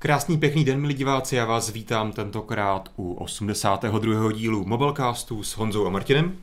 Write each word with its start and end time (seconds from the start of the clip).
Krásný 0.00 0.38
pěkný 0.38 0.64
den, 0.64 0.80
milí 0.80 0.94
diváci, 0.94 1.36
já 1.36 1.44
vás 1.44 1.70
vítám 1.70 2.12
tentokrát 2.12 2.88
u 2.96 3.12
82. 3.14 4.32
dílu 4.32 4.64
Mobilecastu 4.64 5.42
s 5.42 5.56
Honzou 5.56 5.86
a 5.86 5.90
Martinem. 5.90 6.36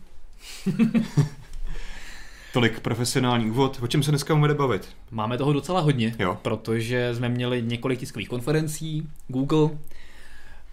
Tolik 2.54 2.80
profesionální 2.80 3.52
úvod. 3.52 3.80
O 3.84 3.88
čem 3.88 4.04
se 4.04 4.12
dneska 4.12 4.36
budeme 4.36 4.58
bavit? 4.58 4.90
Máme 5.12 5.38
toho 5.38 5.54
docela 5.54 5.80
hodně, 5.80 6.16
Jo. 6.20 6.38
protože 6.42 7.16
jsme 7.16 7.30
měli 7.30 7.62
několik 7.62 8.00
tiskových 8.00 8.30
konferencí, 8.30 9.10
Google 9.28 9.70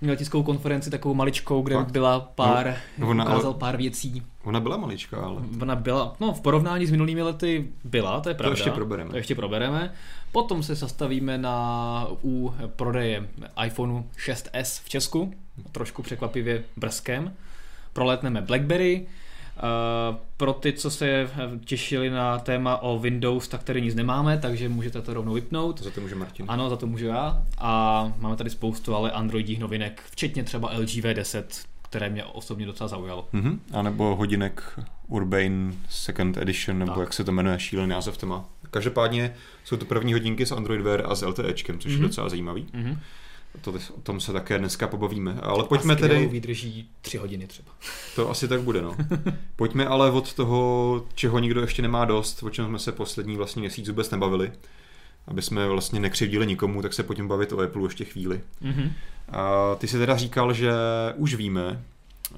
měl 0.03 0.17
tiskovou 0.17 0.43
konferenci 0.43 0.91
takovou 0.91 1.15
maličkou, 1.15 1.63
kde 1.63 1.75
Fakt? 1.75 1.91
byla 1.93 2.21
pár, 2.21 2.75
No, 2.99 3.09
ona- 3.09 3.25
ukázal 3.25 3.55
pár 3.55 3.77
věcí. 3.77 4.23
Ona 4.45 4.61
byla 4.61 4.77
maličká, 4.77 5.17
ale... 5.17 5.43
Ona 5.63 5.77
byla, 5.77 6.17
no 6.21 6.33
v 6.33 6.41
porovnání 6.41 6.87
s 6.87 6.91
minulými 6.91 7.23
lety 7.23 7.69
byla, 7.85 8.21
to 8.21 8.29
je 8.29 8.35
pravda. 8.35 8.53
ještě 8.53 8.71
probereme. 8.71 9.11
To 9.11 9.17
ještě 9.17 9.35
probereme. 9.35 9.93
Potom 10.33 10.63
se 10.63 10.75
zastavíme 10.75 11.39
na 11.39 12.07
u 12.25 12.55
prodeje 12.77 13.29
iPhoneu 13.67 14.03
6s 14.27 14.83
v 14.85 14.89
Česku, 14.89 15.35
trošku 15.73 16.03
překvapivě 16.03 16.65
brzkém. 16.77 17.33
Prolétneme 17.93 18.43
BlackBerry. 18.43 19.07
Uh, 19.57 20.17
pro 20.37 20.53
ty, 20.53 20.73
co 20.73 20.91
se 20.91 21.31
těšili 21.65 22.11
na 22.11 22.39
téma 22.39 22.77
o 22.83 22.99
Windows, 22.99 23.49
tak 23.49 23.63
tady 23.63 23.83
nic 23.83 23.95
nemáme, 23.95 24.39
takže 24.39 24.69
můžete 24.69 25.03
to 25.03 25.15
rovnou 25.15 25.33
vypnout. 25.33 25.81
Za 25.83 25.91
to 25.91 26.01
může 26.01 26.15
Martin. 26.15 26.47
Ano, 26.49 26.71
za 26.71 26.77
to 26.77 26.87
můžu 26.87 27.07
já. 27.07 27.43
A 27.59 28.13
máme 28.19 28.37
tady 28.37 28.51
spoustu 28.51 28.95
ale 28.95 29.11
androidních 29.11 29.59
novinek, 29.59 30.03
včetně 30.11 30.45
třeba 30.45 30.71
LG 30.79 30.89
V10, 30.89 31.45
které 31.83 32.09
mě 32.11 32.25
osobně 32.25 32.67
docela 32.67 32.89
zaujalo. 32.89 33.29
Mhm. 33.33 33.61
A 33.73 33.83
nebo 33.83 34.17
hodinek 34.17 34.79
Urbane 35.09 35.73
Second 35.89 36.37
Edition, 36.37 36.79
nebo 36.79 36.93
Tak. 36.93 37.01
jak 37.01 37.13
se 37.13 37.25
to 37.25 37.33
jmenuje, 37.33 37.61
šílený 37.61 37.89
název 37.91 38.17
to 38.19 38.27
má. 38.27 38.45
Každopádně 38.71 39.35
jsou 39.65 39.77
to 39.77 39.85
první 39.85 40.13
hodinky 40.13 40.47
s 40.47 40.53
Android 40.53 40.81
Wear 40.81 41.03
a 41.07 41.15
s 41.15 41.23
LTEčkem, 41.27 41.79
což 41.79 41.93
Mhm. 41.93 42.03
je 42.03 42.09
docela 42.09 42.29
zajímavý. 42.29 42.67
Mhm. 42.73 42.99
To, 43.61 43.71
o 43.71 44.01
tom 44.03 44.21
se 44.21 44.33
také 44.33 44.59
dneska 44.59 44.87
pobavíme. 44.87 45.39
Ale 45.43 45.65
pojďme 45.65 45.97
tedy... 45.97 46.27
vydrží 46.27 46.89
tři 47.03 47.17
hodiny 47.17 47.47
třeba. 47.47 47.73
To 48.17 48.31
asi 48.31 48.49
tak 48.49 48.63
bude, 48.63 48.83
no. 48.83 48.97
Pojďme 49.57 49.87
ale 49.87 50.11
od 50.11 50.35
toho, 50.35 51.07
čeho 51.15 51.39
nikdo 51.39 51.61
ještě 51.61 51.83
nemá 51.83 52.05
dost, 52.05 52.43
o 52.43 52.51
čem 52.51 52.67
jsme 52.67 52.79
se 52.79 52.93
poslední 52.93 53.37
vlastně 53.37 53.61
měsíc 53.61 53.89
vůbec 53.89 54.11
nebavili, 54.11 54.53
aby 55.27 55.43
jsme 55.43 55.69
vlastně 55.69 56.01
nekřivdili 56.01 56.47
nikomu, 56.47 56.83
tak 56.83 56.93
se 56.95 57.03
pojďme 57.03 57.27
bavit 57.29 57.53
o 57.53 57.61
Apple 57.61 57.83
ještě 57.85 58.05
chvíli. 58.05 58.41
Mhm. 58.61 58.93
A 59.29 59.75
ty 59.79 59.89
si 59.89 59.99
teda 59.99 60.17
říkal, 60.17 60.53
že 60.53 60.73
už 61.17 61.35
víme, 61.35 61.83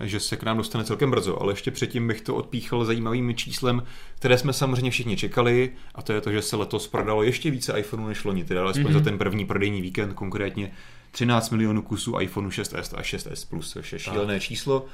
že 0.01 0.21
se 0.21 0.37
k 0.37 0.43
nám 0.43 0.57
dostane 0.57 0.85
celkem 0.85 1.11
brzo, 1.11 1.43
ale 1.43 1.53
ještě 1.53 1.71
předtím 1.71 2.09
bych 2.09 2.21
to 2.21 2.35
odpíchl 2.35 2.85
zajímavým 2.85 3.35
číslem, 3.35 3.83
které 4.19 4.39
jsme 4.39 4.53
samozřejmě 4.53 4.91
všichni 4.91 5.17
čekali, 5.17 5.71
a 5.95 6.03
to 6.03 6.13
je 6.13 6.21
to, 6.21 6.33
že 6.33 6.43
se 6.43 6.57
letos 6.57 6.89
prodalo 6.89 7.23
ještě 7.23 7.51
více 7.51 7.79
iPhoneů 7.81 8.09
než 8.09 8.25
loni, 8.25 8.45
teda 8.45 8.63
alespoň 8.63 8.85
Mhm. 8.85 8.93
za 8.93 9.01
ten 9.01 9.19
první 9.19 9.47
prodejní 9.47 9.81
víkend, 9.81 10.13
konkrétně 10.15 10.73
13 11.15 11.51
milionů 11.51 11.83
kusů 11.83 12.21
iPhoneu 12.21 12.49
6s 12.49 12.97
a 12.97 13.03
6s 13.03 13.49
Plus, 13.49 13.73
což 13.73 13.93
je 13.93 13.99
šílené 13.99 14.41
číslo, 14.41 14.87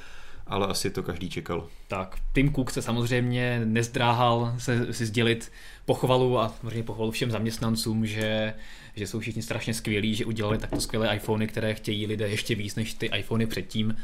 ale 0.46 0.66
asi 0.66 0.90
to 0.90 1.02
každý 1.02 1.30
čekal. 1.30 1.68
Tak, 1.88 2.16
Tim 2.32 2.54
Cook 2.54 2.70
se 2.70 2.82
samozřejmě 2.82 3.60
nezdráhal 3.64 4.54
se 4.58 4.92
si 4.92 5.06
sdělit 5.06 5.52
pochvalu 5.84 6.38
a 6.38 6.48
samozřejmě 6.48 6.82
pochvalu 6.82 7.10
všem 7.10 7.30
zaměstnancům, 7.30 8.06
že, 8.06 8.54
že 8.96 9.06
jsou 9.06 9.20
všichni 9.20 9.42
strašně 9.42 9.74
skvělí, 9.74 10.14
že 10.14 10.24
udělali 10.24 10.58
takto 10.58 10.80
skvělé 10.80 11.16
iPhony, 11.16 11.46
které 11.46 11.74
chtějí 11.74 12.06
lidé 12.06 12.28
ještě 12.28 12.54
víc 12.54 12.76
než 12.76 12.94
ty 12.94 13.06
iPhony 13.06 13.46
předtím. 13.46 13.96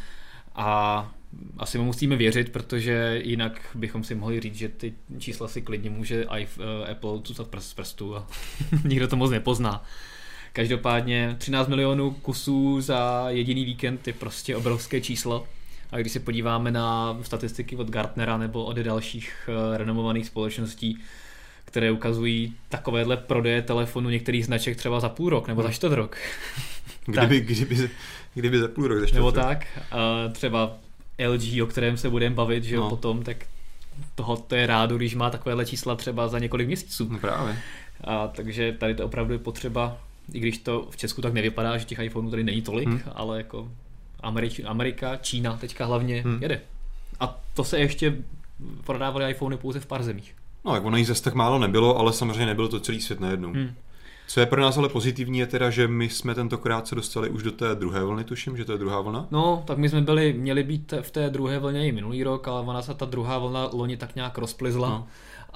A 0.54 1.12
asi 1.58 1.78
mu 1.78 1.84
musíme 1.84 2.16
věřit, 2.16 2.52
protože 2.52 3.20
jinak 3.24 3.60
bychom 3.74 4.04
si 4.04 4.14
mohli 4.14 4.40
říct, 4.40 4.56
že 4.56 4.68
ty 4.68 4.94
čísla 5.18 5.48
si 5.48 5.62
klidně 5.62 5.90
může 5.90 6.26
eh, 6.30 6.90
Apple 6.90 7.20
cucat 7.22 7.48
prst 7.48 7.70
z 7.70 7.74
prstu 7.74 8.16
a 8.16 8.26
nikdo 8.84 9.08
to 9.08 9.16
moc 9.16 9.30
nepozná. 9.30 9.84
Každopádně 10.60 11.34
13 11.38 11.68
milionů 11.68 12.10
kusů 12.10 12.80
za 12.80 13.24
jediný 13.28 13.64
víkend 13.64 14.06
je 14.06 14.12
prostě 14.12 14.56
obrovské 14.56 15.00
číslo. 15.00 15.46
A 15.92 15.98
když 15.98 16.12
se 16.12 16.20
podíváme 16.20 16.70
na 16.70 17.18
statistiky 17.22 17.76
od 17.76 17.90
Gartnera 17.90 18.36
nebo 18.38 18.64
od 18.64 18.76
dalších 18.76 19.48
eh, 19.74 19.78
renomovaných 19.78 20.26
společností, 20.26 20.98
které 21.64 21.90
ukazují 21.90 22.54
takovéhle 22.68 23.16
prodeje 23.16 23.62
telefonu 23.62 24.10
některých 24.10 24.44
značek 24.46 24.76
třeba 24.76 25.00
za 25.00 25.08
půl 25.08 25.30
rok 25.30 25.48
nebo 25.48 25.62
za 25.62 25.72
čtvrt 25.72 25.92
rok, 25.94 26.16
Kdyby, 27.06 27.40
kdyby, 27.40 27.90
kdyby 28.34 28.58
za 28.58 28.68
půl 28.68 28.88
rok 28.88 28.98
za 29.00 29.14
nebo 29.14 29.26
rok. 29.26 29.34
tak, 29.34 29.66
a 29.92 30.28
třeba 30.32 30.72
LG, 31.28 31.62
o 31.62 31.66
kterém 31.66 31.96
se 31.96 32.10
budeme 32.10 32.34
bavit, 32.34 32.64
že 32.64 32.76
No. 32.76 32.90
potom, 32.90 33.22
tak 33.22 33.36
toho 34.14 34.36
to 34.36 34.54
je 34.54 34.66
rádu, 34.66 34.96
když 34.96 35.14
má 35.14 35.30
takovéhle 35.30 35.66
čísla 35.66 35.94
třeba 35.96 36.28
za 36.28 36.38
několik 36.38 36.66
měsíců. 36.66 37.08
No 37.10 37.18
právě. 37.18 37.56
A 38.04 38.28
takže 38.28 38.72
tady 38.72 38.94
to 38.94 39.04
opravdu 39.04 39.32
je 39.32 39.38
potřeba, 39.38 39.98
i 40.32 40.40
když 40.40 40.58
to 40.58 40.86
v 40.90 40.96
Česku 40.96 41.22
tak 41.22 41.32
nevypadá, 41.32 41.78
že 41.78 41.84
těch 41.84 41.98
iPhoneů 41.98 42.30
tady 42.30 42.44
není 42.44 42.62
tolik, 42.62 42.88
Hmm. 42.88 43.00
ale 43.14 43.36
jako 43.38 43.68
Američ, 44.20 44.60
Amerika, 44.66 45.16
Čína 45.16 45.56
teďka 45.56 45.84
hlavně 45.86 46.22
Hmm. 46.22 46.42
jede. 46.42 46.60
A 47.20 47.40
to 47.54 47.64
se 47.64 47.78
ještě 47.78 48.16
prodávaly 48.84 49.30
iPhony 49.30 49.56
pouze 49.56 49.80
v 49.80 49.86
pár 49.86 50.02
zemích. 50.02 50.34
No, 50.64 50.74
jak 50.74 50.84
ono 50.84 50.96
jí 50.96 51.04
zase 51.04 51.22
tak 51.22 51.34
málo 51.34 51.58
nebylo, 51.58 51.98
ale 51.98 52.12
samozřejmě 52.12 52.46
nebylo 52.46 52.68
to 52.68 52.80
celý 52.80 53.00
svět 53.00 53.20
najednou. 53.20 53.52
Hmm. 53.52 53.74
Co 54.28 54.40
je 54.40 54.46
pro 54.46 54.62
nás 54.62 54.76
ale 54.78 54.88
pozitivní 54.88 55.38
je 55.38 55.46
teda, 55.46 55.70
že 55.70 55.88
my 55.88 56.08
jsme 56.08 56.34
tentokrát 56.34 56.88
se 56.88 56.94
dostali 56.94 57.30
už 57.30 57.42
do 57.42 57.52
té 57.52 57.74
druhé 57.74 58.04
vlny, 58.04 58.24
tuším, 58.24 58.56
že 58.56 58.64
to 58.64 58.72
je 58.72 58.78
druhá 58.78 59.00
vlna. 59.00 59.26
No, 59.30 59.62
tak 59.66 59.78
my 59.78 59.88
jsme 59.88 60.00
byli, 60.00 60.32
měli 60.32 60.62
být 60.62 60.94
v 61.00 61.10
té 61.10 61.30
druhé 61.30 61.58
vlně 61.58 61.86
i 61.88 61.92
minulý 61.92 62.22
rok, 62.22 62.48
ale 62.48 62.60
ona 62.60 62.82
se 62.82 62.94
ta 62.94 63.04
druhá 63.04 63.38
vlna 63.38 63.68
loni 63.72 63.96
tak 63.96 64.14
nějak 64.16 64.38
rozplizla. 64.38 64.88
No. 64.88 65.06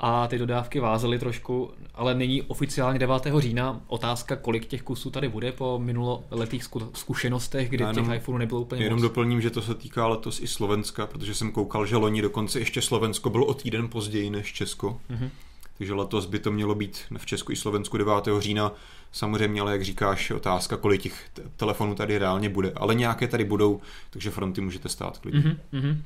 A 0.03 0.27
ty 0.29 0.39
dodávky 0.39 0.81
vázely 0.81 1.19
trošku, 1.19 1.71
ale 1.95 2.15
není 2.15 2.43
oficiálně 2.43 2.99
9. 2.99 3.23
října. 3.39 3.81
Otázka, 3.87 4.37
kolik 4.37 4.67
těch 4.67 4.83
kusů 4.83 5.11
tady 5.11 5.29
bude 5.29 5.53
po 5.53 5.79
minuloletých 5.79 6.65
zku- 6.65 6.89
zkušenostech, 6.95 7.69
kdy 7.69 7.85
jenom- 7.85 8.07
těch 8.07 8.17
iPhoneů 8.17 8.39
nebylo 8.39 8.61
úplně 8.61 8.85
Jenom 8.85 8.97
moc. 8.99 9.03
doplním, 9.03 9.41
že 9.41 9.51
to 9.51 9.63
se 9.63 9.75
týká 9.75 10.07
letos 10.07 10.41
i 10.41 10.47
Slovenska, 10.47 11.07
protože 11.07 11.35
jsem 11.35 11.53
koukal, 11.53 11.87
že 11.87 11.97
loni 11.97 12.23
dokonce 12.23 12.59
ještě 12.59 12.83
Slovensko 12.83 13.31
bylo 13.31 13.47
o 13.47 13.55
týden 13.55 13.89
později 13.89 14.31
než 14.31 14.53
Česko. 14.53 15.01
Mhm. 15.09 15.31
Takže 15.79 15.95
letos 15.95 16.27
by 16.27 16.39
to 16.39 16.51
mělo 16.53 16.75
být 16.75 17.01
v 17.19 17.27
Česku 17.27 17.53
i 17.53 17.57
Slovensku 17.57 17.97
9. 17.99 18.41
října. 18.41 18.73
Samozřejmě, 19.13 19.61
ale 19.61 19.73
jak 19.73 19.85
říkáš, 19.85 20.31
otázka, 20.31 20.77
kolik 20.77 21.03
těch 21.03 21.29
telefonů 21.57 21.95
tady 21.95 22.19
reálně 22.19 22.49
bude. 22.49 22.73
Ale 22.77 22.95
nějaké 22.95 23.29
tady 23.29 23.45
budou, 23.45 23.81
takže 24.11 24.31
fronty 24.31 24.61
můžete 24.61 24.89
stát 24.89 25.19
klidně. 25.19 25.41
Mhm, 25.41 25.59
mhm. 25.73 25.91
Uh, 25.91 25.97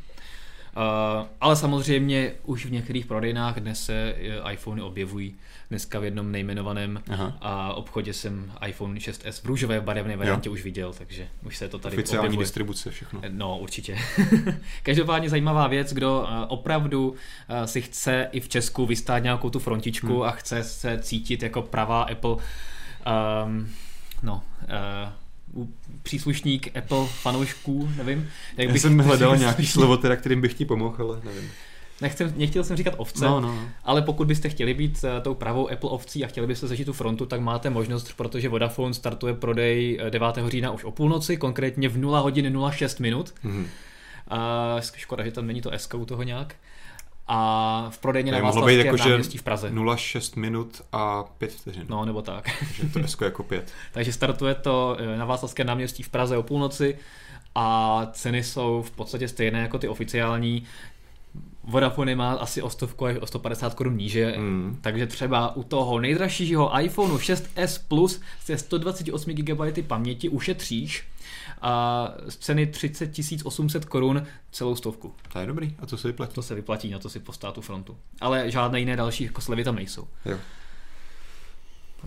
ale 1.41 1.57
samozřejmě 1.57 2.33
už 2.45 2.67
v 2.67 2.73
některých 2.73 3.07
prodejnách 3.07 3.61
dnes 3.61 3.85
se 3.85 4.15
eh, 4.17 4.53
iPhony 4.53 4.83
objevují. 4.83 5.35
Dneska 5.71 5.99
v 5.99 6.05
jednom 6.05 6.33
nejmenovaném 6.33 7.03
Aha. 7.11 7.39
a 7.41 7.73
obchodě 7.75 8.13
jsem 8.13 8.53
iPhone 8.67 8.99
6s 8.99 9.43
v 9.43 9.45
růžové 9.45 9.81
barevné 9.81 10.17
variantě 10.17 10.51
už 10.51 10.65
viděl, 10.65 10.93
takže 10.99 11.29
už 11.47 11.57
se 11.57 11.69
to 11.69 11.79
tady 11.79 11.97
Oficiální 11.97 12.27
objevuje. 12.29 12.45
distribuce, 12.45 12.91
všechno. 12.91 13.21
No, 13.29 13.59
určitě. 13.59 13.99
Každopádně 14.83 15.29
zajímavá 15.31 15.67
věc, 15.67 15.93
kdo 15.93 16.27
eh, 16.29 16.47
opravdu 16.49 17.15
eh, 17.49 17.67
si 17.67 17.83
chce 17.83 18.29
i 18.33 18.41
v 18.41 18.49
Česku 18.49 18.87
vystát 18.87 19.19
nějakou 19.23 19.51
tu 19.51 19.59
frontičku 19.59 20.07
Hmm. 20.07 20.23
a 20.23 20.31
chce 20.31 20.65
se 20.65 20.99
cítit 20.99 21.43
jako 21.43 21.63
pravá 21.63 22.03
Apple 22.03 22.37
um, 23.47 23.69
no, 24.23 24.43
uh, 24.63 24.69
příslušník 26.03 26.77
Apple 26.77 27.07
fanoušků, 27.07 27.89
nevím. 27.97 28.29
Jak 28.57 28.69
Já 28.69 28.75
jsem 28.75 28.99
hledal 29.09 29.37
nějaký 29.37 29.67
slovo, 29.67 29.97
teda, 29.97 30.17
kterým 30.17 30.41
bych 30.41 30.55
ti 30.55 30.65
pomohl, 30.65 31.05
ale 31.05 31.21
nevím. 31.25 31.51
Nechcem, 32.01 32.35
nechtěl 32.37 32.65
jsem 32.65 32.77
říkat 32.77 32.95
ovce, 32.97 33.25
No, 33.25 33.41
no, 33.41 33.59
ale 33.85 34.03
pokud 34.03 34.27
byste 34.29 34.49
chtěli 34.49 34.75
být 34.75 35.05
eh, 35.05 35.21
tou 35.21 35.35
pravou 35.35 35.71
Apple 35.71 35.91
ovcí 35.91 36.25
a 36.25 36.27
chtěli 36.27 36.47
byste 36.47 36.67
zažít 36.67 36.87
tu 36.87 36.93
frontu, 36.93 37.27
tak 37.27 37.41
máte 37.41 37.71
možnost, 37.71 38.13
protože 38.17 38.49
Vodafone 38.49 38.95
startuje 38.95 39.35
prodej 39.35 39.99
eh, 40.01 40.11
9. 40.11 40.39
října 40.49 40.71
už 40.71 40.85
o 40.85 40.91
půlnoci, 40.91 41.37
konkrétně 41.37 41.89
v 41.89 41.99
0 41.99 42.21
hodin 42.21 42.59
06 42.71 43.01
minut. 43.01 43.35
Mhm. 43.43 43.67
A 44.29 44.77
škoda, 44.97 45.25
že 45.25 45.31
tam 45.31 45.47
není 45.47 45.61
to 45.61 45.71
SK 45.77 45.95
u 45.95 46.05
toho 46.05 46.23
nějak. 46.23 46.57
A 47.27 47.87
v 47.91 47.99
prodejně 47.99 48.33
na 48.33 48.39
mohlo 48.39 48.67
být 48.67 48.77
jako, 48.77 48.97
náměstí 48.97 49.39
v 49.39 49.43
Praze. 49.43 49.71
0,6 49.71 50.41
minut 50.41 50.83
a 50.93 51.23
5 51.39 51.53
vteřin. 51.53 51.85
No, 51.89 52.05
nebo 52.05 52.23
tak. 52.23 52.45
Takže 52.59 52.89
to 52.93 52.99
S 53.09 53.17
jako 53.21 53.43
5. 53.43 53.73
Takže 53.93 54.13
startuje 54.13 54.55
to 54.55 54.97
eh, 54.99 55.17
na 55.17 55.25
Václavském 55.25 55.67
náměstí 55.67 56.03
v 56.03 56.09
Praze 56.09 56.37
o 56.37 56.43
půlnoci 56.43 56.99
a 57.55 58.01
ceny 58.13 58.43
jsou 58.43 58.83
v 58.83 58.91
podstatě 58.91 59.29
stejné 59.29 59.61
jako 59.61 59.79
ty 59.79 59.89
oficiální. 59.89 60.65
Vodafone 61.65 62.17
má 62.17 62.33
asi 62.33 62.63
o 62.63 62.71
stovku 62.71 63.07
až 63.07 63.17
o 63.21 63.27
150 63.27 63.75
korun 63.75 63.97
níže, 63.97 64.35
Mm. 64.39 64.79
takže 64.81 65.07
třeba 65.07 65.57
u 65.57 65.63
toho 65.63 66.01
nejdražšího 66.01 66.81
iPhoneu 66.81 67.17
6s 67.17 67.81
Plus 67.89 68.21
se 68.45 68.59
128 68.59 69.35
GB 69.35 69.87
paměti 69.87 70.29
ušetříš 70.29 71.05
a 71.65 72.09
z 72.29 72.37
ceny 72.37 72.67
30 72.67 73.11
800 73.45 73.85
korun 73.85 74.27
celou 74.53 74.77
stovku. 74.77 75.15
To 75.33 75.39
je 75.39 75.47
dobrý. 75.47 75.77
A 75.79 75.87
to 75.87 75.97
se 75.97 76.09
vyplatí. 76.09 76.35
To 76.35 76.43
se 76.43 76.55
vyplatí, 76.55 76.91
na 76.91 76.99
to 76.99 77.09
si 77.09 77.21
postát 77.21 77.55
tu 77.55 77.61
frontu. 77.61 77.97
Ale 78.21 78.51
žádné 78.51 78.81
jiné 78.81 78.97
další 78.97 79.25
jako 79.25 79.41
slevy 79.41 79.65
tam 79.65 79.77
nejsou. 79.77 80.09
Jo. 80.25 80.39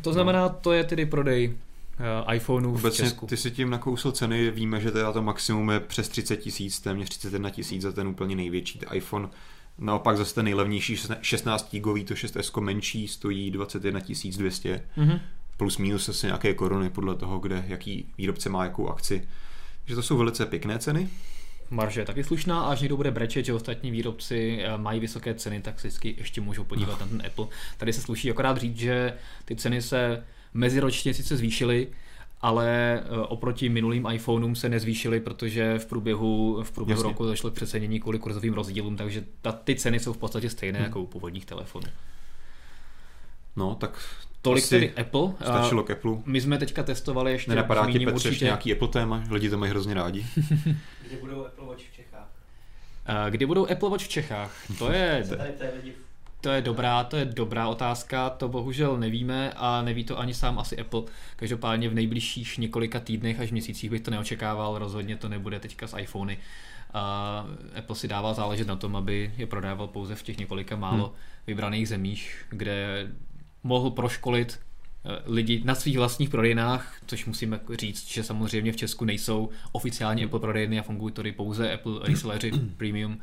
To 0.02 0.14
znamená, 0.14 0.50
to 0.50 0.74
je 0.74 0.84
tedy 0.84 1.06
prodej 1.06 1.48
uh, 1.50 2.34
iPhoneů 2.34 2.78
v 2.78 2.92
Česku. 2.92 3.26
ty 3.26 3.38
si 3.38 3.52
tím 3.52 3.70
nakousl 3.70 4.12
ceny, 4.12 4.52
víme, 4.52 4.82
že 4.82 4.92
teda 4.92 5.12
to 5.12 5.22
maximum 5.22 5.70
je 5.70 5.80
přes 5.80 6.10
30 6.10 6.38
tisíc, 6.38 6.80
téměř 6.80 7.10
31 7.10 7.50
tisíc 7.50 7.82
za 7.82 7.92
ten 7.92 8.08
úplně 8.08 8.36
největší 8.36 8.80
ten 8.80 8.90
iPhone. 8.94 9.30
Naopak 9.78 10.18
zase 10.18 10.36
ten 10.36 10.46
nejlevnější 10.46 10.98
16 11.22 11.72
gigový, 11.72 12.06
to 12.06 12.14
6S 12.14 12.62
menší, 12.62 13.08
stojí 13.08 13.52
21 13.52 14.00
200. 14.38 14.84
Mhm. 14.98 15.20
plus 15.58 15.78
minus 15.78 16.10
asi 16.10 16.26
nějaké 16.26 16.54
koruny 16.54 16.90
podle 16.90 17.16
toho, 17.16 17.40
kde 17.40 17.66
jaký 17.68 18.14
výrobce 18.18 18.50
má 18.50 18.64
jakou 18.64 18.90
akci. 18.90 19.28
Takže 19.88 19.96
to 19.96 20.02
jsou 20.02 20.18
velice 20.18 20.46
pěkné 20.46 20.80
ceny. 20.80 21.10
Marže 21.70 22.02
je 22.02 22.06
taky 22.06 22.24
slušná 22.24 22.62
a 22.62 22.72
až 22.72 22.82
někdo 22.82 22.98
bude 22.98 23.12
brečet, 23.12 23.46
že 23.46 23.54
ostatní 23.54 23.92
výrobci 23.92 24.60
eh, 24.62 24.78
mají 24.78 25.00
vysoké 25.00 25.34
ceny, 25.34 25.62
tak 25.62 25.80
se 25.80 25.88
vždycky 25.88 26.16
ještě 26.18 26.42
můžou 26.42 26.64
podívat 26.64 27.00
no. 27.00 27.06
na 27.06 27.08
ten 27.08 27.24
Apple. 27.28 27.48
Tady 27.78 27.94
se 27.94 28.02
sluší 28.02 28.32
akorát 28.32 28.58
říct, 28.58 28.78
že 28.78 29.14
ty 29.46 29.56
ceny 29.56 29.82
se 29.82 30.24
meziročně 30.54 31.14
sice 31.14 31.38
zvýšily, 31.38 31.88
ale 32.42 33.00
eh, 33.00 33.20
oproti 33.20 33.70
minulým 33.70 34.08
iPhoneům 34.12 34.56
se 34.56 34.70
nezvýšily, 34.70 35.20
protože 35.20 35.80
v 35.80 35.86
průběhu, 35.86 36.64
v 36.64 36.72
průběhu 36.72 37.04
roku 37.04 37.26
došlo 37.26 37.52
k 37.52 37.54
přecenění 37.54 38.00
kvůli 38.00 38.20
kurzovým 38.20 38.54
rozdílům, 38.54 38.98
takže 38.98 39.24
ta, 39.42 39.52
ty 39.52 39.76
ceny 39.76 40.00
jsou 40.00 40.14
v 40.14 40.18
podstatě 40.18 40.50
stejné 40.50 40.80
hmm. 40.80 40.86
jako 40.86 41.02
u 41.02 41.08
původních 41.08 41.46
telefonů. 41.46 41.88
No, 43.56 43.76
tak 43.76 44.00
Tolik 44.48 44.64
Asi 44.64 44.70
tedy 44.70 44.94
Apple. 45.02 45.34
Stačilo 45.42 45.84
k 45.84 45.92
Apple. 45.92 46.18
My 46.26 46.42
jsme 46.42 46.58
teďka 46.58 46.84
testovali 46.84 47.32
ještě... 47.32 47.52
Nenapadá 47.52 47.92
ti 47.92 48.00
Petře 48.00 48.30
určitě... 48.30 48.46
nějaký 48.46 48.74
Apple 48.74 48.88
téma? 48.88 49.24
Lidi 49.30 49.50
to 49.50 49.58
mají 49.58 49.70
hrozně 49.70 49.94
rádi. 49.94 50.26
Kdy 51.08 51.18
budou 51.22 51.46
Apple 51.46 51.66
Watch 51.66 51.82
v 51.82 51.96
Čechách? 51.96 52.30
Kdy 53.30 53.46
budou 53.46 53.68
Apple 53.72 53.90
Watch 53.90 54.04
v 54.04 54.08
Čechách? 54.08 54.52
To 54.80 54.92
je... 54.92 55.24
To 56.42 56.50
je 56.50 56.62
dobrá, 56.62 57.04
to 57.04 57.18
je 57.18 57.26
dobrá 57.26 57.68
otázka, 57.68 58.30
to 58.30 58.48
bohužel 58.48 58.98
nevíme 58.98 59.54
a 59.56 59.82
neví 59.82 60.04
to 60.04 60.20
ani 60.20 60.34
sám 60.34 60.60
asi 60.60 60.78
Apple. 60.78 61.02
Každopádně 61.36 61.90
v 61.90 61.94
nejbližších 61.94 62.58
několika 62.58 63.00
týdnech 63.00 63.40
až 63.40 63.52
měsících 63.52 63.90
bych 63.90 64.02
to 64.02 64.12
neočekával, 64.12 64.78
rozhodně 64.78 65.16
to 65.18 65.30
nebude 65.30 65.60
teďka 65.60 65.88
s 65.88 65.98
iPhony. 65.98 66.38
A 66.94 67.46
Apple 67.78 67.96
si 67.96 68.08
dává 68.08 68.34
záležet 68.34 68.68
na 68.68 68.76
tom, 68.76 68.96
aby 68.96 69.34
je 69.38 69.48
prodával 69.48 69.88
pouze 69.88 70.16
v 70.16 70.24
těch 70.24 70.38
několika 70.38 70.76
málo 70.76 71.06
hmm. 71.06 71.16
vybraných 71.48 71.88
zemích, 71.88 72.46
kde 72.50 73.08
mohl 73.68 73.92
proškolit 73.92 74.60
eh, 74.60 75.22
lidi 75.26 75.62
na 75.66 75.76
svých 75.76 75.98
vlastních 75.98 76.30
prodejnách, 76.30 76.96
což 77.06 77.26
musíme 77.26 77.60
říct, 77.80 78.08
že 78.08 78.24
samozřejmě 78.24 78.72
v 78.72 78.78
Česku 78.78 79.06
nejsou 79.06 79.50
oficiálně 79.72 80.26
Apple 80.26 80.40
prodejny 80.40 80.80
a 80.80 80.84
fungují 80.84 81.14
tady 81.14 81.32
pouze 81.32 81.74
Apple 81.74 82.00
reselleři 82.04 82.52
premium, 82.78 83.20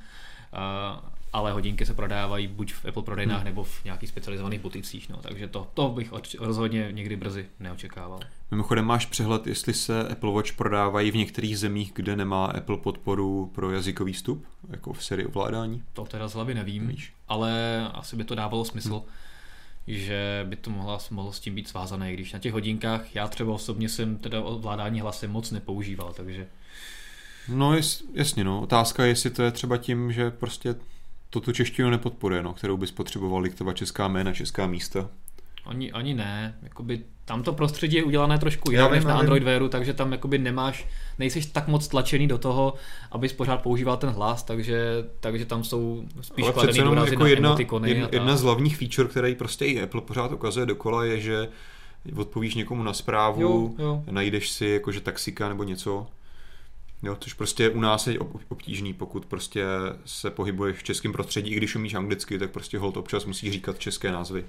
ale 1.34 1.52
hodinky 1.52 1.86
se 1.86 1.94
prodávají 1.94 2.46
buď 2.46 2.72
v 2.72 2.84
Apple 2.84 3.02
prodejnách 3.02 3.38
hmm. 3.38 3.44
nebo 3.44 3.64
v 3.64 3.84
nějakých 3.84 4.08
specializovaných 4.08 4.60
buticích, 4.60 5.08
no, 5.08 5.16
takže 5.16 5.48
to, 5.48 5.66
to 5.74 5.88
bych 5.88 6.12
rozhodně 6.38 6.88
někdy 6.90 7.16
brzy 7.16 7.46
neočekával. 7.60 8.20
Mimochodem 8.50 8.84
máš 8.84 9.06
přehled, 9.06 9.46
jestli 9.46 9.74
se 9.74 10.08
Apple 10.08 10.32
Watch 10.32 10.52
prodávají 10.52 11.10
v 11.10 11.16
některých 11.16 11.58
zemích, 11.58 11.92
kde 11.94 12.16
nemá 12.16 12.46
Apple 12.46 12.76
podporu 12.76 13.50
pro 13.54 13.70
jazykový 13.70 14.12
vstup, 14.12 14.46
jako 14.70 14.92
v 14.92 15.04
sérii 15.04 15.26
ovládání? 15.26 15.82
To 15.92 16.04
teda 16.04 16.28
z 16.28 16.34
hlavy 16.34 16.54
nevím, 16.54 16.88
Víš. 16.88 17.12
ale 17.28 17.80
asi 17.94 18.16
by 18.16 18.24
to 18.24 18.34
dávalo 18.34 18.64
smysl. 18.64 18.94
Hmm 18.94 19.08
že 19.86 20.46
by 20.48 20.56
to 20.56 20.70
mohlo, 20.70 20.98
mohlo 21.10 21.32
s 21.32 21.40
tím 21.40 21.54
být 21.54 21.68
svázané, 21.68 22.12
když 22.12 22.32
na 22.32 22.38
těch 22.38 22.52
hodinkách 22.52 23.14
já 23.14 23.28
třeba 23.28 23.54
osobně 23.54 23.88
jsem 23.88 24.18
teda 24.18 24.40
ovládání 24.40 25.00
hlasem 25.00 25.30
moc 25.30 25.50
nepoužíval, 25.50 26.12
takže... 26.12 26.46
No 27.48 27.76
jas, 27.76 28.02
jasně, 28.12 28.44
no. 28.44 28.60
Otázka 28.60 29.04
je, 29.04 29.08
jestli 29.08 29.30
to 29.30 29.42
je 29.42 29.50
třeba 29.50 29.76
tím, 29.76 30.12
že 30.12 30.30
prostě 30.30 30.74
to 31.30 31.40
tu 31.40 31.52
češtinu 31.52 31.90
nepodporuje, 31.90 32.42
no, 32.42 32.54
kterou 32.54 32.76
bys 32.76 32.90
potřeboval 32.90 33.48
třeba 33.48 33.72
česká 33.72 34.08
jména, 34.08 34.32
česká 34.32 34.66
místa. 34.66 35.10
Ani, 35.66 35.92
ani 35.92 36.14
ne. 36.14 36.58
Jakoby 36.62 37.04
tam 37.24 37.42
to 37.42 37.52
prostředí 37.52 37.96
je 37.96 38.04
udělané 38.04 38.38
trošku 38.38 38.70
jinak 38.70 38.90
než 38.90 39.04
na 39.04 39.18
Android 39.18 39.42
Wearu, 39.42 39.68
takže 39.68 39.94
tam 39.94 40.12
jakoby 40.12 40.38
nemáš, 40.38 40.86
nejsiš 41.18 41.46
tak 41.46 41.68
moc 41.68 41.88
tlačený 41.88 42.28
do 42.28 42.38
toho, 42.38 42.74
abys 43.12 43.32
pořád 43.32 43.62
používal 43.62 43.96
ten 43.96 44.10
hlas, 44.10 44.42
takže, 44.42 45.04
takže 45.20 45.46
tam 45.46 45.64
jsou 45.64 46.04
spíš 46.20 46.50
kladený 46.50 46.78
důrazy 46.78 47.10
jako 47.10 47.22
na 47.22 47.28
jedna, 47.28 47.56
jedna, 47.86 48.08
jedna 48.12 48.36
z 48.36 48.42
hlavních 48.42 48.76
feature, 48.76 49.08
který 49.08 49.34
prostě 49.34 49.64
i 49.64 49.82
Apple 49.82 50.00
pořád 50.00 50.32
ukazuje 50.32 50.66
dokola, 50.66 51.04
je, 51.04 51.20
že 51.20 51.48
odpovíš 52.16 52.54
někomu 52.54 52.82
na 52.82 52.92
zprávu, 52.92 53.42
jo, 53.42 53.70
jo. 53.78 54.02
najdeš 54.10 54.50
si 54.50 54.66
jakože 54.66 55.00
taxika 55.00 55.48
nebo 55.48 55.64
něco, 55.64 56.06
Jo, 57.04 57.16
což 57.20 57.32
prostě 57.32 57.70
u 57.70 57.80
nás 57.80 58.06
je 58.06 58.18
obtížný, 58.48 58.94
pokud 58.94 59.26
prostě 59.26 59.64
se 60.04 60.30
pohybuješ 60.30 60.76
v 60.76 60.82
českém 60.82 61.12
prostředí, 61.12 61.50
i 61.52 61.56
když 61.56 61.76
umíš 61.76 61.94
anglicky, 61.94 62.38
tak 62.38 62.50
prostě 62.50 62.78
hold 62.78 62.96
občas 62.96 63.24
musí 63.24 63.52
říkat 63.52 63.78
české 63.78 64.12
názvy. 64.12 64.44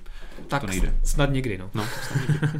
Tak 0.48 0.62
to 0.62 0.68
nejde. 0.68 0.98
snad 1.04 1.30
někdy, 1.30 1.58
no. 1.58 1.70
no 1.74 1.88
snad 2.04 2.30
někdy. 2.30 2.60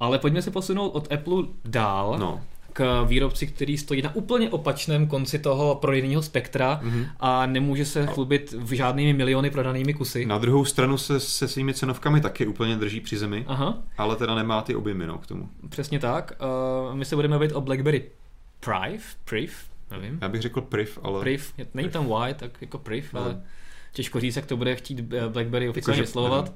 Ale 0.00 0.18
pojďme 0.18 0.42
se 0.42 0.50
posunout 0.50 0.88
od 0.88 1.12
Apple 1.12 1.42
dál. 1.64 2.16
No 2.18 2.42
k 2.72 3.04
výrobci, 3.04 3.46
který 3.46 3.78
stojí 3.78 4.02
na 4.02 4.14
úplně 4.14 4.50
opačném 4.50 5.06
konci 5.06 5.38
toho 5.38 5.74
prodejného 5.74 6.22
spektra 6.22 6.80
mm-hmm. 6.84 7.06
a 7.20 7.46
nemůže 7.46 7.84
se 7.84 8.06
chlubit 8.06 8.52
v 8.58 8.72
žádnými 8.72 9.12
miliony 9.12 9.50
prodanými 9.50 9.94
kusy. 9.94 10.26
Na 10.26 10.38
druhou 10.38 10.64
stranu 10.64 10.98
se 10.98 11.20
se 11.20 11.48
svými 11.48 11.74
cenovkami 11.74 12.20
taky 12.20 12.46
úplně 12.46 12.76
drží 12.76 13.00
při 13.00 13.18
zemi, 13.18 13.44
Aha. 13.46 13.78
ale 13.98 14.16
teda 14.16 14.34
nemá 14.34 14.62
ty 14.62 14.74
objemy 14.74 15.06
no, 15.06 15.18
k 15.18 15.26
tomu. 15.26 15.48
Přesně 15.68 15.98
tak. 15.98 16.32
Uh, 16.90 16.94
my 16.96 17.04
se 17.04 17.16
budeme 17.16 17.34
bavit 17.34 17.52
o 17.52 17.60
BlackBerry 17.60 18.04
Priv, 18.64 19.16
Priv, 19.24 19.70
nevím. 19.90 20.18
Já 20.22 20.28
bych 20.28 20.42
řekl 20.42 20.60
Priv, 20.60 20.98
ale... 21.02 21.20
Priv, 21.20 21.54
není 21.74 21.88
tam 21.88 22.06
Y, 22.06 22.34
tak 22.34 22.62
jako 22.62 22.78
Priv, 22.78 23.12
no. 23.12 23.20
ale 23.20 23.42
těžko 23.92 24.20
říct, 24.20 24.36
jak 24.36 24.46
to 24.46 24.56
bude 24.56 24.76
chtít 24.76 25.12
eh, 25.14 25.28
BlackBerry 25.28 25.68
oficiálně 25.68 26.02
vyslovovat. 26.02 26.54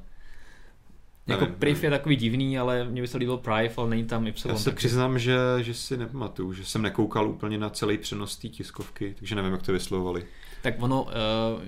Jako 1.27 1.41
nevím, 1.41 1.57
Priv 1.59 1.77
nevím. 1.77 1.85
je 1.85 1.99
takový 1.99 2.17
divný, 2.17 2.59
ale 2.59 2.85
mě 2.85 3.03
by 3.03 3.09
se 3.09 3.19
líbil 3.19 3.37
Prive, 3.37 3.75
ale 3.77 3.91
není 3.91 4.05
tam 4.05 4.27
Y. 4.27 4.49
Já 4.49 4.57
se 4.57 4.65
takže... 4.65 4.77
přiznám, 4.77 5.19
že, 5.19 5.37
že 5.61 5.75
si 5.75 5.97
nepamatuju, 5.97 6.53
že 6.53 6.65
jsem 6.65 6.83
nekoukal 6.83 7.29
úplně 7.29 7.59
na 7.59 7.71
celý 7.71 7.99
přenos 7.99 8.37
té 8.37 8.49
tiskovky, 8.49 9.15
takže 9.19 9.35
nevím, 9.35 9.53
jak 9.53 9.63
to 9.63 9.73
vyslovovali. 9.73 10.25
Tak 10.63 10.75
ono, 10.79 11.03
uh, 11.03 11.11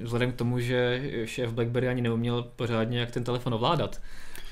vzhledem 0.02 0.32
k 0.32 0.36
tomu, 0.36 0.60
že 0.60 1.02
šéf 1.24 1.52
BlackBerry 1.52 1.88
ani 1.88 2.02
neuměl 2.02 2.42
pořádně, 2.56 3.00
jak 3.00 3.10
ten 3.10 3.24
telefon 3.24 3.54
ovládat, 3.54 4.00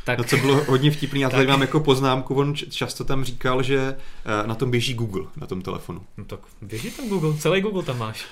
tak... 0.07 0.19
No 0.19 0.25
co 0.25 0.37
bylo 0.37 0.65
hodně 0.65 0.91
vtipný, 0.91 1.21
já 1.21 1.31
tady 1.31 1.47
mám 1.47 1.61
jako 1.61 1.81
poznámku, 1.81 2.35
on 2.35 2.55
často 2.55 3.05
tam 3.05 3.25
říkal, 3.25 3.63
že 3.63 3.97
eh, 4.25 4.47
na 4.47 4.55
tom 4.55 4.71
běží 4.71 4.95
Google, 4.95 5.27
na 5.37 5.47
tom 5.47 5.63
telefonu. 5.63 6.03
No 6.17 6.25
tak 6.25 6.41
běží 6.63 6.91
tam 6.91 7.09
Google, 7.09 7.39
celý 7.39 7.61
Google 7.61 7.83
tam 7.83 7.99
máš. 7.99 8.27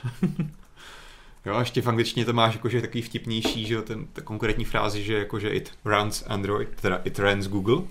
jo, 1.47 1.55
a 1.55 1.61
ještě 1.61 1.83
v 1.83 1.87
angličtině 1.87 2.27
to 2.27 2.33
máš 2.33 2.55
jakože 2.55 2.81
takový 2.81 3.03
vtipnější, 3.03 3.67
že 3.67 3.83
ten, 3.83 4.07
ta 4.13 4.23
konkrétní 4.23 4.65
frázi, 4.65 5.05
že 5.05 5.19
jakože 5.19 5.49
it 5.49 5.73
runs 5.85 6.25
Android, 6.27 6.69
teda 6.81 7.01
it 7.05 7.19
runs 7.19 7.47
Google, 7.47 7.83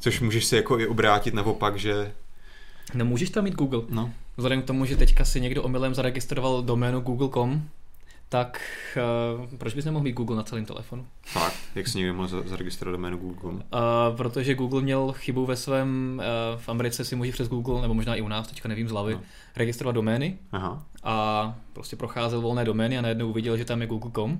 což 0.00 0.20
můžeš 0.20 0.44
si 0.44 0.56
jako 0.56 0.78
i 0.78 0.86
obrátit 0.86 1.34
naopak, 1.34 1.78
že 1.78 2.12
No 2.94 3.04
můžeš 3.04 3.30
tam 3.30 3.44
mít 3.44 3.54
Google. 3.54 3.82
No. 3.88 4.10
Vzhledem 4.36 4.62
k 4.62 4.64
tomu, 4.64 4.84
že 4.84 4.96
teďka 4.96 5.24
si 5.24 5.40
někdo 5.40 5.62
omylem 5.62 5.94
zaregistroval 5.94 6.62
doménu 6.62 7.00
google.com, 7.00 7.68
tak 8.32 8.60
uh, 9.36 9.46
proč 9.58 9.74
bys 9.74 9.84
nemohl 9.84 10.02
mít 10.02 10.12
Google 10.12 10.36
na 10.36 10.42
celém 10.42 10.64
telefonu? 10.64 11.06
Fakt? 11.26 11.56
Jak 11.74 11.88
jsi 11.88 11.98
někdo 11.98 12.14
mohl 12.14 12.28
zaregistrovat 12.46 12.92
doménu 12.92 13.18
Google? 13.18 13.52
Uh, 13.52 13.60
protože 14.16 14.54
Google 14.54 14.82
měl 14.82 15.12
chybu 15.12 15.46
ve 15.46 15.56
svém, 15.56 16.20
uh, 16.54 16.60
v 16.60 16.68
Americe 16.68 17.04
si 17.04 17.16
může 17.16 17.32
přes 17.32 17.48
Google, 17.48 17.82
nebo 17.82 17.94
možná 17.94 18.14
i 18.14 18.20
u 18.20 18.28
nás, 18.28 18.48
teďka 18.48 18.68
nevím 18.68 18.88
z 18.88 18.90
hlavy, 18.90 19.14
no. 19.14 19.20
registrovat 19.56 19.94
domény 19.94 20.38
Aha. 20.52 20.86
a 21.02 21.54
prostě 21.72 21.96
procházel 21.96 22.40
volné 22.40 22.64
domény 22.64 22.98
a 22.98 23.02
najednou 23.02 23.28
uviděl, 23.28 23.56
že 23.56 23.64
tam 23.64 23.80
je 23.80 23.86
google.com 23.86 24.38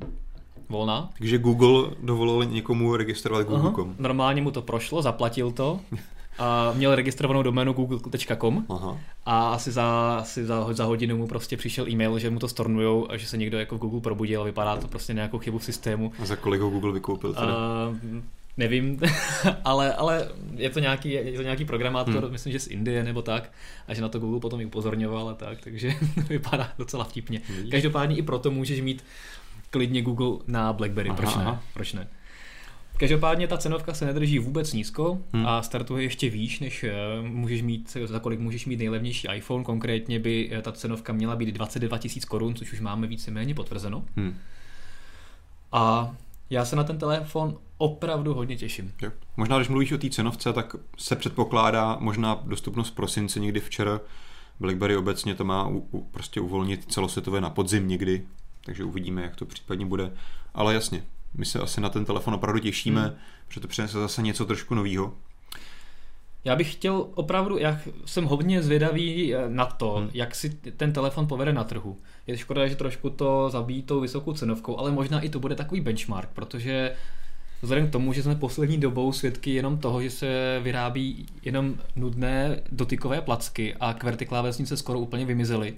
volná. 0.69 1.11
Takže 1.19 1.39
Google 1.39 1.91
dovolil 2.03 2.45
někomu 2.45 2.97
registrovat 2.97 3.47
google.com. 3.47 3.95
Normálně 3.99 4.43
mu 4.43 4.51
to 4.51 4.63
prošlo, 4.63 5.03
zaplatil 5.03 5.51
to 5.51 5.81
a 6.39 6.73
měl 6.73 6.95
registrovanou 6.95 7.43
doménu 7.43 7.73
google.com 7.73 8.65
a 9.27 9.49
asi 9.53 9.73
za, 9.73 10.17
asi 10.19 10.45
za, 10.45 10.73
za 10.73 10.85
hodinu 10.85 11.17
mu 11.17 11.27
prostě 11.27 11.57
přišel 11.57 11.89
e-mail, 11.89 12.19
že 12.19 12.31
mu 12.31 12.39
to 12.39 12.49
stornujou 12.49 13.11
a 13.11 13.17
že 13.17 13.27
se 13.27 13.37
někdo 13.37 13.59
jako 13.59 13.77
v 13.77 13.79
Google 13.79 14.01
probudil 14.01 14.41
a 14.41 14.45
vypadá 14.45 14.77
to 14.77 14.89
prostě 14.89 15.13
nějakou 15.13 15.39
chybu 15.39 15.59
v 15.59 15.65
systému. 15.65 16.13
A 16.19 16.27
za 16.27 16.37
kolik 16.37 16.61
ho 16.61 16.71
Google 16.71 16.93
vykoupil 16.93 17.35
teda? 17.35 17.57
Uh, 17.89 18.23
nevím, 18.57 19.01
ale, 19.65 19.95
ale 19.95 20.29
je 20.55 20.71
to 20.71 20.81
nějaký, 20.81 21.11
je 21.11 21.37
to 21.37 21.43
nějaký 21.43 21.65
programátor, 21.65 22.23
hmm. 22.23 22.33
myslím, 22.33 22.53
že 22.53 22.61
z 22.61 22.67
Indie 22.67 23.05
nebo 23.05 23.23
tak, 23.23 23.53
a 23.89 23.95
že 23.95 24.03
na 24.03 24.09
to 24.09 24.19
Google 24.19 24.41
potom 24.41 24.61
i 24.61 24.67
upozorňoval 24.67 25.29
a 25.29 25.35
tak, 25.35 25.61
takže 25.61 25.93
vypadá 26.29 26.73
docela 26.79 27.05
vtipně. 27.05 27.41
Každopádně 27.71 28.17
i 28.17 28.23
proto 28.23 28.51
můžeš 28.51 28.81
mít 28.81 29.05
klidně 29.71 30.03
Google 30.03 30.39
na 30.47 30.73
BlackBerry, 30.73 31.11
aha, 31.11 31.17
proč 31.17 31.37
ne? 31.37 31.43
Aha. 31.43 31.63
Proč 31.75 31.93
ne? 31.93 32.09
Každopádně 32.97 33.49
ta 33.49 33.57
cenovka 33.57 33.95
se 33.95 34.07
nedrží 34.07 34.39
vůbec 34.39 34.73
nízko 34.73 35.19
hmm. 35.33 35.47
a 35.47 35.63
startuje 35.63 36.03
ještě 36.03 36.31
výš, 36.31 36.61
než 36.61 36.85
eh, 36.85 36.93
můžeš 37.23 37.63
mít, 37.63 37.97
za 38.05 38.19
kolik 38.19 38.41
můžeš 38.41 38.67
mít 38.67 38.77
nejlevnější 38.77 39.29
iPhone. 39.35 39.65
Konkrétně 39.65 40.19
by 40.19 40.51
eh, 40.53 40.63
ta 40.63 40.73
cenovka 40.73 41.13
měla 41.13 41.37
být 41.37 41.49
22 41.49 41.99
000 42.05 42.11
korun, 42.29 42.55
což 42.55 42.73
už 42.73 42.81
máme 42.81 43.07
víceméně 43.07 43.55
potvrzeno. 43.55 44.05
Hmm. 44.17 44.35
A 45.73 46.15
já 46.51 46.65
se 46.65 46.77
na 46.77 46.85
ten 46.85 46.99
telefon 46.99 47.59
opravdu 47.79 48.35
hodně 48.35 48.57
těším. 48.57 48.93
Jo. 49.03 49.11
Možná, 49.37 49.57
když 49.57 49.69
mluvíš 49.69 49.93
o 49.93 49.99
té 49.99 50.11
cenovce, 50.11 50.53
tak 50.53 50.77
se 50.99 51.17
předpokládá 51.17 51.97
možná 52.01 52.43
dostupnost 52.45 52.89
v 52.89 52.95
prosinci 52.95 53.41
někdy 53.41 53.61
včera. 53.61 54.01
BlackBerry 54.61 54.97
obecně 54.97 55.35
to 55.35 55.45
má 55.45 55.69
u, 55.69 55.79
u, 55.91 56.01
prostě 56.01 56.41
uvolnit 56.41 56.93
celosvětové 56.93 57.41
na 57.41 57.51
podzim 57.51 57.89
někdy, 57.89 58.23
takže 58.65 58.85
uvidíme, 58.85 59.23
jak 59.23 59.37
to 59.37 59.47
případně 59.47 59.87
bude. 59.87 60.13
Ale 60.55 60.75
jasně, 60.75 61.05
my 61.35 61.45
se 61.45 61.59
asi 61.59 61.81
na 61.81 61.89
ten 61.89 62.05
telefon 62.05 62.35
opravdu 62.35 62.61
těšíme, 62.61 63.01
hmm. 63.01 63.15
protože 63.47 63.61
to 63.61 63.69
přinese 63.69 63.99
zase 64.01 64.23
něco 64.23 64.47
trošku 64.47 64.75
nového. 64.75 65.15
Já 66.45 66.57
bych 66.57 66.73
chtěl 66.73 67.07
opravdu, 67.15 67.59
já 67.59 67.81
jsem 68.05 68.25
hodně 68.25 68.63
zvědavý 68.63 69.35
eh, 69.35 69.49
na 69.49 69.67
to, 69.67 69.91
hmm. 69.91 70.11
jak 70.13 70.35
si 70.35 70.51
ten 70.51 70.93
telefon 70.93 71.27
povede 71.27 71.53
na 71.53 71.65
trhu. 71.65 71.99
Je 72.27 72.39
škoda, 72.39 72.67
že 72.67 72.77
trošku 72.77 73.11
to 73.11 73.51
zabíjí 73.51 73.83
tou 73.83 74.01
vysokou 74.01 74.33
cenovkou, 74.33 74.79
ale 74.79 74.91
možná 74.91 75.21
i 75.21 75.29
to 75.29 75.41
bude 75.41 75.55
takový 75.55 75.81
benchmark, 75.81 76.29
protože 76.33 76.95
vzhledem 77.63 77.89
k 77.89 77.93
tomu, 77.93 78.13
že 78.13 78.23
jsme 78.23 78.35
poslední 78.35 78.79
dobou 78.79 79.13
svědky 79.13 79.55
jenom 79.55 79.79
toho, 79.79 80.03
že 80.03 80.11
se 80.11 80.61
vyrábí 80.63 81.27
jenom 81.43 81.75
nudné 81.97 82.63
dotykové 82.73 83.21
placky 83.21 83.75
a 83.81 83.95
QWERTY 83.95 84.27
klávesnice 84.27 84.77
skoro 84.77 84.99
úplně 84.99 85.25
vymizely, 85.25 85.75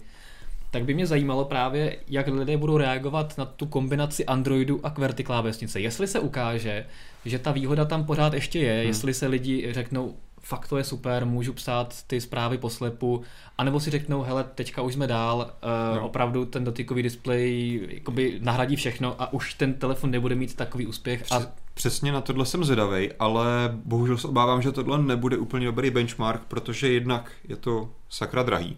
tak 0.75 0.85
by 0.85 0.95
mě 0.95 1.07
zajímalo 1.07 1.45
právě, 1.45 1.97
jak 2.09 2.28
lidé 2.28 2.57
budou 2.57 2.76
reagovat 2.76 3.38
na 3.38 3.45
tu 3.45 3.66
kombinaci 3.66 4.26
Androidu 4.26 4.81
a 4.87 4.90
QWERTY 4.90 5.25
klávesnice. 5.25 5.81
Jestli 5.81 6.07
se 6.07 6.21
ukáže, 6.21 6.87
že 7.25 7.38
ta 7.38 7.52
výhoda 7.52 7.85
tam 7.85 8.04
pořád 8.04 8.35
ještě 8.35 8.59
je, 8.59 8.78
hmm. 8.78 8.87
jestli 8.87 9.14
se 9.14 9.26
lidi 9.26 9.73
řeknou, 9.73 10.14
fakt 10.40 10.69
to 10.69 10.76
je 10.76 10.85
super, 10.85 11.26
můžu 11.26 11.52
psát 11.52 12.02
ty 12.07 12.21
zprávy 12.21 12.59
poslepu, 12.59 13.23
anebo 13.59 13.81
si 13.81 13.90
řeknou, 13.90 14.23
hele, 14.23 14.45
teďka 14.54 14.83
už 14.83 14.95
jsme 14.95 15.07
dál, 15.07 15.38
uh, 15.38 15.97
no. 15.97 16.07
opravdu 16.07 16.45
ten 16.45 16.64
dotykový 16.64 17.02
displej 17.02 17.81
jakoby 17.90 18.38
nahradí 18.43 18.76
všechno 18.76 19.23
a 19.23 19.33
už 19.33 19.54
ten 19.54 19.75
telefon 19.75 20.11
nebude 20.11 20.35
mít 20.35 20.57
takový 20.57 20.87
úspěch. 20.87 21.25
A... 21.33 21.43
Přesně 21.75 22.12
na 22.12 22.21
tohle 22.21 22.47
jsem 22.47 22.64
zvědavej, 22.64 23.12
ale 23.19 23.45
bohužel 23.85 24.16
se 24.16 24.28
obávám, 24.28 24.62
že 24.62 24.73
tohle 24.73 25.02
nebude 25.02 25.37
úplně 25.37 25.66
dobrý 25.66 25.90
benchmark, 25.90 26.43
protože 26.49 26.93
jednak 26.93 27.33
je 27.49 27.57
to 27.57 27.90
sakra 28.09 28.43
drahý. 28.43 28.76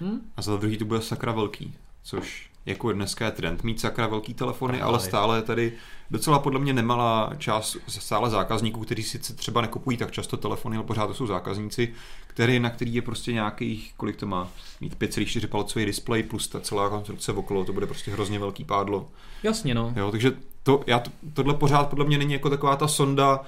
Hmm? 0.00 0.20
A 0.36 0.42
za 0.42 0.56
druhý 0.56 0.78
to 0.78 0.84
bude 0.84 1.00
sakra 1.00 1.32
velký, 1.32 1.74
což 2.02 2.50
jako 2.66 2.92
dneska 2.92 3.24
je 3.24 3.30
trend 3.30 3.64
mít 3.64 3.80
sakra 3.80 4.06
velký 4.06 4.34
telefony, 4.34 4.80
ale 4.80 5.00
stále 5.00 5.38
je 5.38 5.42
tady 5.42 5.72
docela 6.10 6.38
podle 6.38 6.60
mě 6.60 6.72
nemalá 6.72 7.30
část 7.38 7.76
stále 7.88 8.30
zákazníků, 8.30 8.80
kteří 8.80 9.02
sice 9.02 9.34
třeba 9.34 9.60
nekupují 9.60 9.96
tak 9.96 10.10
často 10.10 10.36
telefony, 10.36 10.76
ale 10.76 10.86
pořád 10.86 11.06
to 11.06 11.14
jsou 11.14 11.26
zákazníci, 11.26 11.94
který, 12.26 12.60
na 12.60 12.70
který 12.70 12.94
je 12.94 13.02
prostě 13.02 13.32
nějakých, 13.32 13.94
kolik 13.96 14.16
to 14.16 14.26
má, 14.26 14.48
mít 14.80 14.96
5,4 14.98 15.46
palcový 15.46 15.84
displej 15.84 16.22
plus 16.22 16.48
ta 16.48 16.60
celá 16.60 16.88
konstrukce 16.88 17.32
okolo, 17.32 17.64
to 17.64 17.72
bude 17.72 17.86
prostě 17.86 18.10
hrozně 18.10 18.38
velký 18.38 18.64
pádlo. 18.64 19.08
Jasně 19.42 19.74
no. 19.74 19.92
Jo, 19.96 20.10
takže 20.10 20.32
to, 20.62 20.84
já 20.86 20.98
to, 20.98 21.10
tohle 21.32 21.54
pořád 21.54 21.88
podle 21.88 22.04
mě 22.04 22.18
není 22.18 22.32
jako 22.32 22.50
taková 22.50 22.76
ta 22.76 22.88
sonda, 22.88 23.40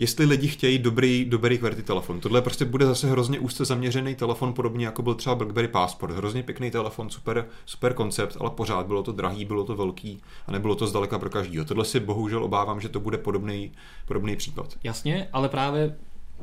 jestli 0.00 0.24
lidi 0.24 0.48
chtějí 0.48 0.78
dobrý, 0.78 1.24
dobrý 1.24 1.58
QWERTY 1.58 1.82
telefon. 1.82 2.20
Tohle 2.20 2.42
prostě 2.42 2.64
bude 2.64 2.86
zase 2.86 3.10
hrozně 3.10 3.38
úzce 3.38 3.64
zaměřený 3.64 4.14
telefon, 4.14 4.52
podobně 4.52 4.86
jako 4.86 5.02
byl 5.02 5.14
třeba 5.14 5.34
BlackBerry 5.34 5.68
Passport. 5.68 6.14
Hrozně 6.14 6.42
pěkný 6.42 6.70
telefon, 6.70 7.10
super, 7.10 7.46
super 7.66 7.94
koncept, 7.94 8.36
ale 8.40 8.50
pořád 8.50 8.86
bylo 8.86 9.02
to 9.02 9.12
drahý, 9.12 9.44
bylo 9.44 9.64
to 9.64 9.76
velký 9.76 10.20
a 10.46 10.52
nebylo 10.52 10.74
to 10.74 10.86
zdaleka 10.86 11.18
pro 11.18 11.30
každýho. 11.30 11.64
Tohle 11.64 11.84
si 11.84 12.00
bohužel 12.00 12.44
obávám, 12.44 12.80
že 12.80 12.88
to 12.88 13.00
bude 13.00 13.18
podobný, 13.18 13.72
podobný 14.06 14.36
případ. 14.36 14.74
Jasně, 14.84 15.28
ale 15.32 15.48
právě 15.48 15.96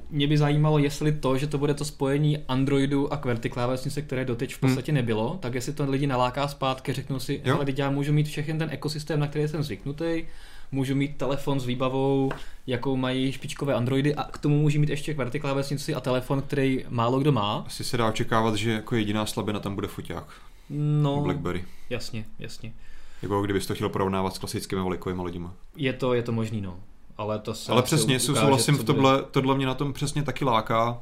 mě 0.09 0.27
by 0.27 0.37
zajímalo, 0.37 0.77
jestli 0.77 1.11
to, 1.11 1.37
že 1.37 1.47
to 1.47 1.57
bude 1.57 1.73
to 1.73 1.85
spojení 1.85 2.37
Androidu 2.47 3.13
a 3.13 3.17
QWERTY 3.17 3.49
klávesnice, 3.49 4.01
které 4.01 4.25
doteď 4.25 4.53
v 4.53 4.59
podstatě 4.59 4.91
hmm. 4.91 4.95
nebylo, 4.95 5.37
tak 5.41 5.53
jestli 5.53 5.73
to 5.73 5.89
lidi 5.89 6.07
naláká 6.07 6.47
zpátky, 6.47 6.93
řeknou 6.93 7.19
si, 7.19 7.41
ale 7.41 7.65
já 7.77 7.89
můžu 7.89 8.13
mít 8.13 8.27
všechny 8.27 8.57
ten 8.57 8.69
ekosystém, 8.71 9.19
na 9.19 9.27
který 9.27 9.47
jsem 9.47 9.63
zvyknutý, 9.63 10.25
můžu 10.71 10.95
mít 10.95 11.17
telefon 11.17 11.59
s 11.59 11.65
výbavou, 11.65 12.31
jakou 12.67 12.95
mají 12.95 13.31
špičkové 13.31 13.73
Androidy 13.73 14.15
a 14.15 14.23
k 14.23 14.37
tomu 14.37 14.61
můžu 14.61 14.79
mít 14.79 14.89
ještě 14.89 15.13
QWERTY 15.13 15.39
klávesnici 15.39 15.95
a 15.95 15.99
telefon, 15.99 16.41
který 16.41 16.85
málo 16.89 17.19
kdo 17.19 17.31
má. 17.31 17.63
Asi 17.67 17.83
se 17.83 17.97
dá 17.97 18.07
očekávat, 18.07 18.55
že 18.55 18.71
jako 18.71 18.95
jediná 18.95 19.25
slabina 19.25 19.59
tam 19.59 19.75
bude 19.75 19.87
foťák. 19.87 20.27
No, 20.69 21.21
Blackberry. 21.21 21.65
Jasně, 21.89 22.25
jasně. 22.39 22.73
Jako 23.21 23.41
kdybys 23.41 23.67
to 23.67 23.75
chtěl 23.75 23.89
porovnávat 23.89 24.35
s 24.35 24.37
klasickými 24.37 24.81
volikovými 24.81 25.21
lidmi. 25.21 25.47
Je 25.75 25.93
to, 25.93 26.13
je 26.13 26.23
to 26.23 26.31
možný, 26.31 26.61
no. 26.61 26.79
Ale 27.17 27.39
to 27.39 27.53
se 27.53 27.71
Ale 27.71 27.81
přesně, 27.81 28.19
souhlasím 28.19 28.77
v 28.77 28.83
tohle, 28.83 29.23
tohle 29.31 29.55
mě 29.55 29.65
na 29.65 29.73
tom 29.73 29.93
přesně 29.93 30.23
taky 30.23 30.45
láká 30.45 31.01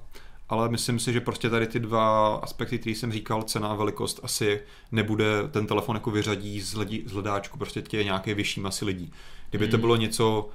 ale 0.49 0.69
myslím 0.69 0.99
si, 0.99 1.13
že 1.13 1.21
prostě 1.21 1.49
tady 1.49 1.67
ty 1.67 1.79
dva 1.79 2.35
aspekty, 2.35 2.79
které 2.79 2.95
jsem 2.95 3.11
říkal, 3.11 3.43
cena 3.43 3.67
a 3.67 3.75
velikost, 3.75 4.19
asi 4.23 4.61
nebude 4.91 5.25
ten 5.51 5.67
telefon 5.67 5.95
jako 5.95 6.11
vyřadí 6.11 6.61
z, 6.61 6.75
lidi, 6.75 7.03
z 7.05 7.11
hledáčku 7.11 7.57
prostě 7.57 7.81
tě 7.81 8.03
nějaké 8.03 8.33
vyšší 8.33 8.59
masy 8.59 8.85
lidí. 8.85 9.13
Kdyby 9.57 9.71
to 9.71 9.77
hmm. 9.77 9.81
bylo 9.81 9.95
něco... 9.95 10.49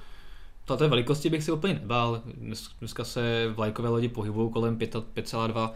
To 0.64 0.76
té 0.76 0.88
velikosti 0.88 1.30
bych 1.30 1.44
si 1.44 1.52
úplně 1.52 1.74
nebál. 1.74 2.22
Dneska 2.80 3.04
se 3.04 3.52
vlajkové 3.54 3.88
lodi 3.88 4.08
pohybují 4.08 4.50
kolem 4.50 4.78
5,2 4.78 5.70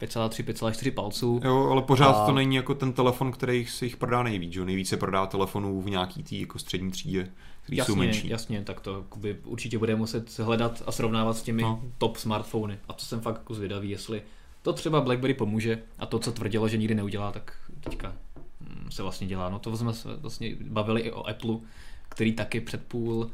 5,3, 0.00 0.44
5,4 0.44 0.90
palců. 0.90 1.40
Jo, 1.44 1.68
ale 1.70 1.82
pořád 1.82 2.12
a... 2.12 2.26
to 2.26 2.32
není 2.32 2.56
jako 2.56 2.74
ten 2.74 2.92
telefon, 2.92 3.32
který 3.32 3.66
si 3.66 3.84
jich 3.84 3.96
prodá 3.96 4.22
nejvíc, 4.22 4.52
že? 4.52 4.64
Nejvíce 4.64 4.96
prodá 4.96 5.26
telefonů 5.26 5.82
v 5.82 5.90
nějaký 5.90 6.22
tý 6.22 6.40
jako 6.40 6.58
střední 6.58 6.90
třídě, 6.90 7.30
který 7.62 7.76
jasně, 7.76 7.92
jsou 7.92 7.98
menší. 7.98 8.28
Jasně, 8.28 8.62
tak 8.62 8.80
to 8.80 9.04
by 9.16 9.36
určitě 9.44 9.78
bude 9.78 9.96
muset 9.96 10.38
hledat 10.38 10.82
a 10.86 10.92
srovnávat 10.92 11.36
s 11.36 11.42
těmi 11.42 11.62
no. 11.62 11.82
top 11.98 12.16
smartfony. 12.16 12.78
A 12.88 12.92
to 12.92 13.04
jsem 13.04 13.20
fakt 13.20 13.36
jako 13.38 13.54
zvědavý, 13.54 13.90
jestli 13.90 14.22
to 14.62 14.72
třeba 14.72 15.00
BlackBerry 15.00 15.34
pomůže 15.34 15.82
a 15.98 16.06
to, 16.06 16.18
co 16.18 16.32
tvrdilo, 16.32 16.68
že 16.68 16.76
nikdy 16.76 16.94
neudělá, 16.94 17.32
tak 17.32 17.52
teďka 17.80 18.12
hm, 18.60 18.90
se 18.90 19.02
vlastně 19.02 19.26
dělá. 19.26 19.48
No 19.48 19.58
to 19.58 19.76
jsme 19.76 19.92
se 19.92 20.16
vlastně 20.16 20.56
bavili 20.60 21.00
i 21.00 21.12
o 21.12 21.28
Apple, 21.28 21.56
který 22.08 22.32
taky 22.32 22.60
před 22.60 22.84
půl 22.84 23.30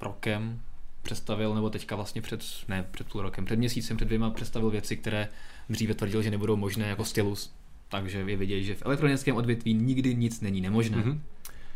rokem 0.00 0.60
představil, 1.02 1.54
nebo 1.54 1.70
teďka 1.70 1.96
vlastně 1.96 2.22
před, 2.22 2.44
ne 2.68 2.86
před 2.90 3.06
půl 3.06 3.22
rokem, 3.22 3.44
před 3.44 3.58
měsícem, 3.58 3.96
před 3.96 4.06
dvěma 4.06 4.30
představil 4.30 4.70
věci, 4.70 4.96
které 4.96 5.28
dříve 5.68 5.94
tvrdil, 5.94 6.22
že 6.22 6.30
nebudou 6.30 6.56
možné 6.56 6.88
jako 6.88 7.04
stylus. 7.04 7.52
Takže 7.88 8.18
je 8.26 8.36
vidět, 8.36 8.62
že 8.62 8.74
v 8.74 8.82
elektronickém 8.86 9.36
odvětví 9.36 9.74
nikdy 9.74 10.14
nic 10.14 10.40
není 10.40 10.60
nemožné. 10.60 10.96
Mm-hmm. 10.96 11.18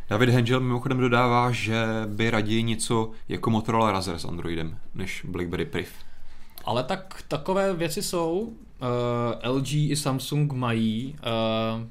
David 0.08 0.28
Hengel 0.28 0.60
mimochodem 0.60 0.98
dodává, 0.98 1.50
že 1.50 1.84
by 2.06 2.30
raději 2.30 2.62
něco 2.62 3.10
jako 3.28 3.50
Motorola 3.50 3.92
Razr 3.92 4.18
s 4.18 4.24
Androidem, 4.24 4.78
než 4.94 5.26
BlackBerry 5.28 5.64
Priv. 5.64 5.92
Ale 6.64 6.84
tak 6.84 7.24
takové 7.28 7.74
věci 7.74 8.02
jsou. 8.02 8.38
Uh, 8.40 9.56
LG 9.56 9.72
i 9.72 9.96
Samsung 9.96 10.52
mají 10.52 11.16
uh, 11.76 11.86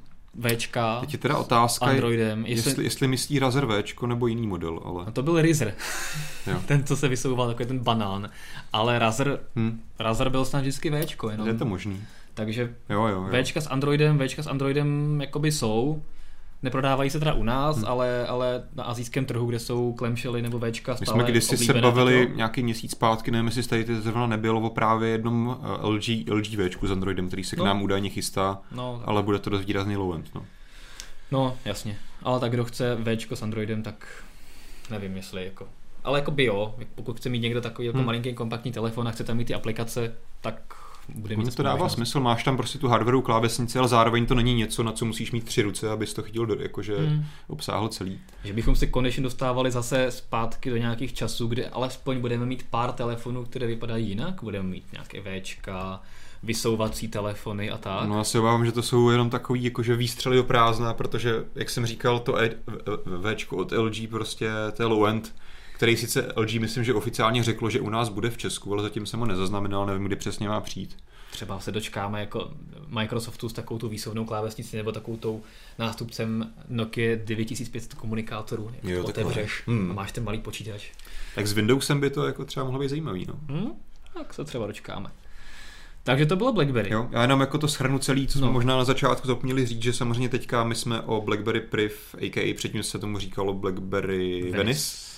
Včka 0.48 1.00
Teď 1.00 1.14
je 1.14 1.20
teda 1.20 1.38
otázka, 1.38 1.86
Androidem. 1.86 2.46
Jestli, 2.46 2.70
jestli, 2.70 2.84
jestli 2.84 3.08
myslí 3.08 3.40
Razer 3.40 3.66
Včko 3.66 4.08
nebo 4.08 4.28
jiný 4.28 4.48
model. 4.48 4.80
Ale... 4.86 5.06
A 5.06 5.12
to 5.12 5.24
byl 5.24 5.42
Razer. 5.42 5.74
ten, 6.66 6.84
co 6.84 6.98
se 6.98 7.08
vysouval, 7.08 7.48
takový 7.48 7.68
ten 7.68 7.80
banán. 7.80 8.30
Ale 8.74 9.00
Razer, 9.00 9.40
hmm. 9.56 9.82
Razer 10.00 10.30
byl 10.30 10.46
snad 10.46 10.60
vždycky 10.60 10.92
Včko. 10.92 11.30
Jenom. 11.30 11.48
Je 11.48 11.54
to 11.54 11.66
možný. 11.66 12.04
Takže 12.34 12.74
jo, 12.90 13.08
jo, 13.08 13.28
jo. 13.32 13.44
Včka 13.44 13.62
s 13.62 13.68
Androidem, 13.68 14.20
Včka 14.20 14.44
s 14.44 14.48
Androidem 14.48 15.22
jakoby 15.22 15.52
jsou. 15.52 16.02
Neprodávají 16.64 17.10
se 17.10 17.20
teda 17.20 17.34
u 17.34 17.44
nás, 17.44 17.76
hmm. 17.78 17.86
ale, 17.88 18.28
ale 18.28 18.64
na 18.76 18.84
azijském 18.84 19.26
trhu, 19.26 19.46
kde 19.46 19.60
jsou 19.60 19.94
klemšely 19.94 20.42
nebo 20.42 20.60
Včka 20.60 20.96
stále 20.96 21.18
My 21.18 21.24
jsme 21.24 21.32
kdysi 21.32 21.58
se 21.58 21.74
bavili 21.74 22.26
tato. 22.26 22.38
nějaký 22.38 22.64
měsíc 22.64 22.92
zpátky, 22.92 23.32
nevím, 23.32 23.46
jestli 23.46 23.64
tady 23.64 24.02
zrovna 24.02 24.28
nebylo 24.28 24.62
o 24.62 24.70
právě 24.70 25.10
jednom 25.10 25.58
eh, 25.64 25.88
LG, 25.88 26.30
LG 26.30 26.68
Včku 26.68 26.88
s 26.88 26.92
Androidem, 26.92 27.28
který 27.28 27.44
se 27.44 27.56
k 27.56 27.60
no. 27.60 27.66
nám 27.66 27.82
údajně 27.82 28.10
chystá, 28.10 28.62
no, 28.72 29.02
ale 29.06 29.24
bude 29.24 29.40
to 29.40 29.50
dost 29.50 29.66
výrazný 29.66 29.98
low-end. 29.98 30.24
No. 30.36 30.46
no, 31.32 31.58
jasně. 31.66 31.98
Ale 32.24 32.40
tak 32.40 32.52
kdo 32.52 32.66
chce 32.66 32.98
Včko 33.16 33.36
s 33.36 33.42
Androidem, 33.42 33.84
tak 33.84 34.24
nevím, 34.90 35.16
jestli 35.16 35.46
jako 35.46 35.68
ale 36.04 36.20
jako 36.20 36.32
bio, 36.32 36.76
pokud 36.96 37.18
chce 37.18 37.30
mít 37.30 37.40
někdo 37.40 37.62
takový 37.62 37.86
jako 37.86 37.98
hmm. 37.98 38.06
malinký 38.06 38.34
kompaktní 38.34 38.72
telefon 38.72 39.08
a 39.08 39.12
chce 39.12 39.24
tam 39.24 39.38
mít 39.38 39.46
ty 39.46 39.54
aplikace, 39.54 40.16
tak 40.42 40.74
bude 41.16 41.36
mít 41.36 41.56
to 41.56 41.64
dává 41.64 41.90
smysl, 41.90 42.20
máš 42.20 42.44
tam 42.44 42.58
prostě 42.58 42.80
tu 42.80 42.88
hardwareu 42.88 43.22
klávesnici, 43.22 43.80
ale 43.80 43.88
zároveň 43.88 44.26
to 44.26 44.36
není 44.36 44.54
něco, 44.54 44.84
na 44.84 44.92
co 44.92 45.06
musíš 45.06 45.32
mít 45.32 45.46
tři 45.46 45.62
ruce, 45.62 45.90
abys 45.90 46.14
to 46.14 46.24
chytil, 46.24 46.46
do, 46.46 46.56
jakože 46.60 46.98
hmm. 46.98 47.26
obsáhl 47.48 47.88
celý. 47.88 48.20
Že 48.44 48.54
bychom 48.54 48.76
se 48.76 48.88
konečně 48.88 49.24
dostávali 49.24 49.72
zase 49.72 50.12
zpátky 50.12 50.70
do 50.70 50.78
nějakých 50.78 51.14
časů, 51.14 51.48
kde 51.48 51.70
alespoň 51.70 52.20
budeme 52.20 52.46
mít 52.46 52.66
pár 52.70 52.92
telefonů, 52.92 53.44
které 53.44 53.68
vypadají 53.68 54.10
jinak, 54.10 54.44
budeme 54.44 54.70
mít 54.70 54.86
nějaké 54.92 55.22
Včka, 55.22 56.02
vysouvací 56.44 57.08
telefony 57.08 57.72
a 57.72 57.78
tak. 57.78 58.10
No 58.10 58.18
já 58.18 58.24
si 58.24 58.40
obávám, 58.40 58.66
že 58.66 58.72
to 58.72 58.84
jsou 58.84 59.10
jenom 59.10 59.30
takový 59.30 59.64
jakože 59.64 59.96
výstřely 59.96 60.38
do 60.38 60.44
prázdna, 60.44 60.94
protože, 60.94 61.46
jak 61.56 61.70
jsem 61.70 61.86
říkal, 61.86 62.20
to 62.20 62.38
Včko 63.22 63.58
od 63.58 63.72
LG 63.72 64.10
prostě, 64.10 64.50
to 64.78 64.84
je 64.84 64.88
low-end, 64.88 65.22
který 65.80 65.98
sice 65.98 66.34
LG 66.36 66.54
myslím, 66.54 66.84
že 66.84 66.94
oficiálně 66.94 67.44
řeklo, 67.44 67.70
že 67.70 67.80
u 67.80 67.90
nás 67.90 68.10
bude 68.10 68.30
v 68.30 68.38
Česku, 68.38 68.74
ale 68.74 68.84
zatím 68.84 69.06
jsem 69.06 69.20
ho 69.20 69.26
nezaznamenal, 69.26 69.86
nevím, 69.86 70.04
kdy 70.04 70.16
přesně 70.16 70.48
má 70.50 70.62
přijít. 70.62 70.98
Třeba 71.32 71.60
se 71.60 71.72
dočkáme 71.72 72.20
jako 72.20 72.52
Microsoftu 72.88 73.50
s 73.50 73.54
takovou 73.54 73.78
tu 73.78 73.90
výsovnou 73.90 74.26
klávesnicí 74.26 74.78
nebo 74.78 74.92
takovou 74.92 75.18
tou 75.18 75.44
nástupcem 75.78 76.54
Nokia 76.70 77.18
9500 77.26 77.94
komunikátorů. 77.94 78.72
Jo, 78.84 79.02
to 79.02 79.08
otevřeš 79.08 79.64
hmm. 79.68 79.92
a 79.92 79.94
máš 79.94 80.12
ten 80.12 80.24
malý 80.24 80.40
počítač. 80.40 80.92
Tak 81.36 81.48
s 81.48 81.54
Windowsem 81.54 82.00
by 82.00 82.10
to 82.10 82.26
jako 82.26 82.46
třeba 82.46 82.64
mohlo 82.64 82.80
být 82.80 82.90
zajímavý. 82.90 83.26
No. 83.28 83.40
Hmm? 83.48 83.72
Tak 84.14 84.34
se 84.34 84.46
třeba 84.46 84.68
dočkáme. 84.68 85.12
Takže 86.04 86.26
to 86.26 86.36
bylo 86.36 86.54
BlackBerry. 86.54 86.94
Jo, 86.94 87.08
já 87.12 87.22
jenom 87.22 87.40
jako 87.40 87.58
to 87.58 87.68
schrnu 87.68 88.00
celý, 88.00 88.28
co 88.28 88.40
no. 88.40 88.46
jsme 88.46 88.54
možná 88.54 88.78
na 88.78 88.84
začátku 88.84 89.28
zapomněli 89.28 89.66
říct, 89.66 89.84
že 89.84 89.94
samozřejmě 89.94 90.30
teďka 90.30 90.64
my 90.64 90.76
jsme 90.76 91.02
o 91.02 91.22
BlackBerry 91.22 91.62
Priv, 91.62 92.16
a.k.a. 92.18 92.54
předtím 92.54 92.84
se 92.84 93.00
tomu 93.00 93.20
říkalo 93.20 93.54
BlackBerry 93.54 94.42
Venice. 94.42 94.58
Venice 94.58 95.10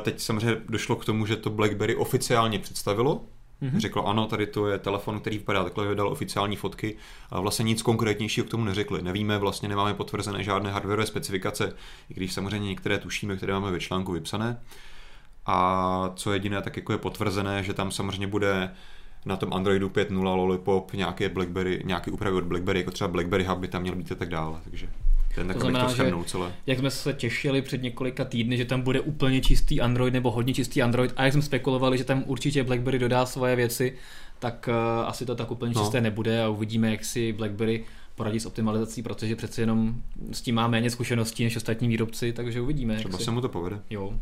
teď 0.00 0.20
samozřejmě 0.20 0.56
došlo 0.68 0.96
k 0.96 1.04
tomu, 1.04 1.26
že 1.26 1.36
to 1.36 1.50
BlackBerry 1.50 1.96
oficiálně 1.96 2.58
představilo. 2.58 3.24
Mm-hmm. 3.62 3.78
Řeklo 3.78 4.06
ano, 4.06 4.26
tady 4.26 4.46
to 4.46 4.68
je 4.68 4.78
telefon, 4.78 5.20
který 5.20 5.38
vypadá 5.38 5.64
takhle, 5.64 5.88
vydal 5.88 6.08
oficiální 6.08 6.56
fotky 6.56 6.96
a 7.30 7.40
vlastně 7.40 7.62
nic 7.62 7.82
konkrétnějšího 7.82 8.46
k 8.46 8.50
tomu 8.50 8.64
neřekli. 8.64 9.02
Nevíme, 9.02 9.38
vlastně 9.38 9.68
nemáme 9.68 9.94
potvrzené 9.94 10.44
žádné 10.44 10.70
hardwareové 10.72 11.06
specifikace, 11.06 11.72
i 12.10 12.14
když 12.14 12.32
samozřejmě 12.32 12.68
některé 12.68 12.98
tušíme, 12.98 13.36
které 13.36 13.52
máme 13.52 13.70
ve 13.70 13.80
článku 13.80 14.12
vypsané. 14.12 14.60
A 15.46 16.12
co 16.16 16.32
jediné, 16.32 16.62
tak 16.62 16.76
jako 16.76 16.92
je 16.92 16.98
potvrzené, 16.98 17.62
že 17.62 17.74
tam 17.74 17.90
samozřejmě 17.90 18.26
bude 18.26 18.70
na 19.26 19.36
tom 19.36 19.52
Androidu 19.52 19.88
5.0 19.88 20.36
Lollipop 20.36 20.92
nějaké 20.92 21.28
BlackBerry, 21.28 21.82
nějaké 21.84 22.10
úpravy 22.10 22.36
od 22.36 22.44
BlackBerry, 22.44 22.78
jako 22.78 22.90
třeba 22.90 23.08
BlackBerry 23.08 23.44
Hub 23.44 23.58
by 23.58 23.68
tam 23.68 23.82
měl 23.82 23.94
být 23.94 24.12
a 24.12 24.14
tak 24.14 24.28
dále. 24.28 24.60
Takže 24.64 24.88
To 25.34 25.60
znamená, 25.60 25.94
že- 25.94 26.12
celé. 26.26 26.52
Jak 26.66 26.78
jsme 26.78 26.90
se 26.90 27.12
těšili 27.12 27.62
před 27.62 27.82
několika 27.82 28.24
týdny, 28.24 28.56
že 28.56 28.64
tam 28.64 28.82
bude 28.82 29.00
úplně 29.00 29.40
čistý 29.40 29.80
Android 29.80 30.14
nebo 30.14 30.30
hodně 30.30 30.54
čistý 30.54 30.82
Android 30.82 31.12
a 31.16 31.24
jak 31.24 31.32
jsme 31.32 31.42
spekulovali, 31.42 31.98
že 31.98 32.04
tam 32.04 32.22
určitě 32.26 32.64
BlackBerry 32.64 32.98
dodá 32.98 33.26
svoje 33.26 33.56
věci, 33.56 33.94
tak 34.38 34.68
uh, 34.68 35.08
asi 35.08 35.26
to 35.26 35.34
tak 35.34 35.50
úplně 35.50 35.72
No. 35.76 35.80
čisté 35.82 36.00
nebude 36.00 36.42
a 36.42 36.48
uvidíme, 36.48 36.90
jak 36.90 37.04
si 37.04 37.32
BlackBerry 37.32 37.84
poradí 38.14 38.40
s 38.40 38.46
optimalizací, 38.46 39.02
protože 39.02 39.36
přece 39.36 39.62
jenom 39.62 39.94
s 40.32 40.42
tím 40.42 40.54
má 40.54 40.68
méně 40.68 40.90
zkušeností 40.90 41.44
než 41.44 41.56
ostatní 41.56 41.88
výrobci, 41.88 42.32
takže 42.32 42.60
uvidíme. 42.60 42.96
Třeba 42.96 43.12
jak 43.14 43.20
si... 43.20 43.24
se 43.24 43.30
mu 43.30 43.40
to 43.40 43.48
povede. 43.48 43.80
Jo. 43.90 44.14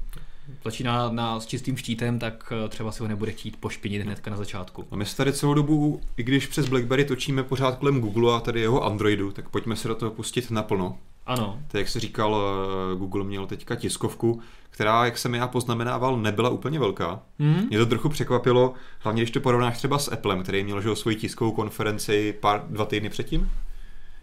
Začíná 0.65 1.11
na, 1.11 1.41
s 1.41 1.47
čistým 1.47 1.77
štítem, 1.77 2.19
tak 2.19 2.53
eh, 2.65 2.69
třeba 2.69 2.93
si 2.93 3.03
ho 3.03 3.09
nebude 3.09 3.33
chtít 3.33 3.57
pošpinit 3.57 4.03
hnedka 4.03 4.31
na 4.31 4.37
začátku. 4.37 4.85
A 4.91 4.97
my 4.97 5.07
se 5.07 5.17
tady 5.17 5.33
celou 5.33 5.55
dobu, 5.55 6.01
i 6.17 6.23
když 6.23 6.47
přes 6.47 6.69
BlackBerry 6.69 7.05
točíme 7.05 7.43
pořád 7.43 7.79
kolem 7.79 8.01
Google 8.01 8.37
a 8.37 8.41
tady 8.41 8.61
jeho 8.61 8.85
Androidu, 8.85 9.33
tak 9.33 9.49
pojďme 9.49 9.77
se 9.77 9.89
do 9.89 9.95
toho 9.95 10.11
pustit 10.11 10.51
naplno. 10.51 10.99
Ano, 11.27 11.59
To, 11.69 11.79
jak 11.79 11.89
jsi 11.89 12.01
říkal, 12.01 12.43
eh, 12.43 12.97
Google 12.97 13.25
měl 13.25 13.47
teďka 13.47 13.75
tiskovku, 13.75 14.41
která, 14.71 15.05
jak 15.05 15.19
jsem 15.19 15.35
já 15.35 15.49
poznamenával, 15.49 16.17
nebyla 16.17 16.51
úplně 16.51 16.79
velká. 16.79 17.23
hmm? 17.39 17.67
Mě 17.69 17.79
to 17.79 17.87
trochu 17.87 18.09
překvapilo, 18.09 18.75
hlavně 19.01 19.23
když 19.23 19.31
to 19.31 19.41
porovnáš 19.41 19.79
třeba 19.79 19.99
s 19.99 20.13
Applem, 20.13 20.43
který 20.43 20.65
měl 20.65 20.81
že, 20.81 20.97
svoji 20.97 21.17
tiskovou 21.17 21.53
konferenci 21.53 22.35
pár, 22.41 22.65
dva 22.69 22.85
týdny 22.85 23.11
předtím, 23.11 23.51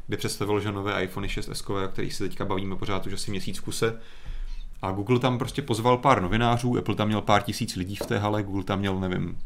kde 0.08 0.18
představil 0.18 0.60
že 0.60 0.72
nové 0.72 1.04
iPhone 1.04 1.28
6s, 1.28 1.86
o 1.86 1.88
kterých 1.88 2.14
se 2.14 2.24
teďka 2.24 2.46
bavíme 2.46 2.76
pořád 2.76 3.08
už 3.08 3.14
asi 3.14 3.32
měsíc 3.32 3.58
v 3.58 3.62
kuse. 3.62 4.00
A 4.82 4.92
Google 4.92 5.20
tam 5.20 5.38
prostě 5.38 5.62
pozval 5.62 5.98
pár 5.98 6.22
novinářů, 6.22 6.78
Apple 6.78 6.96
tam 6.96 7.08
měl 7.08 7.22
pár 7.22 7.44
tisíc 7.44 7.76
lidí 7.76 7.96
v 7.96 8.06
té 8.06 8.18
hale, 8.18 8.44
Google 8.44 8.64
tam 8.64 8.80
měl, 8.80 9.00
nevím, 9.00 9.38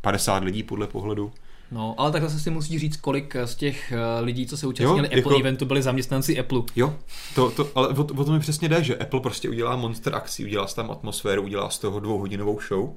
50 0.00 0.44
lidí 0.44 0.62
podle 0.62 0.86
pohledu. 0.86 1.32
No, 1.70 1.94
ale 1.98 2.12
tak 2.12 2.22
zase 2.22 2.40
si 2.40 2.50
musí 2.50 2.78
říct, 2.78 2.96
kolik 2.96 3.36
z 3.44 3.54
těch 3.54 3.92
eh, 3.92 4.20
lidí, 4.20 4.46
co 4.46 4.56
se 4.56 4.66
účastnili 4.66 4.98
Jo, 4.98 5.04
Apple 5.04 5.18
jako- 5.18 5.40
eventu, 5.40 5.64
byli 5.64 5.82
zaměstnanci 5.82 6.38
Apple. 6.38 6.62
Jo, 6.76 6.94
to, 7.34 7.50
to, 7.50 7.68
ale 7.74 7.88
o, 7.88 8.04
o 8.04 8.24
to 8.24 8.32
mi 8.32 8.40
přesně 8.40 8.68
jde, 8.68 8.84
že 8.84 8.96
Apple 8.96 9.20
prostě 9.20 9.48
udělá 9.50 9.76
monster 9.76 10.14
akci, 10.14 10.44
udělá 10.44 10.66
tam 10.66 10.90
atmosféru, 10.90 11.42
udělá 11.42 11.70
z 11.70 11.78
toho 11.78 12.00
dvouhodinovou 12.00 12.60
show 12.68 12.90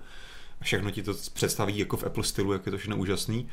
a 0.62 0.64
všechno 0.64 0.92
ti 0.92 1.04
to 1.04 1.14
představí 1.34 1.78
jako 1.78 1.98
v 1.98 2.04
Apple 2.04 2.24
stylu, 2.24 2.54
jak 2.54 2.66
je 2.66 2.72
to 2.72 2.78
všechno 2.78 2.98
úžasný. 2.98 3.48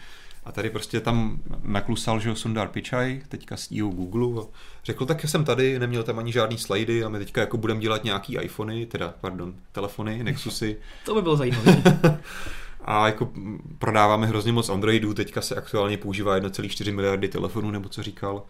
A 0.47 0.53
tady 0.53 0.71
prostě 0.71 1.01
tam 1.01 1.39
naklusal, 1.63 2.21
že 2.21 2.35
Sundar 2.35 2.69
Pichai, 2.69 3.23
teďka 3.29 3.57
s 3.57 3.69
CEO 3.69 3.89
Google, 3.89 4.43
a 4.43 4.47
řekl, 4.85 5.07
tak 5.07 5.25
jsem 5.25 5.45
tady, 5.45 5.79
neměl 5.79 6.03
tam 6.03 6.19
ani 6.19 6.33
žádný 6.33 6.59
slidy 6.59 7.05
a 7.05 7.09
my 7.09 7.19
teďka 7.19 7.41
jako 7.41 7.57
budeme 7.57 7.81
dělat 7.81 8.05
nějaký 8.05 8.37
iPhony, 8.37 8.87
teda, 8.87 9.15
pardon, 9.21 9.55
telefony, 9.73 10.25
Nexusy, 10.25 10.77
To 11.05 11.15
by 11.15 11.23
bylo 11.23 11.37
zajímavé. 11.37 11.83
a 12.85 13.07
jako 13.07 13.33
prodáváme 13.79 14.27
hrozně 14.27 14.53
moc 14.53 14.69
Androidů, 14.69 15.15
teďka 15.15 15.41
se 15.41 15.55
aktuálně 15.55 15.97
používá 15.97 16.39
1,4 16.39 16.95
miliardy 16.95 17.29
telefonů, 17.29 17.71
nebo 17.71 17.89
co 17.89 18.03
říkal. 18.03 18.43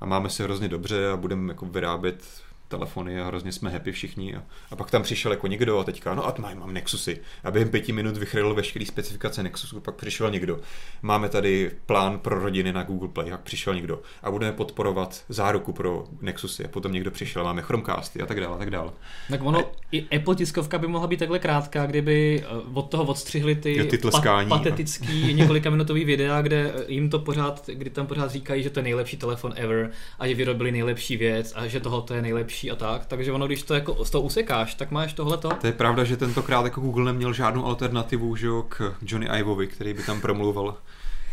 A 0.00 0.06
máme 0.06 0.30
se 0.30 0.42
hrozně 0.42 0.68
dobře 0.68 1.10
a 1.10 1.16
budeme 1.16 1.52
jako 1.52 1.66
vyrábět 1.66 2.24
telefony 2.68 3.20
a 3.20 3.26
hrozně 3.26 3.52
jsme 3.52 3.70
happy 3.70 3.92
všichni. 3.92 4.36
A, 4.36 4.42
a 4.70 4.76
pak 4.76 4.90
tam 4.90 5.02
přišel 5.02 5.30
jako 5.32 5.46
někdo 5.46 5.78
a 5.78 5.84
teďka, 5.84 6.14
no 6.14 6.26
a 6.26 6.34
mám, 6.38 6.58
mám 6.58 6.74
Nexusy. 6.74 7.20
A 7.44 7.50
během 7.50 7.70
pěti 7.70 7.92
minut 7.92 8.16
vychrylil 8.16 8.54
veškerý 8.54 8.86
specifikace 8.86 9.42
Nexusu, 9.42 9.80
pak 9.80 9.94
přišel 9.94 10.30
někdo. 10.30 10.58
Máme 11.02 11.28
tady 11.28 11.70
plán 11.86 12.18
pro 12.18 12.42
rodiny 12.42 12.72
na 12.72 12.82
Google 12.82 13.08
Play, 13.08 13.30
pak 13.30 13.40
přišel 13.40 13.74
někdo. 13.74 14.02
A 14.22 14.30
budeme 14.30 14.52
podporovat 14.52 15.24
záruku 15.28 15.72
pro 15.72 16.04
Nexusy. 16.20 16.64
A 16.64 16.68
potom 16.68 16.92
někdo 16.92 17.10
přišel, 17.10 17.44
máme 17.44 17.62
Chromecasty 17.62 18.20
a 18.22 18.26
tak 18.26 18.40
dále, 18.40 18.54
a 18.54 18.58
tak 18.58 18.70
dále. 18.70 18.92
tak 19.30 19.42
ono, 19.42 19.70
i 19.92 20.16
Apple 20.16 20.34
tiskovka 20.34 20.78
by 20.78 20.86
mohla 20.86 21.06
být 21.06 21.16
takhle 21.16 21.38
krátká, 21.38 21.86
kdyby 21.86 22.44
eh, 22.44 22.46
od 22.74 22.90
toho 22.90 23.04
odstřihli 23.04 23.54
ty, 23.54 23.76
Jo, 23.76 23.84
ty 23.84 23.98
tleskání, 23.98 24.50
no. 24.50 24.58
patetický 24.58 25.34
několika 25.34 25.70
minutový 25.70 26.04
videa, 26.04 26.42
kde 26.42 26.72
eh, 26.74 26.84
jim 26.88 27.10
to 27.10 27.18
pořád, 27.18 27.66
kdy 27.66 27.90
tam 27.90 28.06
pořád 28.06 28.30
říkají, 28.30 28.62
že 28.62 28.70
to 28.70 28.78
je 28.78 28.84
nejlepší 28.84 29.16
telefon 29.16 29.52
ever 29.56 29.90
a 30.18 30.28
že 30.28 30.34
vyrobili 30.34 30.72
nejlepší 30.72 31.16
věc 31.16 31.52
a 31.56 31.66
že 31.66 31.80
tohle 31.80 32.16
je 32.16 32.22
nejlepší 32.22 32.55
a 32.64 32.76
tak. 32.76 33.06
Takže 33.06 33.32
ono, 33.32 33.46
když 33.46 33.62
to 33.62 33.74
jako 33.74 34.04
z 34.04 34.10
toho 34.10 34.22
usekáš, 34.22 34.74
tak 34.74 34.90
máš 34.90 35.12
tohleto. 35.12 35.48
To 35.60 35.66
je 35.66 35.72
pravda, 35.72 36.04
že 36.04 36.16
tentokrát 36.16 36.64
jako 36.64 36.80
Google 36.80 37.04
neměl 37.04 37.32
žádnou 37.32 37.64
alternativu 37.64 38.36
že 38.36 38.46
jo, 38.46 38.62
k 38.68 38.94
Johnny 39.02 39.28
Ivovi, 39.38 39.66
který 39.66 39.94
by 39.94 40.02
tam 40.02 40.20
promluval 40.20 40.76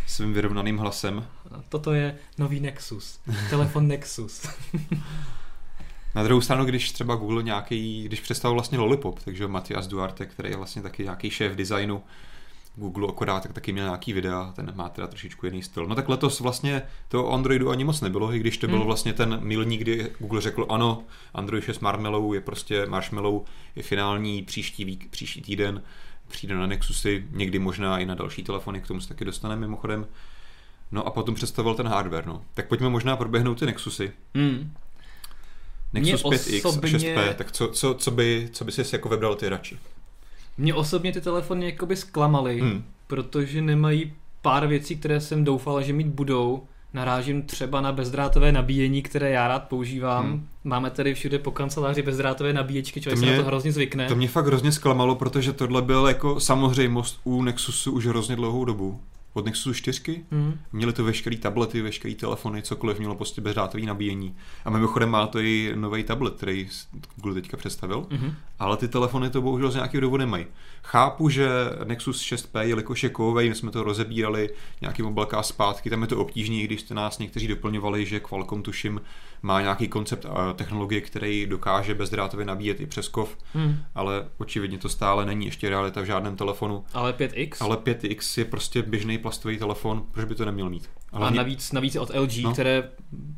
svým 0.07 0.33
vyrovnaným 0.33 0.77
hlasem. 0.77 1.27
Toto 1.69 1.93
je 1.93 2.17
nový 2.37 2.59
Nexus. 2.59 3.19
Telefon 3.49 3.87
Nexus. 3.87 4.47
Na 6.15 6.23
druhou 6.23 6.41
stranu, 6.41 6.65
když 6.65 6.91
třeba 6.91 7.15
Google 7.15 7.43
nějaký, 7.43 8.03
když 8.03 8.19
představil 8.19 8.53
vlastně 8.53 8.77
Lollipop, 8.77 9.19
takže 9.19 9.47
Matias 9.47 9.87
Duarte, 9.87 10.25
který 10.25 10.49
je 10.49 10.57
vlastně 10.57 10.81
taky 10.81 11.03
nějaký 11.03 11.29
šéf 11.29 11.55
designu 11.55 12.03
Google 12.75 13.07
akorát, 13.09 13.43
tak 13.43 13.53
taky 13.53 13.71
měl 13.73 13.85
nějaký 13.85 14.13
videa, 14.13 14.53
ten 14.55 14.71
má 14.75 14.89
teda 14.89 15.07
trošičku 15.07 15.45
jiný 15.45 15.61
styl. 15.63 15.85
No 15.87 15.95
tak 15.95 16.09
letos 16.09 16.39
vlastně 16.39 16.81
to 17.07 17.31
Androidu 17.33 17.69
ani 17.69 17.83
moc 17.83 18.01
nebylo, 18.01 18.33
i 18.33 18.39
když 18.39 18.57
to 18.57 18.67
byl 18.67 18.77
Hmm. 18.77 18.85
vlastně 18.85 19.13
ten 19.13 19.39
milník, 19.43 19.81
kdy 19.81 20.11
Google 20.19 20.41
řekl 20.41 20.65
ano, 20.69 21.03
Android 21.33 21.63
6 21.63 21.79
Marshmallow 21.79 22.33
je 22.33 22.41
prostě 22.41 22.85
Marshmallow, 22.85 23.41
je 23.75 23.83
finální 23.83 24.43
příští, 24.43 24.85
vík, 24.85 25.09
příští 25.09 25.41
týden, 25.41 25.83
přijde 26.27 26.55
na 26.55 26.67
Nexusy, 26.67 27.25
někdy 27.31 27.59
možná 27.59 27.99
i 27.99 28.05
na 28.05 28.15
další 28.15 28.43
telefony, 28.43 28.81
k 28.81 28.87
tomu 28.87 29.01
se 29.01 29.07
taky 29.09 29.25
dostaneme 29.25 29.61
mimochodem. 29.61 30.07
No 30.91 31.07
a 31.07 31.11
potom 31.11 31.35
představil 31.35 31.75
ten 31.75 31.87
hardware, 31.87 32.25
no. 32.25 32.41
Tak 32.53 32.67
pojďme 32.67 32.89
možná 32.89 33.15
proběhnout 33.15 33.59
ty 33.59 33.65
Nexusy. 33.65 34.11
Hmm. 34.35 34.73
Nexus 35.93 36.23
Mně 36.23 36.37
5X 36.37 36.65
osobně- 36.69 37.15
a 37.15 37.21
6P, 37.21 37.33
tak 37.33 37.51
co, 37.51 37.67
co, 37.67 37.93
co, 37.93 38.11
by, 38.11 38.49
co 38.51 38.65
by 38.65 38.71
si 38.71 38.95
jako 38.95 39.09
vybral 39.09 39.35
ty 39.35 39.49
radši? 39.49 39.77
Mě 40.57 40.73
osobně 40.73 41.11
ty 41.11 41.21
telefony 41.21 41.65
jakoby 41.65 41.95
zklamaly, 41.95 42.59
Hmm. 42.59 42.83
protože 43.07 43.61
nemají 43.61 44.13
pár 44.41 44.67
věcí, 44.67 44.95
které 44.95 45.19
jsem 45.21 45.43
doufal, 45.43 45.81
že 45.83 45.93
mít 45.93 46.07
budou. 46.07 46.63
Narážím 46.93 47.41
třeba 47.41 47.81
na 47.81 47.91
bezdrátové 47.91 48.51
nabíjení, 48.51 49.01
které 49.01 49.29
já 49.29 49.47
rád 49.47 49.63
používám. 49.63 50.25
Hmm. 50.25 50.47
Máme 50.63 50.89
tady 50.89 51.13
všude 51.13 51.39
po 51.39 51.51
kanceláři 51.51 52.01
bezdrátové 52.01 52.53
nabíječky, 52.53 53.01
člověk 53.01 53.15
To 53.19 53.19
se 53.19 53.25
mě- 53.25 53.37
na 53.37 53.43
to 53.43 53.47
hrozně 53.47 53.71
zvykne. 53.71 54.07
To 54.07 54.15
mě 54.15 54.27
fakt 54.27 54.45
hrozně 54.45 54.71
zklamalo, 54.71 55.15
protože 55.15 55.53
tohle 55.53 55.81
byl 55.81 56.07
jako 56.07 56.39
samozřejmost 56.39 57.19
u 57.23 57.41
Nexusu 57.41 57.91
už 57.91 58.05
hrozně 58.07 58.35
dlouhou 58.35 58.65
dobu. 58.65 58.99
Od 59.33 59.45
Nexusu 59.45 59.73
4 59.73 60.25
Hmm. 60.31 60.59
měli 60.71 60.93
to 60.93 61.03
veškerý 61.03 61.37
tablety, 61.37 61.81
veškerý 61.81 62.15
telefony, 62.15 62.61
cokoliv 62.61 62.99
mělo 62.99 63.15
prostě 63.15 63.41
bezdrátový 63.41 63.85
nabíjení. 63.85 64.35
A 64.65 64.69
mimochodem 64.69 65.09
má 65.09 65.27
to 65.27 65.39
i 65.39 65.71
nový 65.75 66.03
tablet, 66.03 66.33
který 66.33 66.69
Google 67.15 67.33
teďka 67.41 67.57
představil. 67.57 68.05
Mhm. 68.09 68.33
Ale 68.59 68.77
ty 68.77 68.87
telefony 68.87 69.29
to 69.29 69.41
bohužel 69.41 69.71
z 69.71 69.75
nějakého 69.75 70.01
důvodu 70.01 70.19
nemají. 70.19 70.45
Chápu, 70.83 71.29
že 71.29 71.49
Nexus 71.83 72.21
6P, 72.21 72.59
jelikož 72.61 73.03
je 73.03 73.09
kovový, 73.09 73.49
my 73.49 73.55
jsme 73.55 73.71
to 73.71 73.83
rozebírali 73.83 74.49
nějaký 74.81 75.03
obalká 75.03 75.43
zpátky, 75.43 75.89
tam 75.89 76.01
je 76.01 76.07
to 76.07 76.17
obtížné, 76.17 76.55
když 76.63 76.81
jste 76.81 76.93
nás 76.93 77.19
někteří 77.19 77.47
doplňovali, 77.47 78.05
že 78.05 78.19
Qualcomm 78.19 78.61
tuším 78.63 79.01
má 79.41 79.61
nějaký 79.61 79.87
koncept 79.87 80.25
a 80.25 80.53
technologie, 80.53 81.01
který 81.01 81.45
dokáže 81.45 81.95
bezdrátově 81.95 82.45
nabíjet 82.45 82.81
i 82.81 82.85
přes 82.85 83.07
kov, 83.07 83.37
Hmm. 83.53 83.75
ale 83.95 84.27
očividně 84.37 84.77
to 84.77 84.89
stále 84.89 85.25
není 85.25 85.45
ještě 85.45 85.69
realita 85.69 86.01
v 86.01 86.05
žádném 86.05 86.35
telefonu. 86.35 86.83
Ale 86.93 87.13
5X? 87.13 87.57
Ale 87.59 87.77
5X 87.77 88.37
je 88.39 88.45
prostě 88.45 88.81
běžný 88.81 89.17
plastový 89.23 89.57
telefon, 89.57 90.03
proč 90.11 90.25
by 90.25 90.35
to 90.35 90.45
neměl 90.45 90.69
mít? 90.69 90.89
A 91.11 91.17
hlavně- 91.17 91.37
navíc, 91.37 91.71
navíc 91.71 91.95
od 91.95 92.09
LG, 92.13 92.43
No. 92.43 92.53
které, 92.53 92.83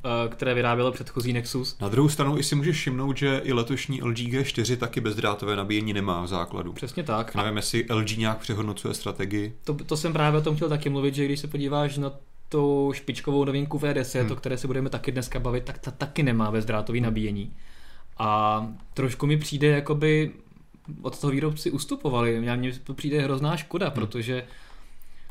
eh, 0.06 0.30
které 0.30 0.54
vyrábělo 0.54 0.92
předchozí 0.92 1.34
Nexus. 1.34 1.80
Na 1.80 1.90
druhou 1.90 2.10
stranu 2.10 2.38
i 2.38 2.44
si 2.44 2.56
můžeš 2.56 2.78
všimnout, 2.78 3.18
že 3.18 3.42
i 3.44 3.54
letošní 3.54 4.02
LG 4.04 4.28
G4 4.32 4.78
taky 4.78 5.02
bezdrátové 5.02 5.56
nabíjení 5.56 5.94
nemá 5.94 6.22
v 6.24 6.28
základu. 6.28 6.74
Přesně 6.74 7.04
tak. 7.04 7.36
Nevím, 7.36 7.58
jestli 7.58 7.86
LG 7.90 8.18
nějak 8.18 8.38
přehodnocuje 8.38 8.94
strategii. 8.94 9.54
To, 9.64 9.74
to 9.74 9.98
jsem 9.98 10.14
právě 10.14 10.40
o 10.40 10.44
tom 10.44 10.56
chtěl 10.56 10.70
taky 10.70 10.90
mluvit, 10.90 11.16
že 11.16 11.26
když 11.26 11.40
se 11.40 11.48
podíváš 11.48 11.98
na 11.98 12.12
tu 12.50 12.92
špičkovou 12.96 13.46
novinku 13.46 13.78
V10, 13.78 14.22
Hmm. 14.22 14.32
o 14.32 14.36
které 14.36 14.58
se 14.58 14.68
budeme 14.68 14.90
taky 14.90 15.12
dneska 15.12 15.40
bavit, 15.40 15.64
tak 15.64 15.78
ta 15.80 15.92
taky 15.92 16.24
nemá 16.24 16.52
bezdrátový 16.52 17.02
nabíjení. 17.02 17.54
A 18.18 18.62
trošku 18.94 19.28
mi 19.28 19.38
přijde, 19.38 19.68
jakoby 19.68 20.32
od 21.02 21.20
toho 21.20 21.32
výrobci 21.32 21.72
ustupovali. 21.72 22.40
Mně 22.56 22.74
to 22.84 22.94
přijde 22.94 23.22
hrozná 23.22 23.58
škoda, 23.58 23.90
protože 23.90 24.44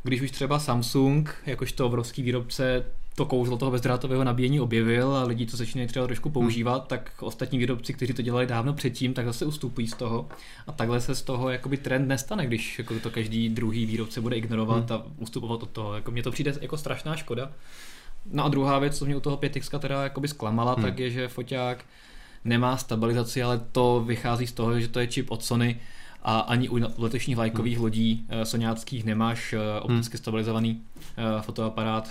když 0.05 0.21
už 0.21 0.31
třeba 0.31 0.59
Samsung, 0.59 1.37
jakožto 1.47 1.87
obrovský 1.87 2.23
výrobce, 2.23 2.85
to 3.17 3.27
kouzlo 3.27 3.57
toho 3.57 3.71
bezdrátového 3.71 4.25
nabíjení 4.25 4.61
objevil 4.61 5.17
a 5.17 5.25
lidi 5.25 5.47
to 5.47 5.57
začínají 5.57 5.88
třeba 5.88 6.07
trošku 6.07 6.31
používat, 6.31 6.88
tak 6.88 7.12
ostatní 7.21 7.59
výrobci, 7.59 7.93
kteří 7.93 8.12
to 8.12 8.23
dělali 8.23 8.47
dávno 8.47 8.73
předtím, 8.73 9.14
tak 9.14 9.27
zase 9.27 9.45
ustupují 9.45 9.87
z 9.88 9.95
toho. 9.95 10.29
A 10.67 10.73
takhle 10.73 11.01
se 11.01 11.14
z 11.14 11.23
toho 11.23 11.51
jakoby 11.51 11.77
trend 11.77 12.09
nestane, 12.09 12.47
když 12.47 12.79
jako 12.79 12.95
to 13.01 13.11
každý 13.11 13.49
druhý 13.49 13.87
výrobce 13.87 14.21
bude 14.21 14.37
ignorovat 14.37 14.90
a 14.90 15.03
ustupovat 15.17 15.62
od 15.62 15.71
toho. 15.71 15.95
Jako 15.95 16.11
mně 16.11 16.23
to 16.23 16.31
přijde 16.31 16.53
jako 16.61 16.77
strašná 16.77 17.17
škoda. 17.17 17.53
No 18.33 18.45
a 18.45 18.49
druhá 18.49 18.79
věc, 18.79 18.99
co 18.99 19.05
mě 19.05 19.17
u 19.17 19.21
toho 19.21 19.37
5X 19.37 19.79
teda 19.79 20.03
jakoby 20.03 20.29
zklamala, 20.29 20.73
Hmm. 20.75 20.83
tak 20.85 20.99
je, 20.99 21.11
že 21.11 21.29
foťák 21.29 21.85
nemá 22.45 22.77
stabilizaci, 22.77 23.43
ale 23.43 23.61
to 23.73 24.05
vychází 24.07 24.47
z 24.47 24.53
toho, 24.53 24.81
že 24.81 24.88
to 24.88 25.01
je 25.01 25.07
čip 25.07 25.31
od 25.31 25.45
Sony 25.45 25.81
a 26.25 26.39
ani 26.41 26.69
u 26.69 26.79
letešních 26.99 27.37
vlajkových 27.37 27.79
lodí 27.79 28.25
eh, 28.29 28.45
soňáckých 28.45 29.05
nemáš 29.05 29.53
eh, 29.53 29.81
opticky 29.81 30.19
stabilizovaný 30.19 30.81
eh, 31.17 31.43
fotoaparát, 31.43 32.11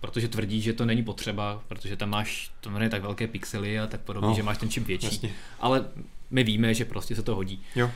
protože 0.00 0.28
tvrdí, 0.28 0.60
že 0.60 0.72
to 0.72 0.84
není 0.84 1.02
potřeba, 1.02 1.62
protože 1.68 1.96
tam 1.96 2.10
máš 2.10 2.50
to 2.60 2.70
není 2.70 2.90
tak 2.90 3.02
velké 3.02 3.26
pixely 3.26 3.78
a 3.80 3.86
tak 3.86 4.00
podobně, 4.00 4.28
No, 4.28 4.34
že 4.34 4.42
máš 4.42 4.58
ten 4.58 4.70
čip 4.70 4.86
větší. 4.86 5.06
Jasně. 5.06 5.30
Ale 5.60 5.84
my 6.30 6.44
víme, 6.44 6.74
že 6.74 6.84
prostě 6.84 7.16
se 7.16 7.22
to 7.22 7.34
hodí. 7.34 7.62
Jo. 7.76 7.90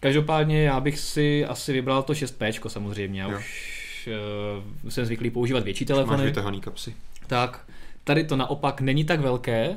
Každopádně 0.00 0.62
já 0.62 0.80
bych 0.80 0.98
si 0.98 1.44
asi 1.46 1.72
vybral 1.72 2.02
to 2.02 2.12
6P 2.12 2.68
samozřejmě, 2.68 3.22
já 3.22 3.30
Jo. 3.30 3.38
už 3.38 4.08
uh, 4.84 4.90
jsem 4.90 5.04
zvyklý 5.06 5.30
používat 5.30 5.64
větší 5.64 5.84
Máš 5.84 5.86
telefony. 5.86 6.24
vytahaný 6.24 6.60
kapsy. 6.60 6.94
Tak, 7.26 7.64
tady 8.04 8.24
to 8.24 8.36
naopak 8.36 8.80
není 8.80 9.04
tak 9.04 9.20
velké, 9.20 9.76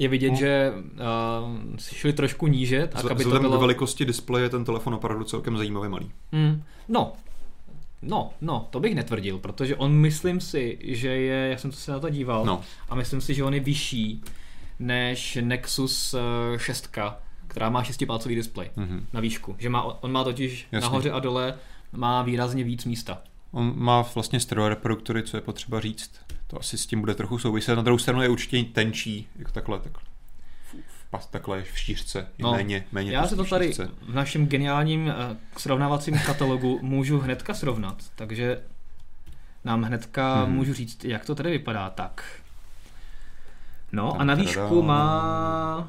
je 0.00 0.08
vidět, 0.08 0.30
No. 0.30 0.36
že 0.36 0.72
uh, 0.74 1.76
šli 1.78 2.12
trošku 2.12 2.46
níže, 2.46 2.86
tak 2.86 3.04
aby 3.04 3.08
to 3.08 3.14
Vzhledem 3.14 3.42
bylo... 3.42 3.56
k 3.56 3.60
velikosti 3.60 4.04
displeje 4.04 4.44
je 4.44 4.48
ten 4.50 4.64
telefon 4.64 4.94
opravdu 4.94 5.24
celkem 5.24 5.56
zajímavě 5.56 5.88
malý. 5.88 6.10
Hmm, 6.32 6.62
no, 6.88 7.12
no, 8.02 8.30
no, 8.40 8.66
to 8.70 8.80
bych 8.80 8.94
netvrdil, 8.94 9.38
protože 9.38 9.76
on 9.76 9.92
myslím 9.92 10.40
si, 10.40 10.78
že 10.82 11.08
je, 11.08 11.48
já 11.50 11.58
jsem 11.58 11.70
to 11.70 11.76
se 11.76 11.92
na 11.92 11.98
to 12.00 12.08
díval, 12.10 12.44
No. 12.44 12.60
a 12.88 12.94
myslím 12.94 13.20
si, 13.20 13.34
že 13.34 13.44
on 13.44 13.54
je 13.54 13.60
vyšší 13.60 14.22
než 14.78 15.38
Nexus 15.40 16.14
eh, 16.54 16.58
6, 16.58 16.90
která 17.46 17.70
má 17.70 17.82
šestipálcový 17.82 18.34
displej 18.34 18.70
Mhm. 18.76 19.06
na 19.12 19.20
výšku. 19.20 19.56
Že 19.58 19.68
má, 19.68 20.02
on 20.02 20.12
má 20.12 20.24
totiž 20.24 20.66
Jasně. 20.72 20.84
nahoře 20.84 21.10
a 21.10 21.18
dole 21.18 21.54
má 21.92 22.22
výrazně 22.22 22.64
víc 22.64 22.84
místa. 22.84 23.22
On 23.52 23.72
má 23.76 24.02
vlastně 24.14 24.40
stereo 24.40 24.68
reproduktory, 24.68 25.22
co 25.22 25.36
je 25.36 25.40
potřeba 25.40 25.80
říct. 25.80 26.10
To 26.50 26.60
asi 26.60 26.78
s 26.78 26.86
tím 26.86 27.00
bude 27.00 27.14
trochu 27.14 27.38
souviset. 27.38 27.76
Na 27.76 27.82
druhou 27.82 27.98
stranu 27.98 28.22
je 28.22 28.28
určitě 28.28 28.64
tenčí, 28.64 29.28
jako 29.38 29.50
takhle, 29.52 29.80
takhle. 29.80 30.02
Pas- 31.12 31.26
takhle 31.30 31.62
v 31.62 31.78
štířce, 31.78 32.18
je 32.18 32.44
No, 32.44 32.52
méně, 32.52 32.84
méně 32.92 33.12
Já 33.12 33.26
se 33.26 33.36
to 33.36 33.44
tady 33.44 33.64
štířce. 33.64 33.90
v 34.02 34.14
našem 34.14 34.46
geniálním 34.46 35.08
eh, 35.08 35.36
srovnávacím 35.58 36.18
katalogu 36.26 36.78
můžu 36.82 37.18
hnedka 37.18 37.54
srovnat, 37.54 37.96
takže 38.14 38.60
nám 39.64 39.82
hnedka 39.82 40.44
Mhm. 40.44 40.54
můžu 40.54 40.74
říct, 40.74 41.04
jak 41.04 41.24
to 41.24 41.34
tady 41.34 41.50
vypadá. 41.50 41.90
Tak. 41.90 42.24
No 43.92 44.10
Tam 44.12 44.20
a 44.20 44.24
na 44.24 44.34
výšku 44.34 44.82
má... 44.82 45.88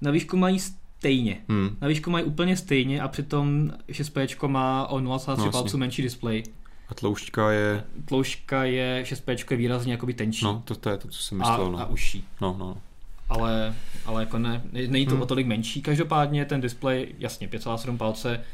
Na 0.00 0.10
výšku 0.10 0.36
mají 0.36 0.60
stejně. 0.60 1.40
Hmm. 1.48 1.76
Na 1.80 1.88
výšku 1.88 2.10
mají 2.10 2.24
úplně 2.24 2.56
stejně 2.56 3.00
a 3.02 3.08
přitom 3.08 3.70
6P 3.88 4.48
má 4.48 4.86
o 4.86 5.00
0,3 5.00 5.36
No, 5.44 5.50
palců 5.50 5.78
menší 5.78 6.02
displej. 6.02 6.42
A 6.88 6.94
tloušťka 6.94 7.50
je, 7.50 7.84
Tloušťka 8.04 8.64
je 8.64 9.02
6P 9.06 9.46
je 9.50 9.56
výrazně 9.56 9.92
jakoby 9.92 10.14
tenčí 10.14 10.44
no, 10.44 10.62
to, 10.64 10.74
to 10.74 10.90
je 10.90 10.98
to, 10.98 11.08
co 11.08 11.22
jsem 11.22 11.42
a, 11.42 11.50
myslel. 11.50 11.72
No. 11.72 11.80
a 11.80 11.86
užší. 11.86 12.24
No, 12.40 12.56
no. 12.58 12.76
ale, 13.28 13.74
ale 14.06 14.22
jako 14.22 14.38
ne, 14.38 14.62
ne- 14.72 14.86
není 14.88 15.06
to 15.06 15.12
Hmm. 15.12 15.22
o 15.22 15.26
tolik 15.26 15.46
menší. 15.46 15.82
Každopádně 15.82 16.44
ten 16.44 16.60
displej, 16.60 17.14
jasně, 17.18 17.48
5,7 17.48 17.96
palce, 17.96 18.44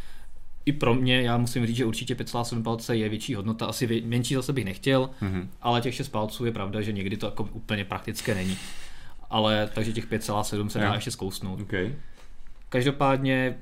i 0.66 0.72
pro 0.72 0.94
mě, 0.94 1.22
já 1.22 1.36
musím 1.36 1.66
říct, 1.66 1.76
že 1.76 1.84
určitě 1.84 2.14
5,7 2.14 2.62
palce 2.62 2.96
je 2.96 3.08
větší 3.08 3.34
hodnota, 3.34 3.66
asi 3.66 3.86
vě, 3.86 4.02
menší 4.02 4.34
zase 4.34 4.52
bych 4.52 4.64
nechtěl, 4.64 5.10
Mhm. 5.20 5.50
ale 5.62 5.80
těch 5.80 5.94
6 5.94 6.08
palců 6.08 6.44
je 6.44 6.52
pravda, 6.52 6.80
že 6.80 6.92
někdy 6.92 7.16
to 7.16 7.26
jako 7.26 7.48
úplně 7.52 7.84
praktické 7.84 8.34
není. 8.34 8.56
Ale 9.30 9.70
takže 9.74 9.92
těch 9.92 10.06
5,7 10.06 10.68
se 10.68 10.78
dá 10.78 10.94
ještě 10.94 11.10
zkousnout. 11.10 11.60
Okay. 11.60 11.94
Každopádně 12.68 13.56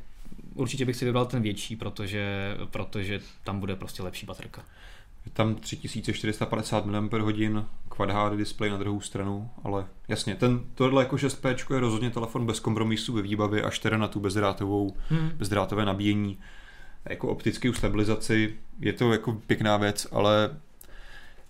určitě 0.59 0.85
bych 0.85 0.97
si 0.97 1.05
vybral 1.05 1.27
ten 1.27 1.43
větší, 1.43 1.77
protože, 1.77 2.57
protože 2.71 3.21
tam 3.45 3.61
bude 3.61 3.77
prostě 3.77 4.03
lepší 4.03 4.27
baterka. 4.27 4.63
Je 5.27 5.33
tam 5.33 5.55
3450 5.55 6.87
mAh, 6.87 7.65
Quad 7.89 8.11
HD 8.11 8.39
display 8.39 8.71
na 8.71 8.77
druhou 8.77 9.01
stranu, 9.01 9.51
ale 9.65 9.87
jasně, 10.09 10.35
ten, 10.35 10.61
tohle 10.75 11.03
jako 11.03 11.17
6P 11.17 11.75
je 11.75 11.81
rozhodně 11.81 12.11
telefon 12.11 12.47
bez 12.47 12.61
kompromisů 12.61 13.13
ve 13.13 13.23
výbavě, 13.23 13.63
až 13.63 13.79
teda 13.79 13.97
na 13.97 14.09
tu 14.09 14.21
bezdrátovou, 14.21 14.97
Hmm. 15.09 15.31
bezdrátové 15.37 15.85
nabíjení. 15.85 16.39
Jako 17.09 17.29
optickou 17.29 17.73
stabilizaci 17.73 18.55
je 18.81 18.93
to 18.93 19.13
jako 19.13 19.33
pěkná 19.33 19.77
věc, 19.77 20.07
ale 20.13 20.51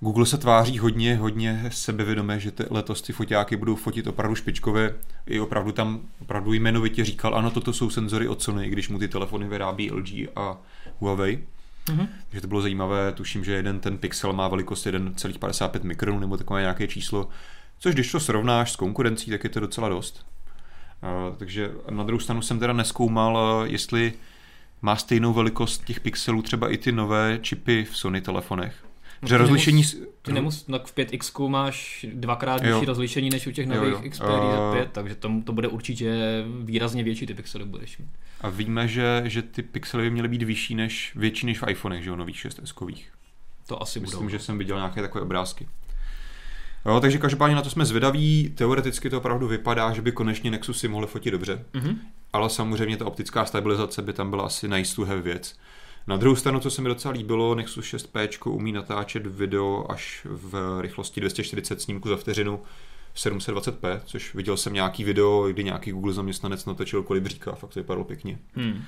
Google 0.00 0.26
se 0.26 0.38
tváří 0.38 0.78
hodně, 0.78 1.16
hodně 1.16 1.64
sebevědomé, 1.72 2.40
že 2.40 2.50
ty, 2.50 2.64
letos 2.70 3.02
ty 3.02 3.12
foťáky 3.12 3.56
budou 3.56 3.76
fotit 3.76 4.06
opravdu 4.06 4.34
špičkově. 4.34 4.94
I 5.26 5.40
opravdu 5.40 5.72
tam 5.72 6.00
opravdu 6.20 6.52
jmenovitě 6.52 7.04
říkal, 7.04 7.34
ano, 7.34 7.50
toto 7.50 7.72
jsou 7.72 7.90
senzory 7.90 8.28
od 8.28 8.42
Sony, 8.42 8.68
když 8.68 8.88
mu 8.88 8.98
ty 8.98 9.08
telefony 9.08 9.48
vyrábí 9.48 9.90
LG 9.90 10.28
a 10.36 10.56
Huawei. 10.98 11.44
Mhm. 11.90 12.08
Takže 12.28 12.40
to 12.40 12.48
bylo 12.48 12.60
zajímavé, 12.60 13.12
tuším, 13.12 13.44
že 13.44 13.52
jeden 13.52 13.80
ten 13.80 13.98
pixel 13.98 14.32
má 14.32 14.48
velikost 14.48 14.86
1,55 14.86 15.82
mikronů 15.82 16.18
nebo 16.18 16.36
takové 16.36 16.60
nějaké 16.60 16.88
číslo, 16.88 17.28
což 17.78 17.94
když 17.94 18.12
to 18.12 18.20
srovnáš 18.20 18.72
s 18.72 18.76
konkurencí, 18.76 19.30
tak 19.30 19.44
je 19.44 19.50
to 19.50 19.60
docela 19.60 19.88
dost. 19.88 20.26
Uh, 21.02 21.36
takže 21.36 21.70
na 21.90 22.04
druhou 22.04 22.20
stranu 22.20 22.42
jsem 22.42 22.58
teda 22.58 22.72
neskoumal, 22.72 23.62
jestli 23.64 24.12
má 24.82 24.96
stejnou 24.96 25.32
velikost 25.32 25.84
těch 25.84 26.00
pixelů 26.00 26.42
třeba 26.42 26.72
i 26.72 26.76
ty 26.76 26.92
nové 26.92 27.38
čipy 27.42 27.84
v 27.84 27.96
Sony 27.96 28.20
telefonech. 28.20 28.87
No 29.22 29.28
Že 29.28 29.34
ty 29.34 29.38
rozlišení... 29.38 29.82
nemus- 29.82 29.96
Ty 30.22 30.32
nemus, 30.32 30.66
no 30.66 30.78
v 30.78 30.94
5X 30.96 31.48
máš 31.48 32.06
dvakrát 32.14 32.62
Jo. 32.64 32.74
vyšší 32.74 32.86
rozlišení 32.86 33.30
než 33.30 33.46
u 33.46 33.50
těch 33.50 33.66
Jo, 33.68 33.74
nových 33.74 33.92
jo. 34.04 34.10
Xperia 34.10 34.34
A- 34.36 34.74
Z5, 34.74 34.88
takže 34.92 35.14
to, 35.14 35.30
to 35.44 35.52
bude 35.52 35.68
určitě 35.68 36.14
výrazně 36.62 37.04
větší 37.04 37.26
ty 37.26 37.34
pixely 37.34 37.64
budeš 37.64 37.98
mít. 37.98 38.08
A 38.40 38.48
víme, 38.48 38.88
že, 38.88 39.22
že 39.24 39.42
ty 39.42 39.62
pixely 39.62 40.02
by 40.02 40.10
měly 40.10 40.28
být 40.28 40.42
vyšší 40.42 40.74
než, 40.74 41.12
větší 41.16 41.46
než 41.46 41.62
v 41.62 41.70
iPhonech, 41.70 42.04
že 42.04 42.10
jo, 42.10 42.16
nových 42.16 42.36
6S 42.36 42.72
kových. 42.74 43.12
To 43.66 43.82
asi 43.82 44.00
Myslím, 44.00 44.18
budou. 44.18 44.28
že 44.30 44.38
jsem 44.38 44.58
viděl 44.58 44.76
nějaké 44.76 45.02
takové 45.02 45.22
obrázky. 45.22 45.68
Jo, 46.86 47.00
takže 47.00 47.18
každopádně 47.18 47.56
na 47.56 47.62
to 47.62 47.70
jsme 47.70 47.84
zvědaví. 47.86 48.52
Teoreticky 48.54 49.10
to 49.10 49.18
opravdu 49.18 49.48
vypadá, 49.48 49.92
že 49.92 50.02
by 50.02 50.12
konečně 50.12 50.50
Nexusy 50.50 50.88
mohly 50.88 51.06
fotit 51.06 51.32
dobře, 51.32 51.64
Mhm. 51.74 51.98
ale 52.32 52.50
samozřejmě 52.50 52.96
ta 52.96 53.06
optická 53.06 53.44
stabilizace 53.44 54.02
by 54.02 54.12
tam 54.12 54.30
byla 54.30 54.44
asi 54.46 54.68
nice 54.68 54.96
to 54.96 55.04
have 55.04 55.22
věc. 55.22 55.56
Na 56.08 56.16
druhou 56.16 56.36
stranu, 56.36 56.60
co 56.60 56.70
se 56.70 56.82
mi 56.82 56.88
docela 56.88 57.12
líbilo, 57.12 57.54
Nexus 57.54 57.84
6P 57.84 58.52
umí 58.52 58.72
natáčet 58.72 59.26
video 59.26 59.90
až 59.90 60.26
v 60.30 60.80
rychlosti 60.80 61.20
240 61.20 61.80
snímků 61.80 62.08
za 62.08 62.16
vteřinu 62.16 62.62
720p, 63.16 64.00
což 64.04 64.34
viděl 64.34 64.56
jsem 64.56 64.72
nějaký 64.72 65.04
video, 65.04 65.48
kdy 65.48 65.64
nějaký 65.64 65.90
Google 65.90 66.12
zaměstnanec 66.12 66.64
natočil 66.64 67.02
kolibříka, 67.02 67.52
fakt 67.52 67.70
to 67.70 67.80
vypadalo 67.80 68.04
pěkně. 68.04 68.38
Hmm. 68.54 68.82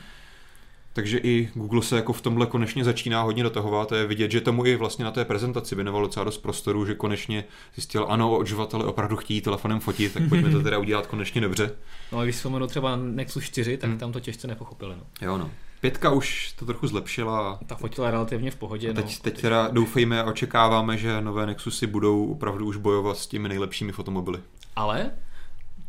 Takže 0.92 1.18
i 1.18 1.48
Google 1.54 1.82
se 1.82 1.96
jako 1.96 2.12
v 2.12 2.20
tomhle 2.20 2.46
konečně 2.46 2.84
začíná 2.84 3.22
hodně 3.22 3.42
dotahovat. 3.42 3.92
Je 3.92 4.06
vidět, 4.06 4.30
že 4.30 4.40
tomu 4.40 4.66
i 4.66 4.76
vlastně 4.76 5.04
na 5.04 5.10
té 5.10 5.24
prezentaci 5.24 5.74
věnoval 5.74 6.02
docela 6.02 6.24
dost 6.24 6.38
prostoru, 6.38 6.86
že 6.86 6.94
konečně 6.94 7.44
zjistil, 7.74 8.06
ano, 8.08 8.38
uživatelé 8.38 8.84
opravdu 8.84 9.16
chtějí 9.16 9.40
telefonem 9.40 9.80
fotit, 9.80 10.12
tak 10.12 10.22
pojďme 10.28 10.50
to 10.50 10.62
teda 10.62 10.78
udělat 10.78 11.06
konečně 11.06 11.40
dobře. 11.40 11.70
No 12.12 12.18
a 12.18 12.24
když 12.24 12.36
vzpomenu 12.36 12.66
třeba 12.66 12.96
Nexus 12.96 13.44
4, 13.44 13.76
tak 13.76 13.90
Hmm. 13.90 13.98
tam 13.98 14.12
to 14.12 14.20
těžce 14.20 14.46
nepochopili. 14.46 14.94
No. 14.98 15.26
Jo, 15.26 15.38
no. 15.38 15.50
Pětka 15.80 16.10
už 16.10 16.52
to 16.58 16.66
trochu 16.66 16.86
zlepšila. 16.86 17.58
Ta 17.66 17.74
fotila 17.74 18.10
relativně 18.10 18.50
v 18.50 18.56
pohodě. 18.56 18.90
A 18.90 18.92
teď, 18.92 19.04
no. 19.04 19.12
teď 19.22 19.40
teda 19.40 19.68
doufejme 19.72 20.22
a 20.22 20.24
očekáváme, 20.24 20.96
že 20.98 21.20
nové 21.20 21.46
Nexusy 21.46 21.86
budou 21.86 22.26
opravdu 22.26 22.66
už 22.66 22.76
bojovat 22.76 23.16
s 23.18 23.26
těmi 23.26 23.48
nejlepšími 23.48 23.92
fotomobily. 23.92 24.38
Ale 24.76 25.10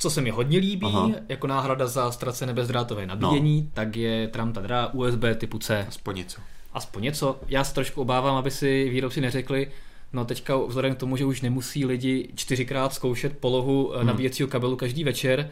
co 0.01 0.09
se 0.09 0.21
mi 0.21 0.29
hodně 0.29 0.59
líbí, 0.59 0.85
Aha. 0.85 1.07
No. 1.07 1.15
jako 1.29 1.47
náhrada 1.47 1.87
za 1.87 2.11
ztracené 2.11 2.53
bezdrátové 2.53 3.05
nabíjení, 3.05 3.71
tak 3.73 3.95
je 3.95 4.27
tram 4.27 4.53
tadra 4.53 4.87
USB 4.93 5.23
typu 5.37 5.59
C. 5.59 5.85
Aspoň 5.87 6.15
něco. 6.15 6.41
Aspoň 6.73 7.03
něco. 7.03 7.39
Já 7.47 7.63
se 7.63 7.73
trošku 7.73 8.01
obávám, 8.01 8.35
aby 8.35 8.51
si 8.51 8.89
výrobci 8.89 9.21
neřekli, 9.21 9.71
no 10.13 10.25
teďka 10.25 10.57
vzhledem 10.57 10.95
k 10.95 10.97
tomu, 10.97 11.17
že 11.17 11.25
už 11.25 11.41
nemusí 11.41 11.85
lidi 11.85 12.29
čtyřikrát 12.35 12.93
zkoušet 12.93 13.37
polohu 13.37 13.93
hmm. 13.97 14.07
nabíjecího 14.07 14.49
kabelu 14.49 14.75
každý 14.75 15.03
večer, 15.03 15.49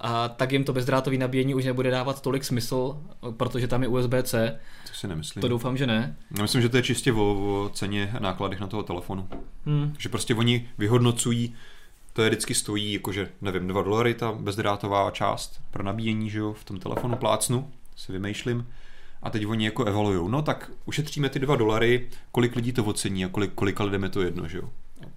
a 0.00 0.28
tak 0.28 0.52
jim 0.52 0.64
to 0.64 0.72
bezdrátové 0.72 1.16
nabíjení 1.16 1.54
už 1.54 1.64
nebude 1.64 1.90
dávat 1.90 2.22
tolik 2.22 2.44
smysl, 2.44 2.96
protože 3.36 3.68
tam 3.68 3.82
je 3.82 3.88
USB-C. 3.88 4.58
To 4.88 4.94
si 4.94 5.08
nemyslím. 5.08 5.40
To 5.40 5.48
doufám, 5.48 5.76
že 5.76 5.86
ne. 5.86 6.16
Já 6.36 6.42
myslím, 6.42 6.62
že 6.62 6.68
to 6.68 6.76
je 6.76 6.82
čistě 6.82 7.12
o, 7.12 7.34
o 7.34 7.70
ceně 7.74 8.10
a 8.16 8.20
nákladech 8.20 8.60
na 8.60 8.66
toho 8.66 8.82
telefonu. 8.82 9.28
Hmm. 9.66 9.94
Že 9.98 10.08
prostě 10.08 10.34
oni 10.34 10.68
vyhodnocují, 10.78 11.54
to 12.18 12.22
je 12.22 12.30
vždycky 12.30 12.54
stojí, 12.54 12.92
jakože, 12.92 13.28
nevím, 13.42 13.68
2 13.68 13.82
dolary 13.82 14.14
ta 14.14 14.32
bezdrátová 14.32 15.10
část 15.10 15.60
pro 15.70 15.82
nabíjení, 15.84 16.30
že 16.30 16.38
jo, 16.38 16.52
v 16.52 16.64
tom 16.64 16.78
telefonu 16.78 17.16
plácnu, 17.16 17.70
si 17.96 18.12
vymýšlím. 18.12 18.66
A 19.22 19.30
teď 19.30 19.46
oni 19.46 19.64
jako 19.64 19.84
evaluují. 19.84 20.30
No 20.30 20.42
tak 20.42 20.70
ušetříme 20.84 21.28
ty 21.28 21.38
2 21.38 21.56
dolary, 21.56 22.08
kolik 22.32 22.56
lidí 22.56 22.72
to 22.72 22.84
ocení 22.84 23.24
a 23.24 23.28
kolik, 23.28 23.52
kolika 23.54 23.84
lidem 23.84 24.02
je 24.02 24.08
to 24.08 24.22
jedno, 24.22 24.48
že 24.48 24.58
jo. 24.58 24.68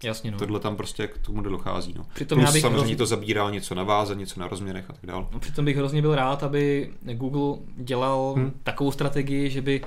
Jasně, 0.04 0.32
no. 0.32 0.38
Tohle 0.38 0.60
tam 0.60 0.76
prostě 0.76 1.08
k 1.08 1.18
tomu 1.18 1.42
dochází. 1.42 1.94
No. 1.98 2.06
Přitom 2.14 2.36
Plus 2.40 2.46
já 2.50 2.54
bych 2.54 2.62
samozřejmě 2.62 2.78
hrozně- 2.80 2.96
to 2.96 3.06
zabírá 3.06 3.50
něco 3.50 3.76
na 3.76 3.84
váze, 3.84 4.16
něco 4.16 4.40
na 4.40 4.48
rozměrech 4.48 4.86
a 4.90 4.94
tak 4.94 5.06
dále. 5.06 5.26
No, 5.32 5.40
přitom 5.40 5.66
bych 5.66 5.78
hrozně 5.78 6.02
byl 6.02 6.16
rád, 6.16 6.44
aby 6.44 6.94
Google 7.02 7.58
dělal 7.78 8.34
Hmm. 8.38 8.52
takovou 8.64 8.92
strategii, 8.92 9.50
že 9.50 9.62
by 9.62 9.82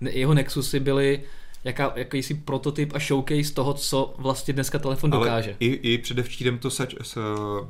jeho 0.00 0.34
Nexusy 0.34 0.80
byly 0.80 1.22
jaká, 1.64 1.92
jakýsi 1.96 2.34
prototyp 2.34 2.92
a 2.94 2.98
showcase 2.98 3.54
toho, 3.54 3.74
co 3.74 4.14
vlastně 4.18 4.54
dneska 4.54 4.78
telefon 4.78 5.10
dokáže. 5.10 5.50
Ale 5.50 5.56
i, 5.60 5.66
i 5.66 5.98
předevčírem 5.98 6.58
to 6.58 6.70
sač, 6.70 6.94
s, 7.02 7.18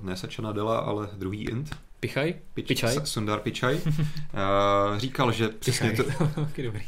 ne 0.03 0.17
Sacha 0.17 0.43
Nadella, 0.43 0.79
ale 0.79 1.09
druhý 1.17 1.45
int, 1.45 1.77
Pichaj? 2.01 2.35
Pič, 2.55 2.67
Pichaj? 2.69 2.97
Sundar 3.05 3.41
Pichai, 3.41 3.75
uh, 3.87 4.99
říkal, 4.99 5.33
že 5.33 5.49
přesně 5.49 5.93
to, 5.93 6.05
Taky 6.35 6.63
dobrý. 6.63 6.83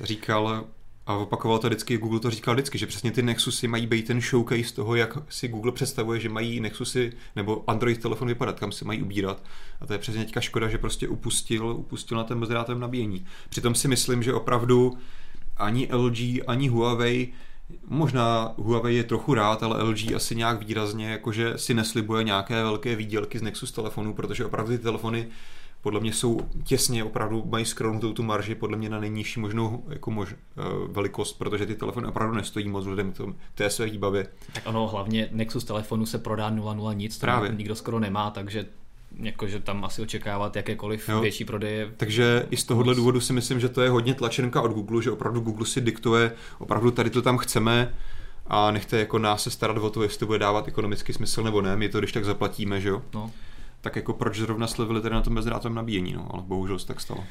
říkal 0.00 0.64
a 1.06 1.14
opakoval 1.14 1.58
to 1.58 1.66
vždycky, 1.66 1.98
Google 1.98 2.20
to 2.20 2.30
říkal 2.30 2.54
vždycky, 2.54 2.78
že 2.78 2.86
přesně 2.86 3.10
ty 3.10 3.22
Nexusy 3.22 3.68
mají 3.68 3.86
být 3.86 4.06
ten 4.06 4.20
showcase 4.20 4.74
toho, 4.74 4.94
jak 4.94 5.18
si 5.28 5.48
Google 5.48 5.72
představuje, 5.72 6.20
že 6.20 6.28
mají 6.28 6.60
Nexusy 6.60 7.12
nebo 7.36 7.64
Android 7.66 8.02
telefon 8.02 8.28
vypadat, 8.28 8.60
kam 8.60 8.72
se 8.72 8.84
mají 8.84 9.02
ubírat. 9.02 9.42
A 9.80 9.86
to 9.86 9.92
je 9.92 9.98
přesně 9.98 10.24
teďka 10.24 10.40
škoda, 10.40 10.68
že 10.68 10.78
prostě 10.78 11.08
upustil, 11.08 11.66
upustil 11.66 12.16
na 12.16 12.24
ten 12.24 12.40
bezdrátovém 12.40 12.80
nabíjení. 12.80 13.26
Přitom 13.48 13.74
si 13.74 13.88
myslím, 13.88 14.22
že 14.22 14.34
opravdu 14.34 14.98
ani 15.58 15.88
LG, 15.92 16.18
ani 16.46 16.68
Huawei 16.68 17.32
Možná 17.86 18.54
Huawei 18.56 18.96
je 18.96 19.04
trochu 19.04 19.34
rád, 19.34 19.62
ale 19.62 19.82
LG 19.82 20.12
asi 20.14 20.36
nějak 20.36 20.64
výrazně 20.66 21.10
jakože 21.10 21.58
si 21.58 21.74
neslibuje 21.74 22.24
nějaké 22.24 22.62
velké 22.62 22.96
výdělky 22.96 23.38
z 23.38 23.42
Nexus 23.42 23.72
telefonů, 23.72 24.14
protože 24.14 24.44
opravdu 24.44 24.72
ty 24.72 24.78
telefony 24.78 25.28
podle 25.82 26.00
mě 26.00 26.12
jsou 26.12 26.40
těsně, 26.64 27.04
opravdu 27.04 27.44
mají 27.46 27.64
skrounutou 27.64 28.12
tu 28.12 28.22
marži, 28.22 28.54
podle 28.54 28.76
mě 28.76 28.90
na 28.90 29.00
nejnižší 29.00 29.40
možnou 29.40 29.84
jako 29.88 30.10
mož, 30.10 30.32
uh, 30.32 30.92
velikost, 30.92 31.32
protože 31.32 31.66
ty 31.66 31.74
telefony 31.74 32.06
opravdu 32.06 32.34
nestojí 32.34 32.68
moc 32.68 32.80
vzhledem 32.80 33.12
k 33.12 33.16
tomu- 33.16 33.32
k 33.32 33.58
té 33.58 33.70
své 33.70 33.86
výbavě. 33.86 34.26
Tak 34.52 34.62
ono, 34.66 34.86
hlavně 34.86 35.28
Nexus 35.32 35.64
telefonu 35.64 36.06
se 36.06 36.18
prodá 36.18 36.50
0,0 36.50 36.92
nic, 36.92 37.18
to 37.18 37.20
Právě. 37.20 37.54
nikdo 37.56 37.74
skoro 37.74 38.00
nemá, 38.00 38.30
takže 38.30 38.66
jakože 39.22 39.60
tam 39.60 39.84
asi 39.84 40.02
očekávat 40.02 40.56
jakékoliv 40.56 41.08
Jo. 41.08 41.20
větší 41.20 41.44
prodeje. 41.44 41.90
Takže 41.96 42.46
i 42.50 42.56
z 42.56 42.64
tohohle 42.64 42.94
důvodu 42.94 43.20
si 43.20 43.32
myslím, 43.32 43.60
že 43.60 43.68
to 43.68 43.82
je 43.82 43.90
hodně 43.90 44.14
tlačenka 44.14 44.60
od 44.62 44.72
Google, 44.72 45.02
že 45.02 45.10
opravdu 45.10 45.40
Google 45.40 45.66
si 45.66 45.80
diktuje, 45.80 46.32
opravdu 46.58 46.90
tady 46.90 47.10
to 47.10 47.22
tam 47.22 47.38
chceme 47.38 47.94
a 48.46 48.70
nechte 48.70 48.98
jako 48.98 49.18
nás 49.18 49.42
se 49.42 49.50
starat 49.50 49.76
o 49.76 49.90
to, 49.90 50.02
jestli 50.02 50.18
to 50.18 50.26
bude 50.26 50.38
dávat 50.38 50.68
ekonomický 50.68 51.12
smysl 51.12 51.42
nebo 51.42 51.62
ne, 51.62 51.76
my 51.76 51.88
to 51.88 51.98
když 51.98 52.12
tak 52.12 52.24
zaplatíme, 52.24 52.80
že 52.80 52.88
jo. 52.88 53.02
No. 53.14 53.30
Tak 53.80 53.96
jako 53.96 54.12
proč 54.12 54.38
zrovna 54.38 54.66
slevili 54.66 55.00
tady 55.00 55.14
na 55.14 55.22
tom 55.22 55.34
bezdrátovém 55.34 55.74
nabíjení, 55.74 56.12
no, 56.12 56.28
ale 56.32 56.42
bohužel 56.42 56.78
se 56.78 56.86
tak 56.86 57.00
stalo. 57.00 57.24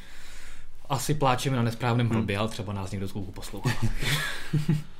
Asi 0.90 1.14
pláčeme 1.14 1.56
na 1.58 1.64
nesprávném 1.64 2.08
Hmm. 2.08 2.16
hrobě, 2.16 2.38
ale 2.38 2.48
třeba 2.50 2.74
nás 2.74 2.92
někdo 2.92 3.08
z 3.08 3.14
Google 3.14 3.34
poslouchá. 3.34 3.70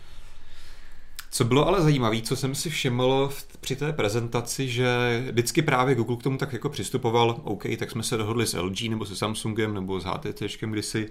Co 1.32 1.44
bylo 1.44 1.68
ale 1.68 1.82
zajímavé, 1.82 2.22
co 2.22 2.36
jsem 2.36 2.56
si 2.56 2.70
všiml 2.70 3.30
v, 3.32 3.58
při 3.58 3.76
té 3.76 3.94
prezentaci, 3.94 4.70
že 4.70 4.88
vždycky 5.32 5.62
právě 5.62 5.96
Google 5.96 6.18
k 6.18 6.24
tomu 6.24 6.38
tak 6.38 6.54
jako 6.54 6.70
přistupoval, 6.70 7.42
OK, 7.44 7.64
tak 7.80 7.92
jsme 7.92 8.04
se 8.04 8.18
dohodli 8.18 8.48
s 8.48 8.60
LG 8.60 8.82
nebo 8.82 9.06
se 9.06 9.16
Samsungem 9.16 9.74
nebo 9.74 10.00
s 10.00 10.04
HTC 10.04 10.42
kdysi 10.60 11.10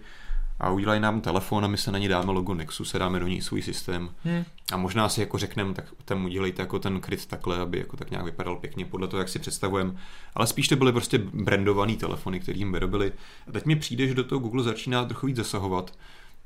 a 0.61 0.71
udělají 0.71 1.01
nám 1.01 1.21
telefon 1.21 1.65
a 1.65 1.69
my 1.69 1.77
se 1.77 1.93
na 1.93 1.99
ní 1.99 2.09
dáme 2.09 2.33
logo 2.33 2.55
Nexus 2.55 2.95
a 2.95 2.99
dáme 2.99 3.21
do 3.21 3.27
ní 3.27 3.43
svůj 3.43 3.63
systém. 3.63 4.11
Hmm. 4.25 4.45
A 4.73 4.77
možná 4.77 5.09
si 5.09 5.21
jako 5.21 5.39
řekneme, 5.39 5.75
tak 5.75 5.85
tam 6.05 6.25
udělejte 6.25 6.63
jako 6.63 6.79
ten 6.79 7.01
kryt 7.01 7.27
takhle, 7.27 7.59
aby 7.59 7.79
jako 7.79 7.97
tak 7.97 8.11
nějak 8.11 8.25
vypadal 8.25 8.57
pěkně 8.57 8.85
podle 8.85 9.09
toho, 9.09 9.19
jak 9.19 9.29
si 9.29 9.39
představujeme. 9.39 9.95
Ale 10.35 10.47
spíš 10.47 10.69
to 10.69 10.77
byly 10.77 10.93
prostě 10.93 11.19
brandované 11.19 11.97
telefony, 11.97 12.41
které 12.41 12.59
jim 12.59 12.73
vyrobili. 12.73 13.13
A 13.49 13.53
teď 13.53 13.67
mi 13.67 13.77
přijde, 13.77 14.09
že 14.09 14.15
do 14.15 14.25
toho 14.25 14.39
Google 14.39 14.63
začíná 14.63 15.05
trochu 15.05 15.27
víc 15.27 15.37
zasahovat. 15.37 15.93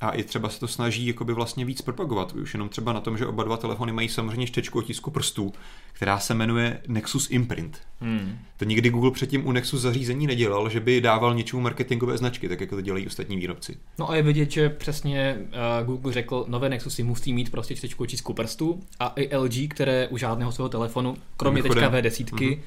A 0.00 0.10
i 0.10 0.22
třeba 0.22 0.48
se 0.48 0.60
to 0.60 0.68
snaží 0.68 1.06
jakoby 1.06 1.32
vlastně 1.32 1.64
víc 1.64 1.82
propagovat. 1.82 2.32
Už 2.32 2.54
jenom 2.54 2.68
třeba 2.68 2.92
na 2.92 3.00
tom, 3.00 3.18
že 3.18 3.26
oba 3.26 3.44
dva 3.44 3.56
telefony 3.56 3.92
mají 3.92 4.08
samozřejmě 4.08 4.46
štěčku 4.46 4.78
otisku 4.78 5.10
prstů, 5.10 5.52
která 5.92 6.18
se 6.18 6.34
jmenuje 6.34 6.80
Nexus 6.88 7.30
Imprint. 7.30 7.78
Hmm. 8.00 8.38
To 8.56 8.64
nikdy 8.64 8.90
Google 8.90 9.10
předtím 9.10 9.46
u 9.46 9.52
Nexus 9.52 9.80
zařízení 9.80 10.26
nedělal, 10.26 10.68
že 10.68 10.80
by 10.80 11.00
dával 11.00 11.34
něčemu 11.34 11.62
marketingové 11.62 12.18
značky, 12.18 12.48
tak 12.48 12.60
jako 12.60 12.74
to 12.74 12.80
dělají 12.80 13.06
ostatní 13.06 13.36
výrobci. 13.36 13.76
No 13.98 14.10
a 14.10 14.16
je 14.16 14.22
vidět, 14.22 14.50
že 14.50 14.68
přesně 14.68 15.36
uh, 15.38 15.86
Google 15.86 16.12
řekl, 16.12 16.44
nové 16.48 16.68
Nexusy 16.68 17.02
musí 17.02 17.32
mít 17.32 17.50
prostě 17.50 17.76
čtečku 17.76 18.02
otisku 18.02 18.34
prstů 18.34 18.80
a 19.00 19.12
i 19.16 19.36
LG, 19.36 19.68
které 19.68 20.08
u 20.08 20.16
žádného 20.16 20.52
svého 20.52 20.68
telefonu, 20.68 21.16
kromě 21.36 21.62
teďka 21.62 21.80
Mimochodem. 21.80 22.04
V10, 22.04 22.24
mm-hmm. 22.24 22.58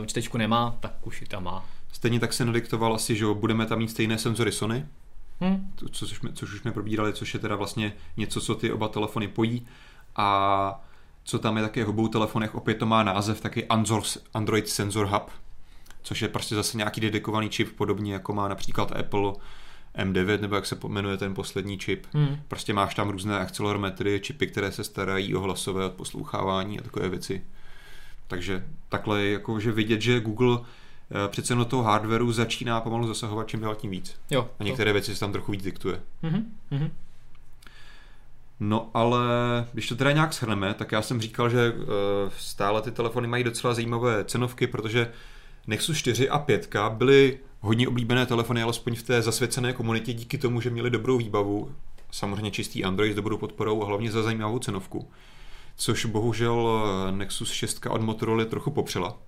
uh, 0.00 0.06
čtečku 0.06 0.38
nemá, 0.38 0.76
tak 0.80 1.06
už 1.06 1.20
ji 1.20 1.26
tam 1.26 1.44
má. 1.44 1.66
Stejně 1.92 2.20
tak 2.20 2.32
se 2.32 2.44
nadiktoval 2.44 2.94
asi, 2.94 3.16
že 3.16 3.24
budeme 3.34 3.66
tam 3.66 3.78
mít 3.78 3.90
stejné 3.90 4.18
senzory 4.18 4.52
Sony, 4.52 4.84
Hm? 5.40 5.70
to- 5.74 5.88
co, 5.88 6.06
což, 6.06 6.18
jsme, 6.18 6.32
což 6.32 6.52
už 6.52 6.60
jsme 6.60 6.72
probírali, 6.72 7.12
což 7.12 7.34
je 7.34 7.40
teda 7.40 7.56
vlastně 7.56 7.92
něco, 8.16 8.40
co 8.40 8.54
ty 8.54 8.72
oba 8.72 8.88
telefony 8.88 9.28
pojí. 9.28 9.66
A 10.16 10.84
co 11.24 11.38
tam 11.38 11.56
je 11.56 11.62
také 11.62 11.84
v 11.84 11.88
obou 11.88 12.08
telefonech, 12.08 12.54
opět 12.54 12.74
to 12.74 12.86
má 12.86 13.02
název 13.02 13.40
taky 13.40 13.66
Android 14.34 14.68
Sensor 14.68 15.06
Hub, 15.06 15.30
což 16.02 16.22
je 16.22 16.28
prostě 16.28 16.54
zase 16.54 16.76
nějaký 16.76 17.00
dedikovaný 17.00 17.48
čip, 17.48 17.76
podobně 17.76 18.12
jako 18.12 18.32
má 18.32 18.48
například 18.48 18.92
Apple 18.92 19.32
M9, 19.98 20.40
nebo 20.40 20.54
jak 20.54 20.66
se 20.66 20.78
jmenuje 20.88 21.16
ten 21.16 21.34
poslední 21.34 21.78
čip. 21.78 22.06
Hm. 22.14 22.36
Prostě 22.48 22.72
máš 22.72 22.94
tam 22.94 23.08
různé 23.08 23.38
akcelerometry, 23.38 24.20
čipy, 24.20 24.46
které 24.46 24.72
se 24.72 24.84
starají 24.84 25.34
o 25.34 25.40
hlasové 25.40 25.86
odposlouchávání 25.86 26.80
a 26.80 26.82
takové 26.82 27.08
věci. 27.08 27.42
Takže 28.26 28.64
takhle 28.88 29.22
je 29.22 29.32
jako, 29.32 29.60
že 29.60 29.72
vidět, 29.72 30.00
že 30.00 30.20
Google 30.20 30.58
přece 31.28 31.52
jenom 31.52 31.66
toho 31.66 31.82
hardwareu 31.82 32.32
začíná 32.32 32.80
pomalu 32.80 33.06
zasahovat 33.06 33.48
čím 33.48 33.60
dál 33.60 33.74
tím 33.74 33.90
víc. 33.90 34.16
Jo. 34.30 34.48
A 34.58 34.64
některé 34.64 34.92
věci 34.92 35.14
se 35.14 35.20
tam 35.20 35.32
trochu 35.32 35.52
víc 35.52 35.62
diktuje. 35.62 36.00
To. 36.20 36.26
Mhm. 36.26 36.44
Mhm. 36.70 36.90
No 38.60 38.90
ale 38.94 39.18
když 39.72 39.88
to 39.88 39.96
teda 39.96 40.12
nějak 40.12 40.32
shrneme, 40.32 40.74
tak 40.74 40.92
já 40.92 41.02
jsem 41.02 41.20
říkal, 41.20 41.50
že 41.50 41.72
eh, 41.76 42.30
stále 42.38 42.82
ty 42.82 42.90
telefony 42.90 43.28
mají 43.28 43.44
docela 43.44 43.74
zajímavé 43.74 44.24
cenovky, 44.24 44.66
protože 44.66 45.12
Nexus 45.66 45.98
4 45.98 46.28
a 46.28 46.38
5 46.38 46.76
byly 46.88 47.38
hodně 47.60 47.88
oblíbené 47.88 48.26
telefony, 48.26 48.62
alespoň 48.62 48.94
v 48.94 49.02
té 49.02 49.22
zasvěcené 49.22 49.72
komunitě 49.72 50.12
díky 50.12 50.38
tomu, 50.38 50.60
že 50.60 50.70
měli 50.70 50.90
dobrou 50.90 51.18
výbavu, 51.18 51.72
samozřejmě 52.10 52.50
čistý 52.50 52.84
Android 52.84 53.12
s 53.12 53.16
dobrou 53.16 53.38
podporou 53.38 53.82
a 53.82 53.86
hlavně 53.86 54.10
za 54.10 54.22
zajímavou 54.22 54.58
cenovku. 54.58 55.10
Což 55.76 56.04
bohužel 56.06 56.84
eh, 57.08 57.12
Nexus 57.12 57.52
6 57.52 57.86
od 57.90 58.02
Motorola 58.02 58.44
trochu 58.44 58.70
popřela. 58.70 59.18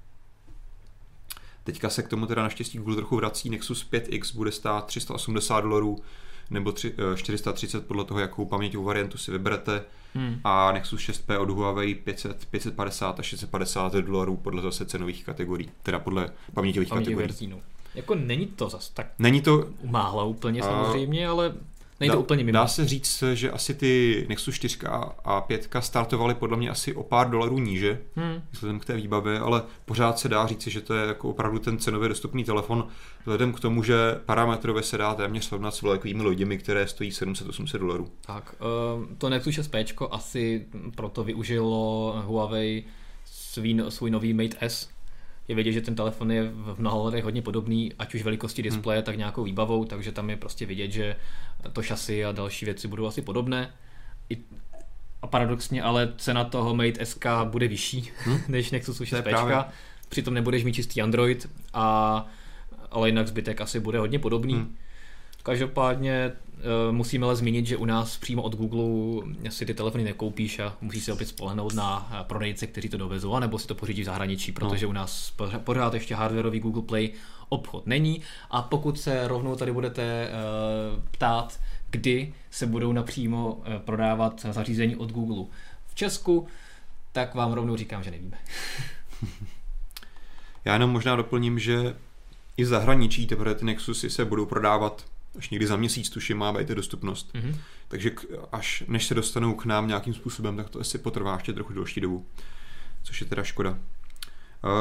Teďka 1.66 1.90
se 1.90 2.02
k 2.02 2.08
tomu 2.08 2.26
teda 2.26 2.42
naštěstí 2.42 2.78
Google 2.78 2.96
trochu 2.96 3.16
vrací. 3.16 3.50
Nexus 3.50 3.86
5X 3.92 4.34
bude 4.34 4.52
stát 4.52 4.86
380 4.86 5.60
dolarů 5.60 5.98
nebo 6.50 6.72
tři, 6.72 6.94
eh, 7.12 7.16
430 7.16 7.86
podle 7.86 8.04
toho, 8.04 8.20
jakou 8.20 8.44
paměťovou 8.44 8.84
variantu 8.84 9.18
si 9.18 9.30
vyberete. 9.30 9.84
Hm. 10.14 10.40
A 10.44 10.72
Nexus 10.72 11.00
6P 11.00 11.38
od 11.38 11.50
Huawei 11.50 11.94
500, 11.94 12.46
550 12.50 13.20
a 13.20 13.22
650 13.22 13.94
dolarů 13.94 14.36
podle 14.36 14.62
zase 14.62 14.86
cenových 14.86 15.24
kategorií, 15.24 15.70
teda 15.82 15.98
podle 15.98 16.30
paměťových 16.54 16.88
Paměti 16.88 17.14
kategorií. 17.14 17.62
Jako 17.94 18.14
není 18.14 18.46
to 18.46 18.68
zas 18.68 18.90
tak 18.90 19.06
Není 19.18 19.40
to, 19.40 19.68
málo 19.84 20.28
úplně 20.28 20.60
A- 20.60 20.64
samozřejmě, 20.64 21.28
ale 21.28 21.54
to 21.98 22.06
dá, 22.12 22.18
úplně 22.18 22.44
mimo. 22.44 22.54
dá 22.54 22.66
se 22.66 22.88
říct, 22.88 23.22
že 23.34 23.50
asi 23.50 23.74
ty 23.74 24.26
Nexus 24.28 24.54
4 24.54 24.78
a 25.24 25.40
5 25.40 25.68
startovaly 25.80 26.34
podle 26.34 26.56
mě 26.56 26.70
asi 26.70 26.94
o 26.94 27.02
pár 27.02 27.30
dolarů 27.30 27.58
níže, 27.58 27.98
Hm. 28.16 28.42
vzhledem 28.52 28.80
k 28.80 28.84
té 28.84 28.96
výbavě, 28.96 29.38
ale 29.40 29.62
pořád 29.84 30.18
se 30.18 30.28
dá 30.28 30.46
říci, 30.46 30.70
že 30.70 30.80
to 30.80 30.94
je 30.94 31.06
jako 31.06 31.28
opravdu 31.30 31.58
ten 31.58 31.78
cenově 31.78 32.08
dostupný 32.08 32.44
telefon, 32.44 32.88
vzhledem 33.18 33.52
k 33.52 33.60
tomu, 33.60 33.82
že 33.82 33.94
parametrově 34.26 34.82
se 34.82 34.98
dá 34.98 35.14
téměř 35.14 35.44
srovnat 35.44 35.74
s 35.74 35.82
velkými 35.82 36.22
loděmi, 36.22 36.58
které 36.58 36.86
stojí 36.86 37.10
700-800 37.10 37.78
dolarů. 37.78 38.08
Tak, 38.26 38.54
eh, 38.60 39.14
to 39.18 39.28
Nexus 39.28 39.54
6P 39.54 40.08
asi 40.10 40.66
proto 40.96 41.24
využilo 41.24 42.14
Huawei 42.26 42.84
svý, 43.24 43.80
svůj 43.88 44.10
nový 44.10 44.34
Mate 44.34 44.56
S. 44.60 44.88
Je 45.48 45.54
vidět, 45.54 45.72
že 45.72 45.80
ten 45.80 45.94
telefon 45.94 46.30
je 46.32 46.50
v 46.52 46.74
mnoha 46.78 46.96
letech 46.96 47.24
hodně 47.24 47.42
podobný, 47.42 47.92
ať 47.98 48.14
už 48.14 48.22
velikosti 48.22 48.62
displeje, 48.62 49.02
tak 49.02 49.16
nějakou 49.16 49.44
výbavou, 49.44 49.84
takže 49.84 50.12
tam 50.12 50.30
je 50.30 50.36
prostě 50.36 50.66
vidět, 50.66 50.90
že 50.90 51.16
to 51.72 51.82
šasy 51.82 52.24
a 52.24 52.32
další 52.32 52.64
věci 52.64 52.88
budou 52.88 53.06
asi 53.06 53.22
podobné. 53.22 53.72
I, 54.30 54.36
a 55.22 55.26
paradoxně, 55.26 55.82
ale 55.82 56.12
cena 56.18 56.44
toho 56.44 56.74
Mate 56.74 57.06
SK 57.06 57.26
bude 57.44 57.68
vyšší 57.68 58.10
Hm? 58.26 58.38
než 58.48 58.70
Nexus 58.70 58.98
To 58.98 59.04
je 59.04 59.22
6P. 59.22 59.22
právě. 59.22 59.56
Přitom 60.08 60.34
nebudeš 60.34 60.64
mít 60.64 60.72
čistý 60.72 61.02
Android, 61.02 61.48
a, 61.74 62.26
ale 62.90 63.08
jinak 63.08 63.28
zbytek 63.28 63.60
asi 63.60 63.80
bude 63.80 63.98
hodně 63.98 64.18
podobný. 64.18 64.54
Hm. 64.54 64.76
Každopádně 65.42 66.32
musíme 66.90 67.26
ale 67.26 67.36
zmínit, 67.36 67.66
že 67.66 67.76
u 67.76 67.84
nás 67.84 68.16
přímo 68.16 68.42
od 68.42 68.56
Google 68.56 68.84
si 69.48 69.66
ty 69.66 69.74
telefony 69.74 70.04
nekoupíš 70.04 70.58
a 70.58 70.76
musíš 70.80 71.04
se 71.04 71.12
opět 71.12 71.26
spolehnout 71.26 71.74
na 71.74 72.10
eh, 72.10 72.24
prodejce, 72.24 72.66
kteří 72.66 72.88
to 72.88 72.96
dovezou, 72.96 73.34
anebo 73.34 73.58
si 73.58 73.66
to 73.66 73.74
pořídí 73.74 74.02
v 74.02 74.04
zahraničí, 74.04 74.52
protože 74.52 74.86
u 74.86 74.92
nás 74.92 75.32
pořád- 75.64 75.94
ještě 75.94 76.14
hardwareový 76.14 76.60
Google 76.60 76.82
Play 76.82 77.12
obchod 77.48 77.86
není. 77.86 78.22
A 78.50 78.62
pokud 78.62 79.00
se 79.00 79.28
rovnou 79.28 79.56
tady 79.56 79.72
budete 79.72 80.02
eh, 80.02 80.32
ptát, 81.10 81.60
kdy 81.90 82.34
se 82.50 82.66
budou 82.66 82.92
napřímo 82.92 83.62
eh, 83.64 83.78
prodávat 83.78 84.46
zařízení 84.50 84.96
od 84.96 85.12
Google 85.12 85.44
v 85.86 85.94
Česku, 85.94 86.46
tak 87.12 87.34
vám 87.34 87.52
rovnou 87.52 87.76
říkám, 87.76 88.02
že 88.02 88.10
nevíme. 88.10 88.38
Já 90.64 90.72
jenom 90.72 90.90
možná 90.90 91.16
doplním, 91.16 91.58
že 91.58 91.96
i 92.56 92.64
v 92.64 92.66
zahraničí 92.66 93.26
teprve 93.26 93.54
ty 93.54 93.64
Nexusy 93.64 94.10
se 94.10 94.24
budou 94.24 94.46
prodávat 94.46 95.04
až 95.38 95.50
někdy 95.50 95.66
za 95.66 95.76
měsíc, 95.76 96.10
tuším, 96.10 96.38
má 96.38 96.52
být 96.52 96.68
dostupnost. 96.68 97.30
Mhm. 97.34 97.56
Takže 97.88 98.10
k, 98.10 98.24
až 98.52 98.84
než 98.88 99.06
se 99.06 99.14
dostanou 99.14 99.54
k 99.54 99.64
nám 99.64 99.88
nějakým 99.88 100.14
způsobem, 100.14 100.56
tak 100.56 100.70
to 100.70 100.80
asi 100.80 100.98
potrvá 100.98 101.34
ještě 101.34 101.52
trochu 101.52 101.72
delší 101.72 102.00
dobu. 102.00 102.26
Což 103.02 103.20
je 103.20 103.26
teda 103.26 103.42
škoda. 103.44 103.78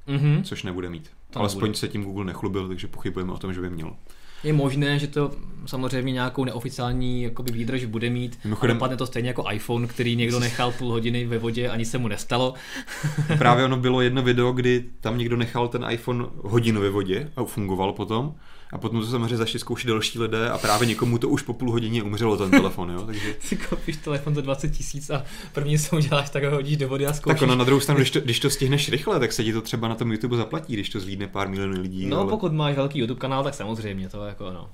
Mhm. 0.07 0.43
což 0.43 0.63
nebude 0.63 0.89
mít. 0.89 1.09
To 1.29 1.39
Alespoň 1.39 1.73
se 1.73 1.87
tím 1.87 2.03
Google 2.03 2.25
nechlubil, 2.25 2.67
takže 2.67 2.87
pochybujeme 2.87 3.31
o 3.33 3.37
tom, 3.37 3.53
že 3.53 3.61
by 3.61 3.69
měl. 3.69 3.95
Je 4.43 4.53
možné, 4.53 4.99
že 4.99 5.07
to 5.07 5.31
samozřejmě 5.65 6.11
nějakou 6.13 6.45
neoficiální 6.45 7.23
jakoby 7.23 7.51
výdrž 7.51 7.85
bude 7.85 8.09
mít. 8.09 8.39
Mimochodem- 8.43 8.73
A 8.73 8.77
dopadne 8.77 8.97
to 8.97 9.05
stejně 9.07 9.29
jako 9.29 9.45
iPhone, 9.51 9.87
který 9.87 10.15
někdo 10.15 10.39
nechal 10.39 10.71
půl 10.71 10.91
hodiny 10.91 11.25
ve 11.25 11.37
vodě, 11.37 11.69
ani 11.69 11.85
se 11.85 11.97
mu 11.97 12.07
nestalo. 12.07 12.53
Právě 13.37 13.65
ono 13.65 13.77
bylo 13.77 14.01
jedno 14.01 14.21
video, 14.23 14.51
kdy 14.51 14.83
tam 15.01 15.17
někdo 15.17 15.37
nechal 15.37 15.67
ten 15.67 15.85
iPhone 15.89 16.25
hodinu 16.35 16.81
ve 16.81 16.89
vodě 16.89 17.31
a 17.35 17.43
fungoval 17.43 17.93
potom. 17.93 18.35
A 18.71 18.77
potom 18.77 19.01
to 19.01 19.07
samozřejmě 19.07 19.37
začali 19.37 19.59
zkoušet 19.59 19.87
další 19.87 20.19
lidé 20.19 20.49
a 20.49 20.57
právě 20.57 20.87
někomu 20.87 21.17
to 21.17 21.29
už 21.29 21.41
po 21.41 21.53
půl 21.53 21.71
hodině 21.71 22.03
umřelo 22.03 22.37
ten 22.37 22.51
telefon, 22.51 22.89
jo, 22.91 23.01
takže... 23.01 23.35
Si 23.39 23.55
koupíš 23.55 23.97
telefon 23.97 24.35
za 24.35 24.41
20 24.41 24.69
tisíc 24.69 25.09
a 25.09 25.23
první 25.53 25.77
se 25.77 25.95
uděláš, 25.95 26.29
tak 26.29 26.43
ho 26.43 26.51
hodíš 26.51 26.77
do 26.77 26.87
vody 26.87 27.05
a 27.05 27.13
zkoušíš. 27.13 27.39
Tak 27.39 27.47
ono 27.47 27.55
na 27.55 27.63
druhou 27.63 27.79
stranu, 27.79 27.97
když 27.97 28.11
to, 28.11 28.19
když 28.19 28.39
to 28.39 28.49
stihneš 28.49 28.89
rychle, 28.89 29.19
tak 29.19 29.33
se 29.33 29.43
ti 29.43 29.53
to 29.53 29.61
třeba 29.61 29.87
na 29.87 29.95
tom 29.95 30.11
YouTube 30.11 30.37
zaplatí, 30.37 30.73
když 30.73 30.89
to 30.89 30.99
zlídne 30.99 31.27
pár 31.27 31.49
milionů 31.49 31.81
lidí. 31.81 32.05
No 32.05 32.19
ale... 32.19 32.29
pokud 32.29 32.53
máš 32.53 32.75
velký 32.75 32.99
YouTube 32.99 33.19
kanál, 33.19 33.43
tak 33.43 33.53
samozřejmě, 33.53 34.09
to 34.09 34.25
jako 34.25 34.51
no. 34.51 34.69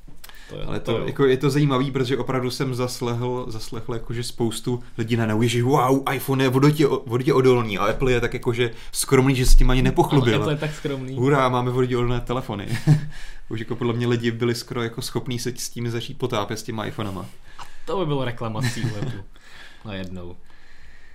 To 0.49 0.56
je, 0.56 0.65
Ale 0.65 0.79
to, 0.79 0.97
to 0.97 1.08
jako 1.08 1.25
je 1.25 1.38
to 1.38 1.49
zajímavý, 1.49 1.91
protože 1.91 2.17
opravdu 2.17 2.51
jsem 2.51 2.75
zaslehl, 2.75 3.45
zaslechl 3.47 3.93
jakože 3.93 4.23
spoustu 4.23 4.84
lidí 4.97 5.15
na 5.15 5.27
že 5.41 5.63
wow, 5.63 6.13
iPhone 6.13 6.43
je 6.43 6.49
vodotě, 6.49 6.88
vodotě 7.06 7.34
odolný 7.34 7.77
a 7.77 7.86
Apple 7.86 8.12
je 8.12 8.21
tak 8.21 8.34
jakože 8.34 8.71
skromný, 8.91 9.36
že 9.36 9.45
s 9.45 9.56
tím 9.56 9.69
ani 9.69 9.82
nepochlubil. 9.82 10.36
Apple 10.36 10.53
je 10.53 10.58
tak 10.58 10.73
skromný. 10.73 11.15
Hurá, 11.15 11.49
máme 11.49 11.71
vodotě 11.71 11.97
odolné 11.97 12.21
telefony. 12.21 12.67
Už 13.49 13.60
jako 13.60 13.75
podle 13.75 13.93
mě 13.93 14.08
lidi 14.08 14.32
byli 14.32 14.56
skoro 14.56 14.84
jako 14.84 15.01
schopní 15.01 15.39
se 15.39 15.53
s 15.58 15.69
tím 15.69 15.89
začít 15.89 16.17
potápět 16.17 16.58
s 16.58 16.63
těma 16.63 16.86
iPhonama. 16.86 17.25
A 17.60 17.63
to 17.86 17.99
by 17.99 18.06
bylo 18.06 18.25
reklamací 18.25 18.82
webu. 18.82 19.23
Najednou. 19.86 20.36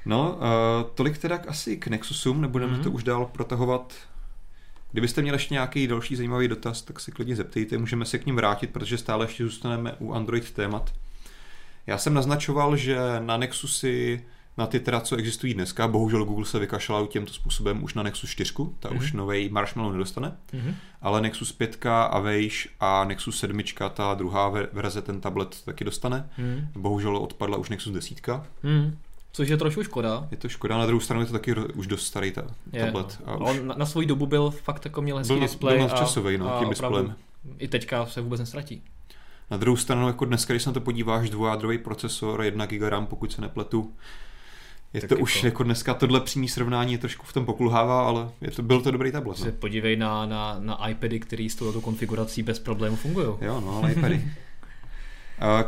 No, 0.04 0.32
uh, 0.32 0.90
tolik 0.94 1.18
teda 1.18 1.38
asi 1.48 1.76
k 1.76 1.86
Nexusům, 1.86 2.40
nebudeme 2.40 2.72
mm-hmm. 2.72 2.82
to 2.82 2.90
už 2.90 3.02
dál 3.02 3.28
protahovat. 3.32 3.94
Kdybyste 4.92 5.22
měli 5.22 5.34
ještě 5.34 5.54
nějaký 5.54 5.86
další 5.86 6.16
zajímavý 6.16 6.48
dotaz, 6.48 6.82
tak 6.82 7.00
se 7.00 7.10
klidně 7.10 7.36
zeptejte, 7.36 7.78
můžeme 7.78 8.04
se 8.04 8.18
k 8.18 8.26
ním 8.26 8.36
vrátit, 8.36 8.70
protože 8.70 8.98
stále 8.98 9.24
ještě 9.24 9.44
zůstaneme 9.44 9.92
u 9.98 10.12
Android 10.12 10.50
témat. 10.50 10.92
Já 11.86 11.98
jsem 11.98 12.14
naznačoval, 12.14 12.76
že 12.76 12.98
na 13.20 13.36
Nexusy, 13.36 14.24
na 14.58 14.66
ty 14.66 14.80
teda, 14.80 15.00
co 15.00 15.16
existují 15.16 15.54
dneska, 15.54 15.88
bohužel 15.88 16.24
Google 16.24 16.46
se 16.46 16.58
vykašlal 16.58 17.06
tímto 17.06 17.32
způsobem 17.32 17.84
už 17.84 17.94
na 17.94 18.02
Nexus 18.02 18.30
4, 18.30 18.52
ta 18.78 18.88
mm-hmm. 18.88 18.96
už 18.96 19.12
nový 19.12 19.48
Marshmallow 19.48 19.92
nedostane, 19.92 20.36
mm-hmm. 20.52 20.74
ale 21.02 21.20
Nexus 21.20 21.52
5 21.52 21.86
a 21.86 22.18
Vejš 22.18 22.68
a 22.80 23.04
Nexus 23.04 23.38
7, 23.38 23.60
ta 23.94 24.14
druhá 24.14 24.48
verze, 24.72 25.02
ten 25.02 25.20
tablet 25.20 25.62
taky 25.64 25.84
dostane. 25.84 26.28
Mm-hmm. 26.38 26.68
Bohužel 26.76 27.16
odpadla 27.16 27.58
už 27.58 27.68
Nexus 27.68 27.92
10. 27.92 28.20
Mm-hmm. 28.20 28.96
Což 29.38 29.48
je 29.48 29.56
trošku 29.56 29.82
škoda. 29.82 30.28
Je 30.30 30.36
to 30.36 30.48
škoda, 30.48 30.78
na 30.78 30.86
druhou 30.86 31.00
stranu 31.00 31.20
je 31.22 31.26
to 31.26 31.32
taky 31.32 31.54
už 31.54 31.86
dost 31.86 32.06
starý 32.06 32.32
ta, 32.32 32.42
je, 32.72 32.84
tablet. 32.84 33.18
No. 33.26 33.32
A 33.32 33.36
už... 33.36 33.58
On 33.58 33.66
na, 33.66 33.74
na 33.78 33.86
svou 33.86 34.04
dobu 34.04 34.26
byl 34.26 34.50
fakt 34.50 34.84
jako 34.84 35.02
měl 35.02 35.16
hezký 35.16 35.34
byl, 35.34 35.42
displej. 35.42 35.78
Byl 35.78 35.88
časový, 35.88 36.38
no, 36.38 36.56
tím 36.58 36.68
displejem. 36.68 37.14
I 37.58 37.68
teďka 37.68 38.06
se 38.06 38.20
vůbec 38.20 38.40
nestratí. 38.40 38.82
Na 39.50 39.56
druhou 39.56 39.76
stranu, 39.76 40.06
jako 40.06 40.24
dneska, 40.24 40.52
když 40.52 40.62
se 40.62 40.68
na 40.68 40.74
to 40.74 40.80
podíváš, 40.80 41.30
dvojádrový 41.30 41.78
procesor, 41.78 42.42
1 42.42 42.66
GB 42.66 42.82
RAM, 42.82 43.06
pokud 43.06 43.32
se 43.32 43.40
nepletu, 43.40 43.92
je 44.94 45.00
tak 45.00 45.08
to 45.08 45.14
jako... 45.14 45.22
už 45.22 45.44
jako 45.44 45.62
dneska 45.62 45.94
tohle 45.94 46.20
přímý 46.20 46.48
srovnání 46.48 46.92
je 46.92 46.98
trošku 46.98 47.26
v 47.26 47.32
tom 47.32 47.44
pokulhává, 47.44 48.06
ale 48.06 48.28
je 48.40 48.50
to, 48.50 48.62
byl 48.62 48.80
to 48.80 48.90
dobrý 48.90 49.12
tablet. 49.12 49.38
No. 49.38 49.44
Se 49.44 49.52
podívej 49.52 49.96
na, 49.96 50.26
na, 50.26 50.56
na 50.58 50.88
iPady, 50.88 51.20
který 51.20 51.50
s 51.50 51.54
touto 51.54 51.80
konfigurací 51.80 52.42
bez 52.42 52.58
problémů 52.58 52.96
fungují. 52.96 53.26
Jo, 53.40 53.60
no, 53.60 53.78
ale 53.78 53.92
iPady. 53.92 54.24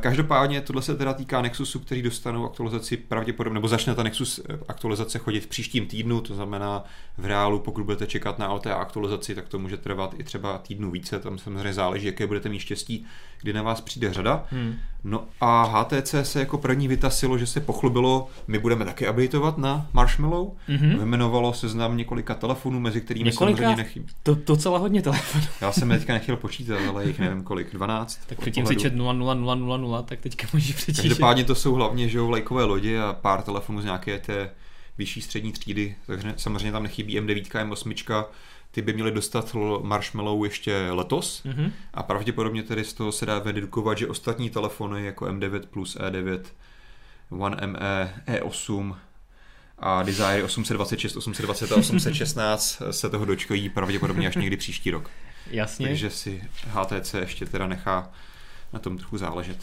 Každopádně 0.00 0.61
tohle 0.61 0.83
se 0.83 0.96
teda 0.96 1.12
týká 1.12 1.42
Nexusu, 1.42 1.78
který 1.78 2.02
dostanou 2.02 2.46
aktualizaci 2.46 2.96
pravděpodobně, 2.96 3.54
nebo 3.54 3.68
začne 3.68 3.94
ta 3.94 4.02
Nexus 4.02 4.40
eh, 4.48 4.59
aktualizace 4.68 5.18
chodit 5.18 5.40
v 5.40 5.46
příštím 5.46 5.87
týdnu, 5.87 6.20
to 6.20 6.35
znamená 6.35 6.85
v 7.18 7.26
reálu, 7.26 7.59
pokud 7.59 7.85
budete 7.85 8.06
čekat 8.06 8.38
na 8.38 8.48
OTA 8.48 8.74
aktualizaci, 8.74 9.35
tak 9.35 9.48
to 9.48 9.59
může 9.59 9.76
trvat 9.76 10.14
i 10.18 10.24
třeba 10.24 10.59
týdnu 10.59 10.90
více, 10.90 11.18
tam 11.20 11.38
samozřejmě 11.38 11.72
záleží, 11.72 12.06
jaké 12.06 12.26
budete 12.26 12.48
mít 12.48 12.59
štěstí, 12.59 13.06
kdy 13.40 13.52
na 13.52 13.62
vás 13.62 13.80
přijde 13.80 14.12
řada. 14.12 14.46
Hmm. 14.50 14.76
No 15.04 15.24
a 15.40 15.62
HTC 15.62 16.14
se 16.22 16.40
jako 16.40 16.58
první 16.58 16.88
vytasilo, 16.88 17.38
že 17.38 17.46
se 17.46 17.60
pochlubilo, 17.60 18.28
my 18.48 18.58
budeme 18.58 18.84
taky 18.84 19.08
updateovat 19.08 19.58
na 19.58 19.88
Marshmallow, 19.92 20.48
mm-hmm. 20.68 20.98
vymenovalo 20.98 21.52
seznam 21.52 21.96
několika 21.96 22.34
telefonů, 22.34 22.80
mezi 22.80 23.00
kterými 23.00 23.30
několika? 23.30 23.56
samozřejmě 23.56 23.76
nechybí. 23.76 24.06
To, 24.22 24.36
to 24.36 24.56
celá 24.56 24.78
hodně 24.78 25.02
telefonů. 25.02 25.44
Já 25.60 25.72
jsem 25.72 25.88
teďka 25.88 26.12
nechtěl 26.12 26.36
počítat, 26.36 26.78
ale 26.88 27.06
jich 27.06 27.18
nevím 27.18 27.42
kolik, 27.42 27.72
12. 27.72 28.20
Tak 28.26 28.40
předtím 28.40 28.66
si 28.66 28.76
čet 28.76 28.94
00000, 28.94 30.02
tak 30.08 30.20
teďka 30.20 30.46
můžeš 30.52 30.76
přečíst. 30.76 31.02
Každopádně 31.02 31.44
to 31.44 31.54
jsou 31.54 31.74
hlavně 31.74 32.08
že 32.08 32.20
vlajkové 32.20 32.64
lodi 32.64 32.98
a 32.98 33.16
pár 33.20 33.42
telefonů 33.42 33.80
z 33.80 33.84
nějaké 33.84 34.18
té 34.18 34.50
vyšší 34.98 35.20
střední 35.20 35.52
třídy, 35.52 35.96
takže 36.06 36.34
samozřejmě 36.36 36.72
tam 36.72 36.82
nechybí 36.82 37.20
M9, 37.20 37.68
M8, 37.68 38.24
ty 38.70 38.83
by 38.83 38.92
měly 38.92 39.11
dostat 39.11 39.56
Marshmallow 39.83 40.44
ještě 40.44 40.88
letos 40.90 41.42
mm-hmm. 41.44 41.72
a 41.94 42.02
pravděpodobně 42.02 42.62
tedy 42.62 42.85
z 42.85 42.92
toho 42.92 43.12
se 43.12 43.26
dá 43.26 43.38
dedukovat, 43.38 43.98
že 43.98 44.06
ostatní 44.06 44.50
telefony 44.50 45.04
jako 45.04 45.24
M9 45.24 45.61
Plus, 45.70 45.96
E9, 45.96 46.40
One 47.30 47.66
ME, 47.66 48.22
E8 48.26 48.96
a 49.78 50.02
Desire 50.02 50.44
826, 50.44 51.16
820 51.16 51.72
a 51.72 51.76
816 51.76 52.83
se 52.90 53.11
toho 53.11 53.24
dočkají 53.24 53.68
pravděpodobně 53.68 54.28
až 54.28 54.37
někdy 54.37 54.56
příští 54.56 54.90
rok. 54.90 55.11
Jasně. 55.50 55.87
Takže 55.87 56.11
si 56.11 56.42
HTC 56.66 57.14
ještě 57.14 57.46
teda 57.46 57.66
nechá 57.66 58.11
na 58.72 58.78
tom 58.78 58.98
trochu 58.98 59.18
záležet. 59.18 59.59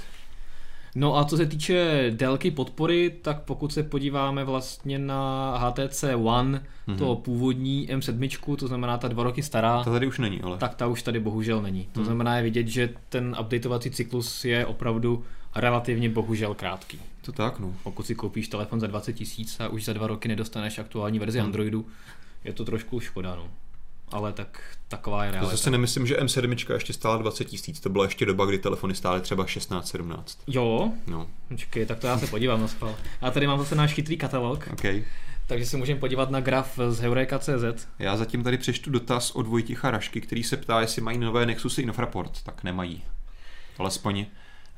No 1.00 1.18
a 1.18 1.26
co 1.26 1.38
se 1.38 1.46
týče 1.46 2.08
délky 2.16 2.52
podpory, 2.52 3.10
tak 3.22 3.42
pokud 3.42 3.74
se 3.74 3.84
podíváme 3.84 4.44
vlastně 4.44 5.00
na 5.00 5.54
HTC 5.58 6.04
One, 6.24 6.64
mm-hmm. 6.88 6.98
to 6.98 7.16
původní 7.16 7.90
M7, 7.90 8.56
to 8.56 8.68
znamená 8.68 8.98
ta 8.98 9.08
dva 9.08 9.24
roky 9.24 9.44
stará. 9.44 9.84
Ta 9.84 9.92
tady 9.92 10.08
už 10.08 10.20
není, 10.20 10.42
ale. 10.42 10.58
Tak 10.58 10.76
ta 10.76 10.88
už 10.88 11.02
tady 11.02 11.20
bohužel 11.20 11.62
není. 11.62 11.90
To 11.92 12.00
mm. 12.00 12.06
znamená 12.06 12.38
je 12.38 12.44
vidět, 12.44 12.68
že 12.68 12.90
ten 13.10 13.36
updateovací 13.42 13.92
cyklus 13.92 14.46
je 14.46 14.66
opravdu 14.66 15.24
relativně 15.56 16.10
bohužel 16.10 16.54
krátký. 16.54 17.00
To 17.22 17.32
tak, 17.32 17.60
no. 17.60 17.74
Pokud 17.84 18.06
si 18.06 18.16
koupíš 18.16 18.48
telefon 18.48 18.80
za 18.80 18.88
20 18.88 19.14
tisíc 19.14 19.60
a 19.60 19.68
už 19.68 19.86
za 19.86 19.94
dva 19.94 20.08
roky 20.08 20.28
nedostaneš 20.28 20.80
aktuální 20.80 21.20
verzi 21.20 21.40
mm. 21.40 21.46
Androidu, 21.46 21.86
je 22.44 22.54
to 22.54 22.66
trošku 22.66 23.00
škoda, 23.00 23.36
no 23.36 23.48
ale 24.12 24.34
tak 24.34 24.62
taková 24.88 25.26
je 25.26 25.32
realita. 25.32 25.52
To 25.52 25.58
zase 25.58 25.72
nemyslím, 25.72 26.08
že 26.08 26.18
M7 26.18 26.74
ještě 26.74 26.94
stála 26.94 27.18
20 27.18 27.46
tisíc, 27.46 27.80
to 27.80 27.90
byla 27.90 28.04
ještě 28.04 28.26
doba, 28.26 28.46
kdy 28.46 28.58
telefony 28.58 28.96
stály 28.96 29.22
třeba 29.22 29.46
16-17. 29.46 30.24
Jo? 30.48 30.92
No. 31.08 31.28
Počkej, 31.48 31.86
tak 31.86 32.00
to 32.00 32.08
já 32.08 32.20
se 32.20 32.28
podívám 32.28 32.62
na 32.62 32.68
schvál. 32.68 32.96
A 33.22 33.32
tady 33.32 33.48
mám 33.48 33.60
zase 33.60 33.76
náš 33.76 33.94
chytrý 33.94 34.18
katalog. 34.18 34.68
Okay. 34.74 35.04
Takže 35.48 35.66
si 35.66 35.78
můžeme 35.78 36.00
podívat 36.00 36.30
na 36.30 36.42
graf 36.42 36.80
z 36.90 37.00
Heureka.cz. 37.00 37.88
Já 38.00 38.18
zatím 38.18 38.44
tady 38.44 38.58
přečtu 38.58 38.90
dotaz 38.90 39.32
od 39.32 39.48
Vojticha 39.48 39.92
Rašky, 39.92 40.22
který 40.22 40.44
se 40.44 40.58
ptá, 40.58 40.82
jestli 40.82 41.02
mají 41.02 41.18
nové 41.18 41.46
Nexusy 41.46 41.82
Infraport. 41.82 42.44
Tak 42.44 42.64
nemají. 42.64 43.04
Alespoň 43.78 44.26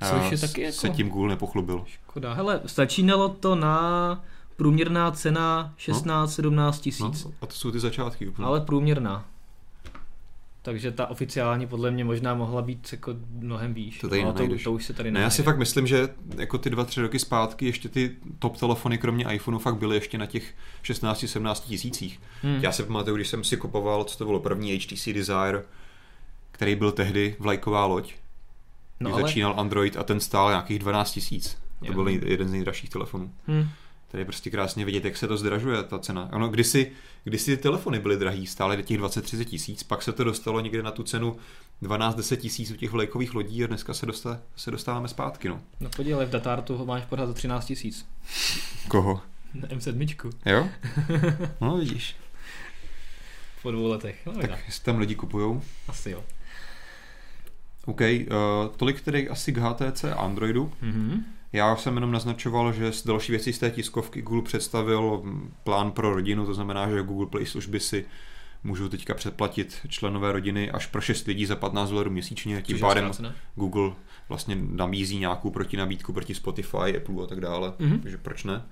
Což 0.09 0.31
je 0.31 0.37
taky 0.37 0.61
jako... 0.61 0.77
se 0.77 0.89
tím 0.89 1.09
Google 1.09 1.29
nepochlubil. 1.29 1.85
Škoda. 1.87 2.33
Hele, 2.33 2.61
začínalo 2.63 3.29
to 3.29 3.55
na 3.55 4.23
průměrná 4.59 5.11
cena 5.11 5.73
16-17 5.77 6.49
no. 6.51 6.71
tisíc. 6.71 7.23
No, 7.25 7.31
a 7.41 7.45
to 7.45 7.53
jsou 7.53 7.71
ty 7.71 7.79
začátky 7.79 8.27
úplně. 8.27 8.47
Ale 8.47 8.61
průměrná. 8.61 9.25
Takže 10.61 10.91
ta 10.91 11.07
oficiální 11.07 11.67
podle 11.67 11.91
mě 11.91 12.05
možná 12.05 12.35
mohla 12.35 12.61
být 12.61 12.87
jako 12.91 13.15
mnohem 13.31 13.73
výš. 13.73 13.99
To, 13.99 14.09
tady 14.09 14.23
no, 14.23 14.33
to, 14.33 14.47
to, 14.63 14.71
už 14.71 14.85
se 14.85 14.93
tady 14.93 15.11
ne, 15.11 15.19
já 15.19 15.29
si 15.29 15.43
fakt 15.43 15.57
myslím, 15.57 15.87
že 15.87 16.09
jako 16.37 16.57
ty 16.57 16.69
dva, 16.69 16.85
tři 16.85 17.01
roky 17.01 17.19
zpátky 17.19 17.65
ještě 17.65 17.89
ty 17.89 18.15
top 18.39 18.57
telefony 18.57 18.97
kromě 18.97 19.25
iPhoneu 19.33 19.59
fakt 19.59 19.75
byly 19.75 19.95
ještě 19.95 20.17
na 20.17 20.25
těch 20.25 20.53
16-17 20.83 21.55
tisících. 21.55 22.19
Hmm. 22.41 22.59
Já 22.61 22.71
si 22.71 22.83
pamatuju, 22.83 23.15
když 23.15 23.27
jsem 23.27 23.43
si 23.43 23.57
kupoval, 23.57 24.03
co 24.03 24.17
to 24.17 24.25
bylo 24.25 24.39
první 24.39 24.77
HTC 24.77 25.09
Desire, 25.13 25.63
který 26.51 26.75
byl 26.75 26.91
tehdy 26.91 27.35
vlajková 27.39 27.85
loď. 27.85 28.13
No 28.99 29.13
ale... 29.13 29.21
začínal 29.21 29.53
Android 29.57 29.97
a 29.97 30.03
ten 30.03 30.19
stál 30.19 30.49
nějakých 30.49 30.79
12 30.79 31.11
tisíc. 31.11 31.57
To 31.87 31.93
byl 31.93 32.07
jeden 32.07 32.47
z 32.47 32.51
nejdražších 32.51 32.89
telefonů. 32.89 33.33
Hmm. 33.47 33.69
Tady 34.11 34.21
je 34.21 34.25
prostě 34.25 34.49
krásně 34.49 34.85
vidět, 34.85 35.05
jak 35.05 35.17
se 35.17 35.27
to 35.27 35.37
zdražuje, 35.37 35.83
ta 35.83 35.99
cena. 35.99 36.29
Ano, 36.31 36.49
kdysi, 36.49 36.91
kdysi 37.23 37.57
ty 37.57 37.63
telefony 37.63 37.99
byly 37.99 38.17
drahý, 38.17 38.47
stále 38.47 38.77
do 38.77 38.81
těch 38.81 38.99
20-30 38.99 39.45
tisíc, 39.45 39.83
pak 39.83 40.03
se 40.03 40.11
to 40.11 40.23
dostalo 40.23 40.59
někde 40.59 40.83
na 40.83 40.91
tu 40.91 41.03
cenu 41.03 41.37
12-10 41.83 42.37
tisíc 42.37 42.71
u 42.71 42.75
těch 42.75 42.91
vlajkových 42.91 43.33
lodí 43.33 43.63
a 43.63 43.67
dneska 43.67 43.93
se, 43.93 44.05
dostá, 44.05 44.41
se 44.55 44.71
dostáváme 44.71 45.07
zpátky. 45.07 45.49
No, 45.49 45.61
no 45.79 45.89
podívej, 45.95 46.25
v 46.25 46.29
Datartu 46.29 46.77
ho 46.77 46.85
máš 46.85 47.05
pořád 47.05 47.25
za 47.25 47.33
13 47.33 47.65
tisíc. 47.65 48.05
Koho? 48.87 49.21
Na 49.53 49.67
M7. 49.67 50.31
Jo? 50.45 50.69
No 51.61 51.77
vidíš. 51.77 52.15
Po 53.61 53.71
dvou 53.71 53.87
letech. 53.87 54.25
No, 54.25 54.33
tak 54.33 54.65
jestli 54.65 54.83
tam 54.83 54.99
lidi 54.99 55.15
kupujou? 55.15 55.61
Asi 55.87 56.11
jo. 56.11 56.23
OK, 57.85 58.01
uh, 58.01 58.75
tolik 58.77 59.01
tedy 59.01 59.29
asi 59.29 59.51
k 59.51 59.57
HTC 59.57 60.03
a 60.03 60.13
Androidu. 60.13 60.71
Mm-hmm. 60.83 61.23
Já 61.53 61.75
jsem 61.75 61.95
jenom 61.95 62.11
naznačoval, 62.11 62.73
že 62.73 62.91
z 62.91 63.05
další 63.05 63.31
věci 63.31 63.53
z 63.53 63.59
té 63.59 63.71
tiskovky 63.71 64.21
Google 64.21 64.43
představil 64.43 65.23
plán 65.63 65.91
pro 65.91 66.13
rodinu, 66.13 66.45
to 66.45 66.53
znamená, 66.53 66.89
že 66.89 67.03
Google 67.03 67.27
Play 67.27 67.45
služby 67.45 67.79
si 67.79 68.05
můžou 68.63 68.89
teďka 68.89 69.13
předplatit 69.13 69.77
členové 69.87 70.31
rodiny 70.31 70.71
až 70.71 70.85
pro 70.85 71.01
6 71.01 71.27
lidí 71.27 71.45
za 71.45 71.55
15 71.55 71.89
dolarů 71.89 72.11
měsíčně. 72.11 72.61
Tím 72.61 72.79
pádem 72.79 73.11
Google 73.55 73.91
vlastně 74.29 74.55
nabízí 74.55 75.19
nějakou 75.19 75.49
protinabídku 75.49 76.13
proti 76.13 76.35
Spotify, 76.35 76.97
Apple 76.97 77.23
a 77.23 77.27
tak 77.27 77.41
dále, 77.41 77.69
mm-hmm. 77.69 78.01
takže 78.01 78.17
proč 78.17 78.43
ne? 78.43 78.63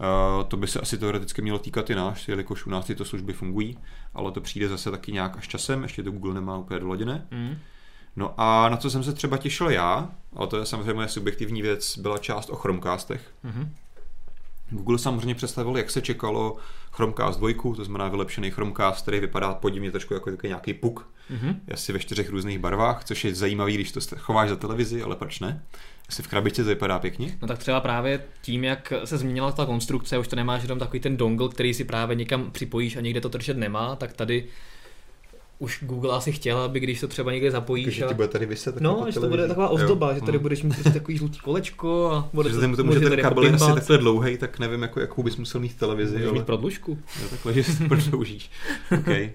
Uh, 0.00 0.44
to 0.44 0.56
by 0.56 0.66
se 0.66 0.80
asi 0.80 0.98
teoreticky 0.98 1.42
mělo 1.42 1.58
týkat 1.58 1.90
i 1.90 1.94
náš, 1.94 2.28
jelikož 2.28 2.66
u 2.66 2.70
nás 2.70 2.86
tyto 2.86 3.04
služby 3.04 3.32
fungují, 3.32 3.78
ale 4.14 4.32
to 4.32 4.40
přijde 4.40 4.68
zase 4.68 4.90
taky 4.90 5.12
nějak 5.12 5.36
až 5.36 5.48
časem, 5.48 5.82
ještě 5.82 6.02
to 6.02 6.10
Google 6.10 6.34
nemá 6.34 6.58
úplně 6.58 6.80
doladěné. 6.80 7.26
Mm. 7.30 7.56
No 8.16 8.34
a 8.36 8.68
na 8.68 8.76
co 8.76 8.90
jsem 8.90 9.04
se 9.04 9.12
třeba 9.12 9.36
těšil 9.36 9.70
já, 9.70 10.10
ale 10.36 10.46
to 10.46 10.56
je 10.58 10.66
samozřejmě 10.66 10.94
moje 10.94 11.08
subjektivní 11.08 11.62
věc, 11.62 11.98
byla 11.98 12.18
část 12.18 12.50
o 12.50 12.56
Chromecastech. 12.56 13.30
Mm-hmm. 13.44 13.68
Google 14.70 14.98
samozřejmě 14.98 15.34
představil, 15.34 15.76
jak 15.76 15.90
se 15.90 16.00
čekalo 16.02 16.56
Chromecast 16.92 17.38
2, 17.38 17.74
to 17.76 17.84
znamená 17.84 18.08
vylepšený 18.08 18.50
Chromecast, 18.50 19.02
který 19.02 19.20
vypadá 19.20 19.54
podivně 19.54 19.90
trošku 19.90 20.14
jako 20.14 20.30
takový 20.30 20.48
nějaký 20.48 20.74
puk, 20.74 21.08
Mhm. 21.30 21.60
asi 21.72 21.92
ve 21.92 21.98
čtyřech 21.98 22.30
různých 22.30 22.58
barvách, 22.58 23.04
což 23.04 23.24
je 23.24 23.34
zajímavý, 23.34 23.74
když 23.74 23.92
to 23.92 24.00
chováš 24.18 24.48
za 24.48 24.56
televizi, 24.56 25.02
ale 25.02 25.16
proč 25.16 25.40
ne? 25.40 25.62
Asi 26.08 26.22
v 26.22 26.28
krabičce 26.28 26.62
to 26.62 26.68
vypadá 26.68 26.98
pěkně. 26.98 27.38
No 27.42 27.48
tak 27.48 27.58
třeba 27.58 27.80
právě 27.80 28.24
tím, 28.42 28.64
jak 28.64 28.92
se 29.04 29.18
změnila 29.18 29.52
ta 29.52 29.66
konstrukce, 29.66 30.18
už 30.18 30.28
to 30.28 30.36
nemáš 30.36 30.62
jenom 30.62 30.78
takový 30.78 31.00
ten 31.00 31.16
dongle, 31.16 31.48
který 31.48 31.74
si 31.74 31.84
právě 31.84 32.16
někam 32.16 32.50
připojíš 32.50 32.96
a 32.96 33.00
někde 33.00 33.20
to 33.20 33.28
držet 33.28 33.56
nemá, 33.56 33.96
tak 33.96 34.12
tady 34.12 34.44
už 35.62 35.78
Google 35.82 36.16
asi 36.16 36.32
chtěl, 36.32 36.58
aby 36.58 36.80
když 36.80 37.00
to 37.00 37.08
třeba 37.08 37.32
někde 37.32 37.50
zapojíš 37.50 37.84
Takže 37.84 38.04
a... 38.04 38.08
ti 38.08 38.14
bude 38.14 38.28
tady 38.28 38.46
vyset 38.46 38.80
No, 38.80 39.06
že 39.10 39.20
to 39.20 39.28
bude 39.28 39.48
taková 39.48 39.68
ozdoba, 39.68 40.14
že 40.14 40.20
tady 40.20 40.38
budeš 40.38 40.62
mít 40.62 40.74
prostě 40.74 40.90
takový 40.90 41.18
žlutý 41.18 41.38
kolečko 41.38 42.10
a 42.10 42.28
bude 42.32 42.50
Že 42.50 42.54
to, 42.54 42.60
tomu, 42.60 42.84
může 42.84 42.98
že 42.98 43.04
to 43.04 43.10
ten 43.10 43.20
kabel 43.20 43.44
je 43.44 43.52
asi 43.52 43.74
takhle 43.74 43.98
dlouhý, 43.98 44.38
tak 44.38 44.58
nevím, 44.58 44.82
jako, 44.82 45.00
jakou 45.00 45.22
bys 45.22 45.36
musel 45.36 45.60
mít 45.60 45.76
televizi. 45.76 46.12
Můžeš 46.12 46.28
Ale... 46.28 46.38
mít 46.38 46.46
prodlužku. 46.46 46.98
Jo, 47.22 47.28
takhle, 47.30 47.52
že 47.52 47.64
si 47.64 47.78
to 47.78 47.88
prodloužíš. 47.88 48.50
okay. 48.98 49.32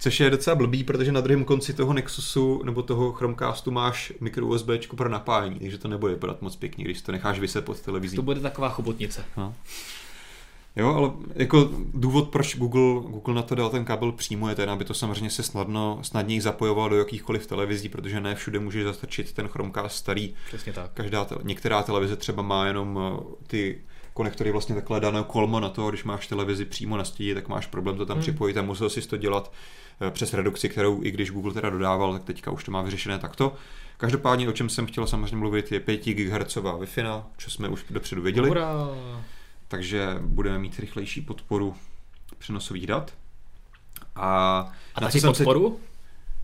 Což 0.00 0.20
je 0.20 0.30
docela 0.30 0.56
blbý, 0.56 0.84
protože 0.84 1.12
na 1.12 1.20
druhém 1.20 1.44
konci 1.44 1.72
toho 1.72 1.92
Nexusu 1.92 2.62
nebo 2.64 2.82
toho 2.82 3.12
Chromecastu 3.12 3.70
máš 3.70 4.12
mikro 4.20 4.46
USB 4.46 4.68
pro 4.96 5.08
napájení, 5.08 5.58
takže 5.58 5.78
to 5.78 5.88
nebude 5.88 6.12
vypadat 6.12 6.42
moc 6.42 6.56
pěkně, 6.56 6.84
když 6.84 7.02
to 7.02 7.12
necháš 7.12 7.38
vyset 7.38 7.64
pod 7.64 7.80
televizí. 7.80 8.16
To 8.16 8.22
bude 8.22 8.40
taková 8.40 8.68
chobotnice. 8.68 9.24
No. 9.36 9.54
Jo, 10.76 10.94
ale 10.94 11.10
jako 11.34 11.70
důvod, 11.94 12.28
proč 12.28 12.56
Google, 12.56 13.10
Google 13.10 13.34
na 13.34 13.42
to 13.42 13.54
dal 13.54 13.70
ten 13.70 13.84
kabel 13.84 14.12
přímo, 14.12 14.48
je 14.48 14.54
ten, 14.54 14.70
aby 14.70 14.84
to 14.84 14.94
samozřejmě 14.94 15.30
se 15.30 15.42
snadno, 15.42 15.98
snadněji 16.02 16.40
zapojovalo 16.40 16.88
do 16.88 16.98
jakýchkoliv 16.98 17.46
televizí, 17.46 17.88
protože 17.88 18.20
ne 18.20 18.34
všude 18.34 18.58
může 18.58 18.84
zastrčit 18.84 19.32
ten 19.32 19.48
Chromecast 19.48 19.96
starý. 19.96 20.34
Přesně 20.46 20.72
tak. 20.72 20.90
Každá, 20.94 21.24
te- 21.24 21.34
některá 21.42 21.82
televize 21.82 22.16
třeba 22.16 22.42
má 22.42 22.66
jenom 22.66 22.98
eh, 23.02 23.34
ty 23.46 23.80
konektory 24.14 24.52
vlastně 24.52 24.74
takhle 24.74 25.00
daného 25.00 25.24
kolmo 25.24 25.60
na 25.60 25.68
to, 25.68 25.88
když 25.90 26.04
máš 26.04 26.26
televizi 26.26 26.64
přímo 26.64 26.96
na 26.96 27.04
stíni, 27.04 27.34
tak 27.34 27.48
máš 27.48 27.66
problém 27.66 27.96
to 27.96 28.06
tam 28.06 28.14
Hmm. 28.16 28.22
připojit 28.22 28.56
a 28.56 28.62
musel 28.62 28.90
si 28.90 29.08
to 29.08 29.16
dělat 29.16 29.52
eh, 30.00 30.10
přes 30.10 30.34
redukci, 30.34 30.68
kterou 30.68 31.02
i 31.02 31.10
když 31.10 31.30
Google 31.30 31.52
teda 31.54 31.70
dodával, 31.70 32.12
tak 32.12 32.24
teďka 32.24 32.50
už 32.50 32.64
to 32.64 32.70
má 32.70 32.82
vyřešené 32.82 33.18
takto. 33.18 33.54
Každopádně, 33.96 34.48
o 34.48 34.52
čem 34.52 34.68
jsem 34.68 34.86
chtěl 34.86 35.06
samozřejmě 35.06 35.36
mluvit, 35.36 35.72
je 35.72 35.80
5 35.80 36.04
GHz 36.04 36.56
Wi-Fi, 36.56 37.22
co 37.38 37.50
jsme 37.50 37.68
už 37.68 37.84
dopředu 37.90 38.22
věděli 38.22 38.48
Hurá. 38.48 38.88
Takže 39.68 40.16
budeme 40.20 40.58
mít 40.58 40.78
rychlejší 40.78 41.20
podporu 41.20 41.74
přenosových 42.38 42.86
dat. 42.86 43.12
A, 44.16 44.58
A 44.94 45.00
na 45.00 45.06
taky 45.08 45.20
jsem 45.20 45.34
se- 45.34 45.44
podporu? 45.44 45.80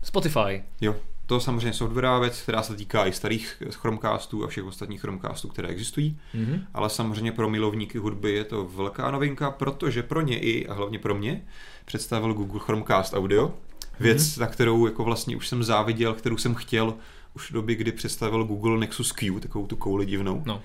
Spotify. 0.03 0.63
Jo, 0.81 0.95
to 1.25 1.39
samozřejmě 1.39 1.73
softwarová 1.73 2.19
věc, 2.19 2.41
která 2.41 2.63
se 2.63 2.75
týká 2.75 3.05
i 3.05 3.13
starých 3.13 3.63
Chromecastů 3.71 4.43
a 4.43 4.47
všech 4.47 4.63
ostatních 4.63 5.01
Chromecastů, 5.01 5.47
které 5.47 5.67
existují, 5.67 6.19
Mhm. 6.33 6.63
ale 6.73 6.89
samozřejmě 6.89 7.31
pro 7.31 7.49
milovníky 7.49 7.97
hudby 7.97 8.31
je 8.31 8.43
to 8.43 8.65
velká 8.65 9.11
novinka, 9.11 9.51
protože 9.51 10.03
pro 10.03 10.21
ně 10.21 10.39
i, 10.39 10.67
a 10.67 10.73
hlavně 10.73 10.99
pro 10.99 11.15
mě, 11.15 11.41
představil 11.85 12.33
Google 12.33 12.59
Chromecast 12.63 13.13
Audio, 13.13 13.53
věc, 13.99 14.37
na 14.37 14.47
kterou 14.47 14.85
jako 14.85 15.03
vlastně 15.03 15.35
už 15.37 15.47
jsem 15.47 15.63
záviděl, 15.63 16.13
kterou 16.13 16.37
jsem 16.37 16.55
chtěl 16.55 16.93
už 17.33 17.49
v 17.49 17.53
době, 17.53 17.75
kdy 17.75 17.91
představil 17.91 18.43
Google 18.43 18.77
Nexus 18.77 19.11
Q, 19.11 19.39
takovou 19.39 19.67
tu 19.67 19.75
kouli 19.75 20.05
divnou. 20.05 20.43
No. 20.45 20.61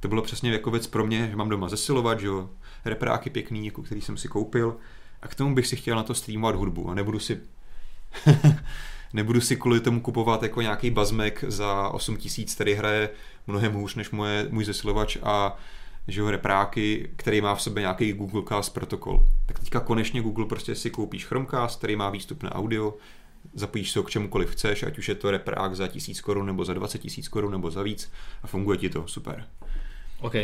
To 0.00 0.08
bylo 0.08 0.22
přesně 0.22 0.52
jako 0.52 0.70
věc 0.70 0.86
pro 0.86 1.06
mě, 1.06 1.28
že 1.30 1.36
mám 1.36 1.48
doma 1.48 1.68
zesilovat, 1.68 2.20
že 2.20 2.26
jo, 2.26 2.50
repráky 2.84 3.30
pěkný, 3.30 3.66
jako 3.66 3.82
který 3.82 4.00
jsem 4.00 4.16
si 4.16 4.28
koupil 4.28 4.76
a 5.22 5.28
k 5.28 5.34
tomu 5.34 5.54
bych 5.54 5.66
si 5.66 5.76
chtěl 5.76 5.96
na 5.96 6.02
to 6.02 6.14
streamovat 6.14 6.56
hudbu 6.56 6.90
a 6.90 6.94
nebudu 6.94 7.18
si 7.18 7.40
nebudu 9.12 9.40
si 9.40 9.56
kvůli 9.56 9.80
tomu 9.80 10.00
kupovat 10.00 10.42
jako 10.42 10.62
nějaký 10.62 10.90
bazmek 10.90 11.44
za 11.48 11.88
8 11.88 12.16
tisíc, 12.16 12.54
který 12.54 12.74
hraje 12.74 13.10
mnohem 13.46 13.72
hůř 13.72 13.94
než 13.94 14.10
moje, 14.10 14.46
můj 14.50 14.64
zesilovač 14.64 15.16
a 15.22 15.56
že 16.08 16.20
jo, 16.20 16.30
repráky, 16.30 17.10
který 17.16 17.40
má 17.40 17.54
v 17.54 17.62
sobě 17.62 17.80
nějaký 17.80 18.12
Google 18.12 18.42
Cast 18.48 18.74
protokol. 18.74 19.24
Tak 19.46 19.58
teďka 19.58 19.80
konečně 19.80 20.22
Google 20.22 20.46
prostě 20.46 20.74
si 20.74 20.90
koupíš 20.90 21.26
Chromecast, 21.26 21.78
který 21.78 21.96
má 21.96 22.10
výstupné 22.10 22.50
audio, 22.50 22.94
zapojíš 23.54 23.96
ho 23.96 24.02
k 24.02 24.10
čemukoliv 24.10 24.50
chceš, 24.50 24.82
ať 24.82 24.98
už 24.98 25.08
je 25.08 25.14
to 25.14 25.30
reprák 25.30 25.76
za 25.76 25.88
1000 25.88 26.20
korun 26.20 26.46
nebo 26.46 26.64
za 26.64 26.74
20 26.74 26.98
tisíc 26.98 27.28
korun 27.28 27.52
nebo 27.52 27.70
za 27.70 27.82
víc 27.82 28.12
a 28.42 28.46
funguje 28.46 28.78
ti 28.78 28.88
to 28.88 29.08
super. 29.08 29.46
OK, 30.20 30.34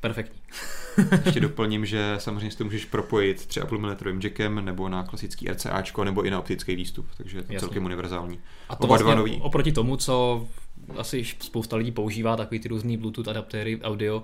perfektní. 0.00 0.40
Ještě 1.24 1.40
doplním, 1.40 1.86
že 1.86 2.14
samozřejmě 2.18 2.50
si 2.50 2.58
to 2.58 2.64
můžeš 2.64 2.84
propojit 2.84 3.38
3,5 3.38 3.78
mm 4.14 4.20
jackem 4.22 4.64
nebo 4.64 4.88
na 4.88 5.02
klasický 5.02 5.48
RCAčko 5.48 6.04
nebo 6.04 6.22
i 6.22 6.30
na 6.30 6.38
optický 6.38 6.76
výstup, 6.76 7.06
takže 7.16 7.38
je 7.38 7.42
to 7.42 7.52
Jasně. 7.52 7.66
celkem 7.66 7.84
univerzální. 7.84 8.40
A 8.68 8.76
to 8.76 8.84
Oba 8.84 8.88
vlastně 8.88 9.06
dva 9.12 9.14
nový. 9.14 9.40
oproti 9.40 9.72
tomu, 9.72 9.96
co 9.96 10.46
asi 10.96 11.24
spousta 11.40 11.76
lidí 11.76 11.92
používá, 11.92 12.36
takový 12.36 12.60
ty 12.60 12.68
různý 12.68 12.96
Bluetooth 12.96 13.28
adaptéry 13.28 13.80
audio, 13.82 14.22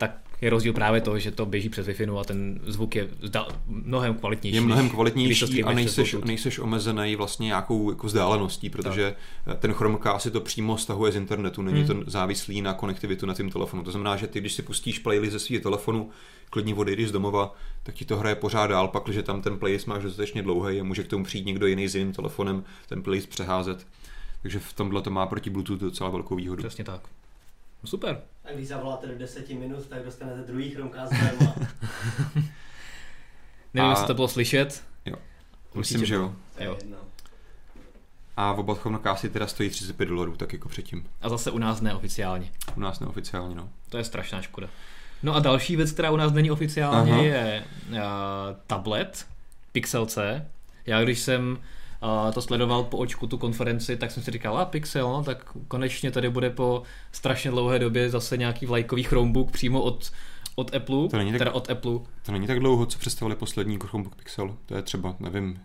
tak 0.00 0.16
je 0.40 0.50
rozdíl 0.50 0.72
právě 0.72 1.00
to, 1.00 1.18
že 1.18 1.30
to 1.30 1.46
běží 1.46 1.68
přes 1.68 1.86
Wi-Fi 1.86 2.18
a 2.20 2.24
ten 2.24 2.60
zvuk 2.66 2.96
je 2.96 3.08
zda- 3.22 3.46
mnohem 3.66 4.14
kvalitnější. 4.14 4.54
Je 4.54 4.60
mnohem 4.60 4.90
kvalitnější 4.90 5.64
a 5.64 5.72
nejseš, 5.72 6.16
nejseš 6.24 6.58
omezený 6.58 7.16
vlastně 7.16 7.46
nějakou 7.46 7.90
jako 7.90 8.06
vzdáleností, 8.06 8.70
protože 8.70 9.14
ten 9.58 9.72
Chromecast 9.72 10.22
si 10.22 10.30
to 10.30 10.40
přímo 10.40 10.78
stahuje 10.78 11.12
z 11.12 11.16
internetu, 11.16 11.62
není 11.62 11.82
Hmm. 11.82 12.04
to 12.04 12.10
závislý 12.10 12.62
na 12.62 12.74
konektivitu 12.74 13.26
na 13.26 13.34
tím 13.34 13.50
telefonu. 13.50 13.82
To 13.82 13.90
znamená, 13.90 14.16
že 14.16 14.26
ty, 14.26 14.40
když 14.40 14.52
si 14.52 14.62
pustíš 14.62 14.98
playlist 14.98 15.32
ze 15.32 15.38
svého 15.38 15.62
telefonu, 15.62 16.10
klidně 16.50 16.74
odejdeš 16.74 17.08
z 17.08 17.12
domova, 17.12 17.54
tak 17.82 17.94
ti 17.94 18.04
to 18.04 18.16
hraje 18.16 18.34
pořád 18.34 18.66
dál, 18.66 18.88
pak, 18.88 19.08
že 19.08 19.22
tam 19.22 19.42
ten 19.42 19.58
playlist 19.58 19.86
máš 19.86 20.02
dostatečně 20.02 20.42
dlouhý 20.42 20.80
a 20.80 20.84
může 20.84 21.02
k 21.02 21.08
tomu 21.08 21.24
přijít 21.24 21.46
někdo 21.46 21.66
jiný 21.66 21.88
s 21.88 21.94
jiným 21.94 22.12
telefonem, 22.12 22.64
ten 22.88 23.02
playlist 23.02 23.28
přeházet. 23.28 23.86
Takže 24.42 24.58
v 24.58 24.72
tomhle 24.72 25.02
to 25.02 25.10
má 25.10 25.26
proti 25.26 25.50
Bluetooth 25.50 25.80
docela 25.80 26.10
velkou 26.10 26.34
výhodu. 26.36 26.62
Přesně 26.62 26.84
tak. 26.84 27.00
No 27.82 27.88
super. 27.88 28.20
A 28.44 28.52
když 28.52 28.68
zavoláte 28.68 29.06
do 29.06 29.18
10 29.18 29.48
minut, 29.50 29.86
tak 29.86 30.04
dostanete 30.04 30.40
druhý 30.42 30.70
Chromecast 30.70 31.12
zdarma. 31.12 31.54
Nevím, 33.74 33.88
A- 33.88 33.90
jestli 33.90 34.06
to 34.06 34.14
bylo 34.14 34.28
slyšet. 34.28 34.84
Jo. 35.06 35.16
Určitě 35.74 35.78
Myslím, 35.98 36.04
že 36.06 36.14
jo. 36.14 36.34
To 36.56 36.62
je 36.62 36.66
Jo. 36.66 36.76
jedno. 36.80 36.96
A 38.36 38.52
oba 38.52 38.74
Chromecasty 38.74 39.28
teda 39.28 39.46
stojí 39.46 39.70
35 39.70 40.06
dolarů, 40.06 40.36
tak 40.36 40.52
jako 40.52 40.68
předtím. 40.68 41.08
A 41.20 41.28
zase 41.28 41.50
u 41.50 41.58
nás 41.58 41.80
neoficiálně. 41.80 42.50
U 42.76 42.80
nás 42.80 43.00
neoficiálně, 43.00 43.54
no. 43.54 43.68
To 43.88 43.98
je 43.98 44.04
strašná 44.04 44.42
škoda. 44.42 44.68
No 45.22 45.34
a 45.34 45.40
další 45.40 45.76
věc, 45.76 45.92
která 45.92 46.10
u 46.10 46.16
nás 46.16 46.32
není 46.32 46.50
oficiálně, 46.50 47.12
Aha. 47.12 47.22
je 47.22 47.64
uh, 47.90 47.96
tablet 48.66 49.26
Pixel 49.72 50.06
C. 50.06 50.46
Já 50.86 51.02
když 51.02 51.20
jsem 51.20 51.58
uh, 52.02 52.32
to 52.32 52.42
sledoval 52.42 52.84
po 52.84 52.96
očku 52.96 53.26
tu 53.26 53.38
konferenci, 53.38 53.96
tak 53.96 54.10
jsem 54.10 54.22
si 54.22 54.30
říkal, 54.30 54.58
a 54.58 54.64
Pixel, 54.64 55.08
no, 55.12 55.22
tak 55.24 55.52
konečně 55.68 56.10
tady 56.10 56.30
bude 56.30 56.50
po 56.50 56.82
strašně 57.12 57.50
dlouhé 57.50 57.78
době 57.78 58.10
zase 58.10 58.36
nějaký 58.36 58.66
vlajkový 58.66 59.02
Chromebook 59.02 59.50
přímo 59.50 59.82
od, 59.82 60.12
od 60.54 60.74
Apple, 60.74 61.08
To 61.08 61.16
není 61.16 61.30
tak- 61.32 61.38
teda 61.38 61.52
od 61.52 61.70
Apple. 61.70 61.98
To 62.26 62.32
není 62.32 62.46
tak 62.46 62.58
dlouho, 62.60 62.86
co 62.86 62.98
představili 62.98 63.36
poslední 63.36 63.78
Chromebook 63.88 64.14
Pixel. 64.14 64.56
To 64.66 64.74
je 64.76 64.82
třeba, 64.82 65.16
nevím, 65.20 65.58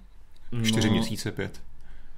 čtyři 0.64 0.88
No, 0.88 0.94
měsíce, 0.94 1.32
pět. 1.32 1.62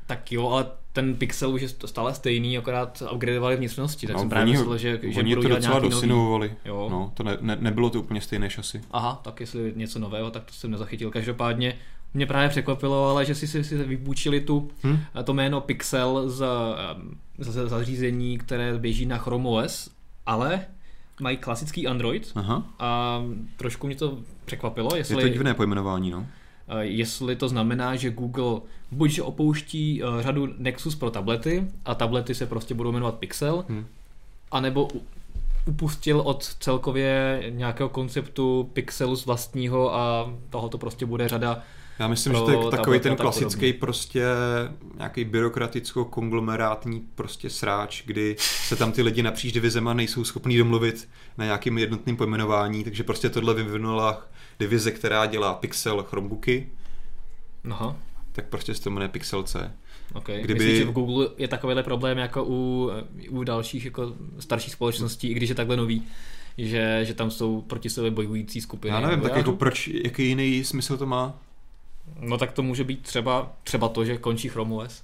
Tak 0.07 0.31
jo, 0.31 0.47
ale 0.49 0.65
ten 0.93 1.15
Pixel 1.15 1.49
už 1.53 1.61
je 1.61 1.67
stále 1.85 2.13
stejný, 2.15 2.57
akorát 2.57 3.03
upgradeovali 3.13 3.55
vnitřnosti, 3.55 4.07
tak 4.07 4.13
No, 4.13 4.19
jsem 4.19 4.29
právě 4.29 4.53
myslel, 4.53 4.77
že, 4.77 4.99
že 5.03 5.19
Oni 5.19 5.35
budou 5.35 5.41
to 5.49 5.55
docela 5.55 5.59
nějaký 5.73 5.83
nový. 5.83 5.89
dosinovovali. 5.95 6.53
Jo. 6.65 6.87
No, 6.91 7.11
to 7.13 7.23
ne, 7.23 7.37
ne, 7.41 7.57
nebylo 7.59 7.89
to 7.89 7.99
úplně 7.99 8.21
stejné 8.21 8.49
šasy. 8.49 8.81
Aha, 8.91 9.19
tak 9.23 9.39
jestli 9.39 9.73
něco 9.75 9.99
nového, 9.99 10.31
tak 10.31 10.43
to 10.45 10.53
jsem 10.53 10.71
nezachytil. 10.71 11.11
Každopádně 11.11 11.77
mě 12.13 12.25
právě 12.25 12.49
překvapilo, 12.49 13.09
ale 13.09 13.25
že 13.25 13.35
si 13.35 13.47
si, 13.47 13.63
si 13.63 13.77
vypůjčili 13.77 14.41
tu, 14.41 14.69
Hm? 14.83 14.97
to 15.23 15.33
jméno 15.33 15.61
Pixel 15.61 16.29
z, 16.29 16.41
em, 16.95 17.17
z 17.37 17.69
zařízení, 17.69 18.37
které 18.37 18.77
běží 18.77 19.05
na 19.05 19.17
Chrome 19.17 19.47
OS, 19.49 19.89
ale 20.25 20.65
mají 21.21 21.37
klasický 21.37 21.87
Android 21.87 22.31
Aha. 22.35 22.63
a 22.79 23.21
trošku 23.57 23.87
mě 23.87 23.95
to 23.95 24.17
překvapilo, 24.45 24.89
Je 24.93 24.99
jestli, 24.99 25.21
to 25.21 25.29
divné 25.29 25.53
pojmenování, 25.53 26.11
no. 26.11 26.25
eh, 26.67 26.83
jestli 26.85 27.35
to 27.35 27.49
znamená, 27.49 27.95
že 27.95 28.09
Google 28.09 28.59
buď 28.91 29.19
opouští 29.21 30.03
eh, 30.03 30.23
řadu 30.23 30.47
Nexus 30.57 30.95
pro 30.95 31.09
tablety 31.11 31.67
a 31.85 31.95
tablety 31.95 32.35
se 32.35 32.45
prostě 32.45 32.73
budou 32.73 32.91
jmenovat 32.91 33.15
Pixel, 33.15 33.65
Hm. 33.69 33.85
anebo 34.51 34.87
upustil 35.65 36.19
od 36.19 36.43
celkově 36.43 37.43
nějakého 37.49 37.89
konceptu 37.89 38.69
Pixelu 38.73 39.15
z 39.15 39.25
vlastního 39.25 39.95
a 39.95 40.33
toho 40.49 40.69
to 40.69 40.77
prostě 40.77 41.05
bude 41.05 41.27
řada 41.27 41.63
Já 41.99 42.07
myslím, 42.07 42.33
že 42.33 42.39
to 42.39 42.51
je 42.51 42.71
takový 42.71 42.99
ten 42.99 43.15
klasický 43.15 43.59
podobně. 43.59 43.73
prostě 43.73 44.23
nějaký 44.97 45.25
byrokraticko-konglomerátní 45.25 47.01
prostě 47.15 47.49
sráč, 47.49 48.03
kdy 48.05 48.35
se 48.39 48.75
tam 48.75 48.91
ty 48.91 49.01
lidi 49.01 49.23
napříč 49.23 49.53
divizema 49.53 49.93
nejsou 49.93 50.23
schopní 50.23 50.57
domluvit 50.57 51.09
na 51.37 51.45
nějakým 51.45 51.77
jednotným 51.77 52.17
pojmenování, 52.17 52.83
takže 52.83 53.03
prostě 53.03 53.29
tohle 53.29 53.53
vyvinula 53.53 54.27
divize, 54.59 54.91
která 54.91 55.25
dělá 55.25 55.53
Pixel 55.53 56.03
Chromebooky, 56.03 56.69
Aha, 57.71 57.95
tak 58.31 58.45
prostě 58.45 58.75
se 58.75 58.81
to 58.81 58.89
jmenuje 58.89 59.09
Pixel 59.09 59.43
C. 59.43 59.73
okay. 60.13 60.41
Kdyby-. 60.41 60.63
Myslíš, 60.63 60.77
že 60.77 60.85
v 60.85 60.91
Google 60.91 61.27
je 61.37 61.47
takovýhle 61.47 61.83
problém 61.83 62.17
jako 62.17 62.45
u, 62.47 62.91
u 63.29 63.43
dalších 63.43 63.85
jako 63.85 64.13
starších 64.39 64.73
společností, 64.73 65.27
i 65.27 65.33
když 65.33 65.49
je 65.49 65.55
takhle 65.55 65.77
nový, 65.77 66.03
že, 66.57 66.99
že 67.03 67.13
tam 67.13 67.31
jsou 67.31 67.61
proti 67.61 67.89
sobě 67.89 68.11
bojující 68.11 68.61
skupiny? 68.61 68.93
Já 68.93 68.99
nevím, 68.99 69.21
tak 69.21 69.35
jako 69.35 69.51
proč, 69.51 69.87
jaký 69.87 70.27
jiný 70.27 70.63
smysl 70.63 70.97
to 70.97 71.05
má? 71.05 71.39
No 72.19 72.37
tak 72.37 72.51
to 72.51 72.63
může 72.63 72.83
být 72.83 73.01
třeba, 73.01 73.51
třeba 73.63 73.89
to, 73.89 74.05
že 74.05 74.17
končí 74.17 74.49
Chrome 74.49 74.75
OS. 74.75 75.03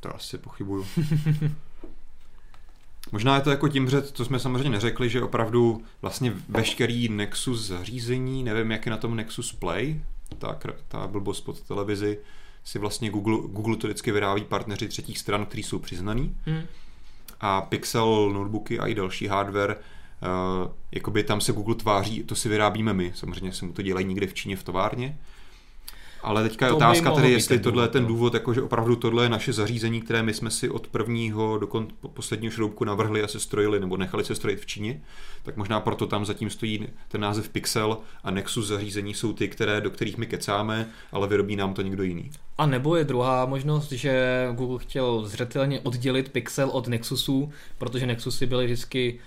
To 0.00 0.16
asi 0.16 0.38
pochybuju. 0.38 0.86
Možná 3.12 3.34
je 3.36 3.40
to 3.40 3.50
jako 3.50 3.68
tím, 3.68 3.90
že 3.90 4.00
to 4.00 4.24
jsme 4.24 4.38
samozřejmě 4.38 4.70
neřekli, 4.70 5.08
že 5.08 5.22
opravdu 5.22 5.82
vlastně 6.02 6.32
veškerý 6.48 7.08
Nexus 7.08 7.66
zařízení, 7.66 8.42
nevím, 8.42 8.70
jak 8.70 8.86
je 8.86 8.90
na 8.90 8.96
tom 8.96 9.16
Nexus 9.16 9.52
Play, 9.52 10.00
ta, 10.38 10.58
ta 10.88 11.06
blbost 11.06 11.40
pod 11.40 11.60
televizi, 11.60 12.18
si 12.64 12.78
vlastně 12.78 13.10
Google, 13.10 13.36
Google 13.48 13.76
to 13.76 13.86
vždycky 13.86 14.12
vyrábí 14.12 14.44
partneři 14.44 14.88
třetích 14.88 15.18
stran, 15.18 15.46
kteří 15.46 15.62
jsou 15.62 15.78
přiznaný. 15.78 16.36
Hmm. 16.44 16.62
A 17.40 17.60
Pixel 17.60 18.30
notebooky 18.32 18.78
a 18.78 18.86
i 18.86 18.94
další 18.94 19.26
hardware, 19.26 19.76
uh, 19.76 20.70
jakoby 20.92 21.24
tam 21.24 21.40
se 21.40 21.52
Google 21.52 21.74
tváří, 21.74 22.22
to 22.22 22.34
si 22.34 22.48
vyrábíme 22.48 22.92
my. 22.92 23.12
Samozřejmě 23.14 23.52
se 23.52 23.64
mu 23.64 23.72
to 23.72 23.82
dělají 23.82 24.06
někde 24.06 24.26
v 24.26 24.34
Číně 24.34 24.56
v 24.56 24.62
továrně. 24.62 25.18
Ale 26.22 26.42
teďka 26.42 26.66
je 26.66 26.72
otázka 26.72 27.10
tedy, 27.10 27.30
jestli 27.30 27.58
tohle 27.58 27.84
je 27.84 27.88
ten 27.88 28.02
no. 28.02 28.08
důvod, 28.08 28.34
jako 28.34 28.54
že 28.54 28.62
opravdu 28.62 28.96
tohle 28.96 29.24
je 29.24 29.28
naše 29.28 29.52
zařízení, 29.52 30.00
které 30.00 30.22
my 30.22 30.34
jsme 30.34 30.50
si 30.50 30.70
od 30.70 30.86
prvního 30.86 31.58
do 31.58 31.66
kon- 31.66 31.88
po- 32.00 32.08
posledního 32.08 32.50
šroubku 32.50 32.84
navrhli 32.84 33.22
a 33.22 33.28
se 33.28 33.40
strojili, 33.40 33.80
nebo 33.80 33.96
nechali 33.96 34.24
se 34.24 34.34
strojit 34.34 34.60
v 34.60 34.66
Číně, 34.66 35.00
tak 35.42 35.56
možná 35.56 35.80
proto 35.80 36.06
tam 36.06 36.24
zatím 36.24 36.50
stojí 36.50 36.88
ten 37.08 37.20
název 37.20 37.48
Pixel 37.48 37.98
a 38.24 38.30
Nexus 38.30 38.66
zařízení 38.66 39.14
jsou 39.14 39.32
ty, 39.32 39.48
které, 39.48 39.80
do 39.80 39.90
kterých 39.90 40.18
my 40.18 40.26
kecáme, 40.26 40.88
ale 41.12 41.28
vyrobí 41.28 41.56
nám 41.56 41.74
to 41.74 41.82
někdo 41.82 42.02
jiný. 42.02 42.30
A 42.58 42.66
nebo 42.66 42.96
je 42.96 43.04
druhá 43.04 43.46
možnost, 43.46 43.92
že 43.92 44.46
Google 44.52 44.78
chtěl 44.78 45.26
zřetelně 45.26 45.80
oddělit 45.80 46.28
Pixel 46.28 46.70
od 46.70 46.88
Nexusu, 46.88 47.52
protože 47.78 48.06
Nexusy 48.06 48.46
byly 48.46 48.64
vždycky 48.64 49.20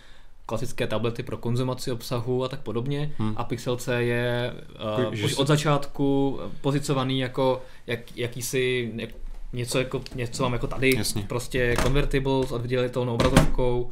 klasické 0.46 0.88
tablety 0.88 1.24
pro 1.24 1.38
konzumaci 1.38 1.92
obsahu 1.92 2.44
a 2.44 2.48
tak 2.48 2.60
podobně 2.60 3.12
Hmm. 3.18 3.34
a 3.38 3.44
Pixel 3.44 3.76
C 3.78 4.04
je 4.04 4.54
uh, 5.08 5.14
že 5.14 5.26
už 5.26 5.32
se- 5.34 5.38
od 5.42 5.48
začátku 5.48 6.40
pozicovaný 6.62 7.20
jako 7.20 7.62
jak, 7.88 8.18
jakýsi 8.18 8.92
jak, 8.96 9.10
něco, 9.54 9.78
jako, 9.80 10.02
něco 10.16 10.44
mám 10.44 10.54
jako 10.54 10.68
tady, 10.68 10.96
Jasně. 10.98 11.24
prostě 11.30 11.76
convertible 11.84 12.48
s 12.48 12.52
oddělitelnou 12.52 13.14
obrazovkou 13.14 13.92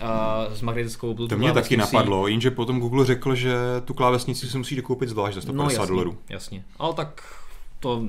a 0.00 0.44
s 0.54 0.62
magnetickou 0.62 1.14
Bluetooth 1.14 1.28
To 1.30 1.38
mě 1.38 1.52
taky 1.52 1.74
klávesnicí. 1.76 1.96
napadlo, 1.96 2.26
jenže 2.28 2.50
potom 2.50 2.80
Google 2.80 3.04
řekl, 3.06 3.34
že 3.34 3.54
tu 3.84 3.94
klávesnici 3.94 4.48
si 4.48 4.58
musí 4.58 4.76
dokoupit 4.76 5.08
zvlášť 5.08 5.34
za 5.34 5.40
150 5.40 5.56
No 5.78 5.82
jasně, 5.82 5.86
dolarů. 5.92 6.18
jasně, 6.28 6.64
ale 6.78 6.94
tak 6.94 7.22
to 7.80 8.02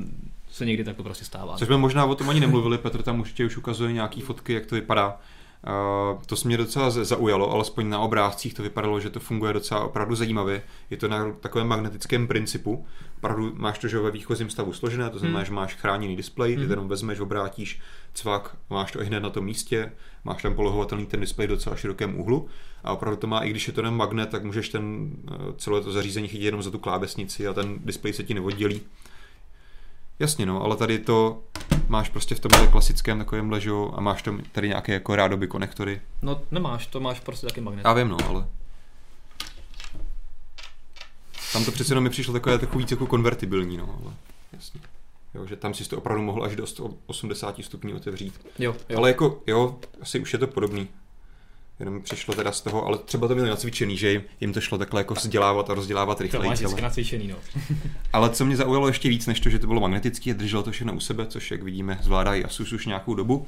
se 0.51 0.65
někdy 0.65 0.83
takto 0.83 1.03
prostě 1.03 1.25
stává. 1.25 1.57
Což 1.57 1.67
jsme 1.67 1.77
možná 1.77 2.05
o 2.05 2.15
tom 2.15 2.29
ani 2.29 2.39
nemluvili, 2.39 2.77
Petr 2.77 3.01
tam 3.01 3.19
určitě 3.19 3.45
už 3.45 3.57
ukazuje 3.57 3.93
nějaký 3.93 4.21
fotky, 4.21 4.53
jak 4.53 4.65
to 4.65 4.75
vypadá. 4.75 5.17
To 6.25 6.35
se 6.35 6.47
mě 6.47 6.57
docela 6.57 6.89
zaujalo, 6.89 7.51
alespoň 7.51 7.89
na 7.89 7.99
obrázcích 7.99 8.53
to 8.53 8.63
vypadalo, 8.63 8.99
že 8.99 9.09
to 9.09 9.19
funguje 9.19 9.53
docela 9.53 9.83
opravdu 9.83 10.15
zajímavě. 10.15 10.63
Je 10.89 10.97
to 10.97 11.07
na 11.07 11.31
takovém 11.31 11.67
magnetickém 11.67 12.27
principu. 12.27 12.85
Opravdu 13.17 13.51
máš 13.55 13.79
to, 13.79 13.87
že 13.87 13.99
ve 13.99 14.11
výchozím 14.11 14.49
stavu 14.49 14.73
složené, 14.73 15.09
to 15.09 15.19
znamená, 15.19 15.39
Hmm. 15.39 15.45
že 15.45 15.53
máš 15.53 15.75
chráněný 15.75 16.15
displej, 16.15 16.55
ty 16.55 16.61
Hmm. 16.61 16.69
jenom 16.71 16.87
vezmeš, 16.87 17.19
obrátíš, 17.19 17.79
cvak, 18.13 18.57
máš 18.69 18.91
to 18.91 19.01
i 19.01 19.05
hned 19.05 19.19
na 19.19 19.29
tom 19.29 19.45
místě, 19.45 19.91
máš 20.23 20.41
tam 20.41 20.55
polohovatelný 20.55 21.05
ten 21.05 21.19
displej 21.19 21.47
v 21.47 21.49
docela 21.49 21.75
širokém 21.75 22.19
úhlu 22.19 22.47
a 22.83 22.93
opravdu 22.93 23.17
to 23.17 23.27
má, 23.27 23.39
i 23.39 23.49
když 23.49 23.67
je 23.67 23.73
to 23.73 23.81
ten 23.81 23.93
magnet, 23.95 24.29
tak 24.29 24.43
můžeš 24.43 24.69
ten 24.69 25.11
eh, 25.31 25.35
celé 25.57 25.81
to 25.81 25.91
zařízení 25.91 26.27
chytit 26.27 26.45
jenom 26.45 26.63
za 26.63 26.71
tu 26.71 26.79
klávesnici 26.79 27.47
a 27.47 27.53
ten 27.53 27.79
displej 27.79 28.13
se 28.13 28.23
ti 28.23 28.33
neoddělí. 28.33 28.81
Jasně, 30.19 30.45
no, 30.45 30.63
ale 30.63 30.77
tady 30.77 30.99
to 30.99 31.43
máš 31.87 32.09
prostě 32.09 32.35
v 32.35 32.39
tomhle 32.39 32.67
klasickém 32.67 33.17
takovém 33.17 33.51
ležu 33.51 33.97
a 33.97 34.01
máš 34.01 34.21
tam 34.21 34.41
tady 34.51 34.67
nějaké 34.67 34.93
jako 34.93 35.15
rádoby 35.15 35.47
konektory. 35.47 36.01
No 36.21 36.41
nemáš, 36.51 36.87
to 36.87 36.99
máš 36.99 37.19
prostě 37.19 37.47
taky 37.47 37.61
magnet. 37.61 37.85
Já 37.85 37.93
vím, 37.93 38.07
no, 38.07 38.17
ale... 38.27 38.47
Tam 41.53 41.65
to 41.65 41.71
přece 41.71 41.91
jenom 41.91 42.03
mi 42.03 42.09
přišlo 42.09 42.33
takové 42.33 42.57
takový 42.57 42.83
víc 42.83 42.91
jako 42.91 43.07
konvertibilní, 43.07 43.77
no, 43.77 43.99
ale 44.03 44.13
jasně. 44.53 44.81
Jo, 45.33 45.45
že 45.45 45.55
tam 45.55 45.73
si 45.73 45.89
to 45.89 45.97
opravdu 45.97 46.23
mohl 46.23 46.43
až 46.43 46.55
do 46.55 46.67
180 46.67 47.55
stupňů 47.63 47.95
otevřít. 47.95 48.45
Jo, 48.59 48.75
jo. 48.89 48.97
Ale 48.97 49.09
jako, 49.09 49.41
jo, 49.47 49.79
asi 50.01 50.19
už 50.19 50.33
je 50.33 50.39
to 50.39 50.47
podobný. 50.47 50.87
Jenom 51.79 52.01
přišlo 52.01 52.33
teda 52.33 52.51
z 52.51 52.61
toho, 52.61 52.85
ale 52.85 52.97
třeba 52.97 53.27
to 53.27 53.33
měli 53.33 53.49
nacvičený, 53.49 53.97
že 53.97 54.21
jim- 54.41 54.53
to 54.53 54.61
šlo 54.61 54.77
takhle 54.77 54.99
jako 54.99 55.13
vzdělávat 55.13 55.69
a 55.69 55.73
rozdělávat 55.73 56.17
to 56.17 56.23
rychleji. 56.23 56.49
máš 56.49 56.57
celé. 56.59 56.67
vždycky 56.67 56.81
nacvičený, 56.81 57.27
no. 57.27 57.35
Ale 58.13 58.29
co 58.29 58.45
mě 58.45 58.55
zaujalo 58.55 58.87
ještě 58.87 59.09
víc, 59.09 59.27
než 59.27 59.39
to, 59.39 59.49
že 59.49 59.59
to 59.59 59.67
bylo 59.67 59.81
magnetické 59.81 60.31
a 60.31 60.33
drželo 60.33 60.63
to 60.63 60.71
všechno 60.71 60.93
u 60.93 60.99
sebe, 60.99 61.25
což 61.27 61.51
jak 61.51 61.63
vidíme 61.63 61.99
zvládá 62.01 62.35
i 62.35 62.43
Asus 62.43 62.73
už 62.73 62.85
nějakou 62.85 63.15
dobu, 63.15 63.47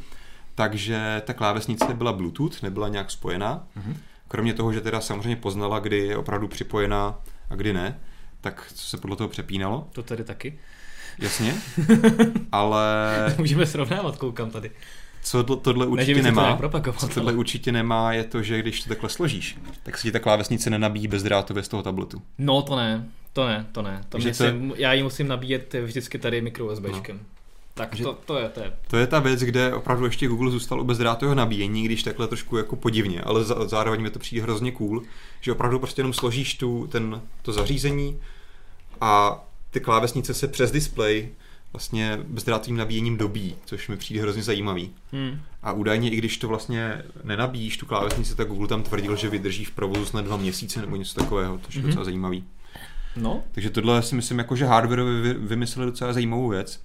takže 0.55 1.21
ta 1.25 1.33
klávesnice 1.33 1.93
byla 1.93 2.13
Bluetooth, 2.13 2.63
nebyla 2.63 2.87
nějak 2.87 3.11
spojená. 3.11 3.67
Mhm. 3.75 3.97
Kromě 4.27 4.53
toho, 4.53 4.73
že 4.73 4.81
teda 4.81 5.01
samozřejmě 5.01 5.35
poznala, 5.35 5.79
kdy 5.79 5.97
je 5.97 6.17
opravdu 6.17 6.47
připojená 6.47 7.19
a 7.49 7.55
kdy 7.55 7.73
ne, 7.73 7.99
tak 8.41 8.71
se 8.75 8.97
podle 8.97 9.15
toho 9.15 9.27
přepínalo, 9.29 9.87
To 9.93 10.03
tady 10.03 10.23
taky. 10.23 10.59
Jasně. 11.19 11.53
Ale 12.51 12.85
Můžeme 13.37 13.65
srovnávat, 13.65 14.15
koukám 14.17 14.49
tady. 14.49 14.71
co 15.23 15.43
to, 15.43 15.55
tohle 15.55 15.85
Ne, 15.85 15.91
určitě 15.91 16.15
to 16.15 16.21
nemá, 16.21 16.55
propagovat, 16.55 16.99
co 16.99 17.07
tohle 17.07 17.31
ale- 17.31 17.39
určitě 17.39 17.71
nemá, 17.71 18.13
je 18.13 18.23
to, 18.23 18.43
že 18.43 18.59
když 18.59 18.81
to 18.83 18.89
takhle 18.89 19.09
složíš, 19.09 19.57
tak 19.83 19.97
se 19.97 20.03
ti 20.03 20.11
ta 20.11 20.19
klávesnice 20.19 20.69
nenabíjí 20.69 21.07
bezdrátově 21.07 21.63
z 21.63 21.67
toho 21.67 21.83
tabletu. 21.83 22.21
No 22.37 22.61
to 22.61 22.75
ne, 22.75 23.05
to 23.33 23.47
ne, 23.47 23.65
to 23.71 23.81
ne. 23.81 24.01
To 24.09 24.17
to 24.19 24.27
je- 24.27 24.33
si, 24.33 24.43
já 24.75 24.93
ji 24.93 25.03
musím 25.03 25.27
nabíjet 25.27 25.75
vždycky 25.85 26.19
tady 26.19 26.41
mikro 26.41 26.65
USBčkem. 26.65 27.19
Tak 27.73 27.95
Že- 27.95 28.03
to, 28.03 28.13
to 28.25 28.37
je, 28.39 28.49
to 28.49 28.59
je. 28.59 28.73
To 28.87 28.97
je 28.97 29.07
ta 29.07 29.19
věc, 29.19 29.39
kde 29.39 29.73
opravdu 29.73 30.05
ještě 30.05 30.27
Google 30.27 30.51
zůstal 30.51 30.81
u 30.81 30.83
bezdrátového 30.83 31.35
nabíjení, 31.35 31.83
když 31.83 32.03
takhle 32.03 32.27
trošku 32.27 32.57
jako 32.57 32.75
podivně, 32.75 33.21
ale 33.21 33.43
za- 33.43 33.67
zároveň 33.67 34.01
mi 34.01 34.09
to 34.09 34.19
přijde 34.19 34.41
hrozně 34.43 34.71
cool, 34.71 35.01
že 35.41 35.51
opravdu 35.51 35.79
prostě 35.79 35.99
jenom 35.99 36.13
složíš 36.13 36.55
tu, 36.55 36.87
ten, 36.91 37.21
to 37.41 37.51
zařízení 37.53 38.19
a 39.01 39.43
ty 39.75 39.81
klávesnice 39.81 40.33
se 40.33 40.47
přes 40.47 40.71
displej 40.71 41.29
vlastně 41.73 42.19
bezdrátovým 42.27 42.77
nabíjením 42.77 43.17
dobí, 43.17 43.55
což 43.65 43.87
mi 43.87 43.97
přijde 43.97 44.21
hrozně 44.21 44.43
zajímavý. 44.43 44.91
Hmm. 45.11 45.39
A 45.63 45.71
údajně, 45.71 46.09
i 46.09 46.15
když 46.15 46.37
to 46.37 46.47
vlastně 46.47 47.01
nenabíjíš, 47.23 47.77
tu 47.77 47.85
klávesnici, 47.85 48.35
tak 48.35 48.47
Google 48.47 48.67
tam 48.67 48.83
tvrdil, 48.83 49.15
že 49.15 49.29
vydrží 49.29 49.65
v 49.65 49.71
provozu 49.71 50.05
snad 50.05 50.25
dva 50.25 50.37
měsíce 50.37 50.81
nebo 50.81 50.95
něco 50.95 51.13
takového, 51.19 51.59
což 51.65 51.75
je 51.75 51.81
Mhm. 51.81 51.89
docela 51.89 52.05
zajímavý. 52.05 52.43
No, 53.15 53.43
Takže 53.51 53.69
tohle 53.69 54.01
si 54.01 54.15
myslím, 54.15 54.37
jako, 54.37 54.55
že 54.55 54.65
hardwareově 54.65 55.21
vy- 55.21 55.33
vymysleli 55.47 55.91
docela 55.91 56.13
zajímavou 56.13 56.49
věc. 56.49 56.81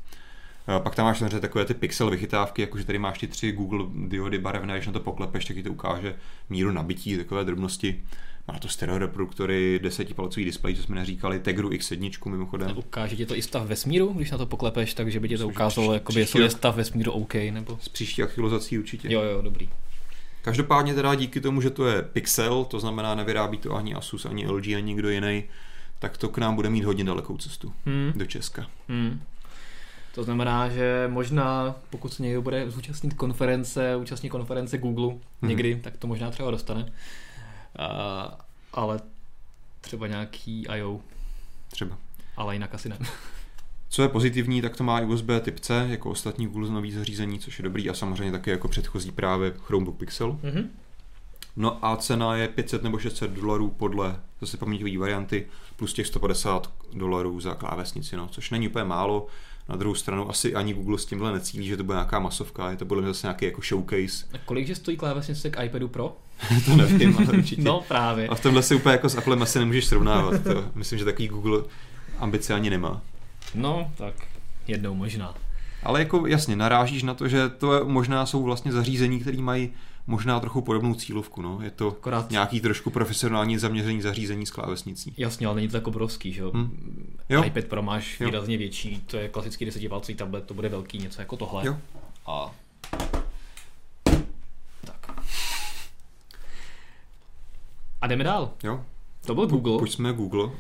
A 0.67 0.79
Pak 0.81 0.95
tam 0.95 1.07
máš 1.07 1.19
samozřejmě 1.19 1.41
takové 1.41 1.65
ty 1.65 1.75
pixel 1.75 2.11
vychytávky, 2.11 2.63
jakože 2.63 2.85
tady 2.85 2.99
máš 2.99 3.19
ty 3.19 3.27
tři 3.27 3.53
Google 3.53 3.85
diody 4.09 4.39
barevné, 4.39 4.75
když 4.75 4.87
na 4.87 4.93
to 4.93 5.01
poklepeš, 5.01 5.45
tak 5.45 5.57
ti 5.57 5.63
to 5.63 5.71
ukáže 5.73 6.15
míru 6.51 6.73
nabití, 6.73 7.17
takové 7.17 7.45
drobnosti. 7.45 8.01
Má 8.49 8.59
to 8.59 8.69
stereo 8.69 8.99
reproduktory, 8.99 9.79
deseti-palcový 9.83 10.45
displej, 10.45 10.75
co 10.75 10.83
jsme 10.83 10.97
neříkali, 10.97 11.39
Tegru 11.41 11.69
X1 11.69 12.31
mimochodem. 12.31 12.79
ukáže 12.79 13.17
ti 13.17 13.27
to 13.27 13.37
i 13.37 13.43
stav 13.43 13.67
vesmíru, 13.67 14.13
když 14.13 14.31
na 14.31 14.39
to 14.39 14.47
poklepeš, 14.47 14.95
takže 14.95 15.21
by 15.21 15.29
ti 15.29 15.39
to 15.39 15.49
ukázalo, 15.49 15.93
jestli 15.95 16.13
příští 16.13 16.39
je 16.39 16.51
stav 16.51 16.77
vesmíru 16.77 17.13
OK, 17.13 17.35
nebo... 17.35 17.79
S 17.81 17.89
příští 17.89 18.23
aktualizací 18.23 18.79
určitě. 18.79 19.13
Jo, 19.13 19.23
jo, 19.23 19.43
dobrý. 19.43 19.69
Každopádně 20.43 20.95
teda 20.95 21.15
díky 21.15 21.41
tomu, 21.41 21.61
že 21.61 21.71
to 21.71 21.87
je 21.87 22.03
Pixel, 22.03 22.65
to 22.65 22.81
znamená 22.81 23.15
nevyrábí 23.15 23.59
to 23.59 23.75
ani 23.77 23.95
Asus, 23.95 24.27
ani 24.27 24.47
LG, 24.47 24.67
ani 24.67 24.83
nikdo 24.83 25.11
jiný, 25.11 25.45
tak 25.99 26.17
to 26.19 26.29
k 26.29 26.39
nám 26.39 26.55
bude 26.55 26.71
mít 26.71 26.85
hodně 26.85 27.05
dalekou 27.05 27.37
cestu 27.37 27.73
Hmm. 27.87 28.13
do 28.17 28.27
Česka. 28.27 28.67
Hmm. 28.89 29.21
To 30.15 30.25
znamená, 30.25 30.69
že 30.69 31.09
možná, 31.13 31.75
pokud 31.91 32.13
se 32.13 32.23
někdo 32.23 32.43
bude 32.43 32.71
zúčastnit 32.71 33.15
konference, 33.15 33.97
účastní 33.97 34.29
konference 34.29 34.79
Google 34.79 35.15
někdy, 35.43 35.81
tak 35.83 35.97
to 35.97 36.07
možná 36.07 36.31
třeba 36.31 36.51
dostane. 36.51 36.93
A, 37.79 38.39
ale 38.73 39.01
třeba 39.81 40.07
nějaký 40.07 40.67
I.O., 40.69 41.01
Třeba. 41.71 41.99
ale 42.37 42.55
jinak 42.55 42.75
asi 42.75 42.89
ne. 42.89 42.99
Co 43.89 44.03
je 44.03 44.09
pozitivní, 44.09 44.63
tak 44.63 44.77
to 44.77 44.85
má 44.85 45.01
i 45.01 45.05
USB 45.05 45.27
typ 45.41 45.61
C, 45.61 45.87
jako 45.89 46.11
ostatní 46.11 46.47
Google 46.47 46.71
nový 46.71 46.93
zařízení, 46.93 47.39
což 47.39 47.59
je 47.59 47.63
dobrý 47.63 47.91
a 47.91 47.95
samozřejmě 47.95 48.33
také 48.33 48.51
jako 48.51 48.69
předchozí 48.69 49.13
právě 49.13 49.55
Chromebook 49.59 49.97
Pixel. 49.97 50.39
Mhm. 50.43 50.71
No 51.57 51.85
a 51.85 51.97
cena 51.97 52.37
je 52.37 52.49
500 52.49 52.83
nebo 52.83 52.99
600 52.99 53.31
dolarů 53.31 53.71
podle 53.71 54.21
zase 54.41 54.57
paměťové 54.57 54.99
varianty 54.99 55.47
plus 55.77 55.93
těch 55.93 56.07
150 56.07 56.73
dolarů 56.93 57.41
za 57.41 57.55
klávesnici, 57.55 58.17
no, 58.17 58.29
což 58.29 58.51
není 58.51 58.69
úplně 58.69 58.85
málo. 58.85 59.27
Na 59.71 59.77
druhou 59.77 59.95
stranu 59.95 60.31
asi 60.31 60.55
ani 60.55 60.75
Google 60.75 60.99
s 60.99 61.07
tímhle 61.07 61.33
necílí, 61.33 61.67
že 61.67 61.77
to 61.77 61.85
bude 61.85 61.97
nějaká 61.97 62.19
masovka, 62.19 62.71
je 62.71 62.77
to 62.77 62.87
podle 62.87 63.03
mě 63.03 63.11
zase 63.11 63.27
nějaký 63.27 63.45
jako 63.45 63.63
showcase. 63.63 64.27
A 64.35 64.39
kolik 64.45 64.67
že 64.67 64.75
stojí 64.75 64.97
klávesnice 64.97 65.51
k 65.51 65.65
iPadu 65.65 65.89
Pro? 65.89 66.17
to 66.65 66.77
nevím, 66.77 67.17
ale 67.17 67.27
určitě. 67.27 67.63
No 67.63 67.85
právě. 67.89 68.29
A 68.29 68.35
v 68.35 68.41
tomhle 68.41 68.63
si 68.63 68.75
úplně 68.75 68.93
jako 68.93 69.09
s 69.09 69.17
Applem 69.17 69.43
asi 69.43 69.59
nemůžeš 69.59 69.85
srovnávat. 69.85 70.43
To. 70.43 70.65
Myslím, 70.75 70.99
že 70.99 71.05
takový 71.05 71.29
Google 71.29 71.63
ambice 72.19 72.55
ani 72.55 72.71
nemá. 72.71 73.03
No, 73.55 73.91
tak 73.97 74.15
jednou 74.69 74.95
možná. 74.95 75.35
Ale 75.83 75.99
jako 75.99 76.27
jasně, 76.27 76.57
narážíš 76.57 77.03
na 77.03 77.15
to, 77.15 77.29
že 77.29 77.49
to 77.49 77.85
možná 77.85 78.27
jsou 78.27 78.43
vlastně 78.43 78.73
zařízení, 78.73 79.21
které 79.21 79.39
mají 79.39 79.71
možná 80.11 80.41
trochu 80.41 80.63
podobnou 80.63 80.95
cílovku. 80.95 81.43
No. 81.43 81.59
Je 81.63 81.71
to 81.71 81.89
Akorát 81.89 82.31
nějaký 82.31 82.61
trošku 82.61 82.91
profesionální 82.91 83.59
zaměření 83.59 84.03
zařízení 84.03 84.47
s 84.47 84.51
klávesnicí. 84.51 85.15
Jasně, 85.17 85.47
ale 85.47 85.57
není 85.57 85.69
to 85.69 85.73
tak 85.73 85.87
obrovský, 85.87 86.33
že 86.33 86.41
jo? 86.41 86.51
Hm. 86.55 87.17
Jo. 87.29 87.45
iPad 87.45 87.65
Pro 87.65 87.83
máš 87.83 88.21
Jo. 88.21 88.27
výrazně 88.27 88.57
větší, 88.57 89.03
to 89.07 89.17
je 89.17 89.29
klasický 89.29 89.65
desetivalcový 89.65 90.15
tablet, 90.15 90.45
to 90.45 90.55
bude 90.55 90.69
velký, 90.69 90.99
něco 90.99 91.21
jako 91.21 91.37
tohle. 91.37 91.67
Jo. 91.67 91.77
A... 92.27 92.55
Tak. 94.85 95.23
A 98.01 98.07
jdeme 98.07 98.25
dál. 98.25 98.51
Jo. 98.63 98.85
To 99.27 99.35
byl 99.35 99.47
Google. 99.47 99.79
Pojďme 99.79 100.13
Google, 100.13 100.51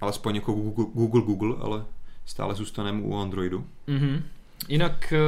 alespoň 0.00 0.34
jako 0.34 0.52
Google, 0.52 0.84
Google, 0.94 1.22
Google, 1.22 1.56
ale 1.60 1.84
stále 2.26 2.54
zůstaneme 2.54 3.02
u 3.02 3.16
Androidu. 3.16 3.66
Mhm. 3.86 4.22
Jinak 4.68 5.12
eh, 5.12 5.18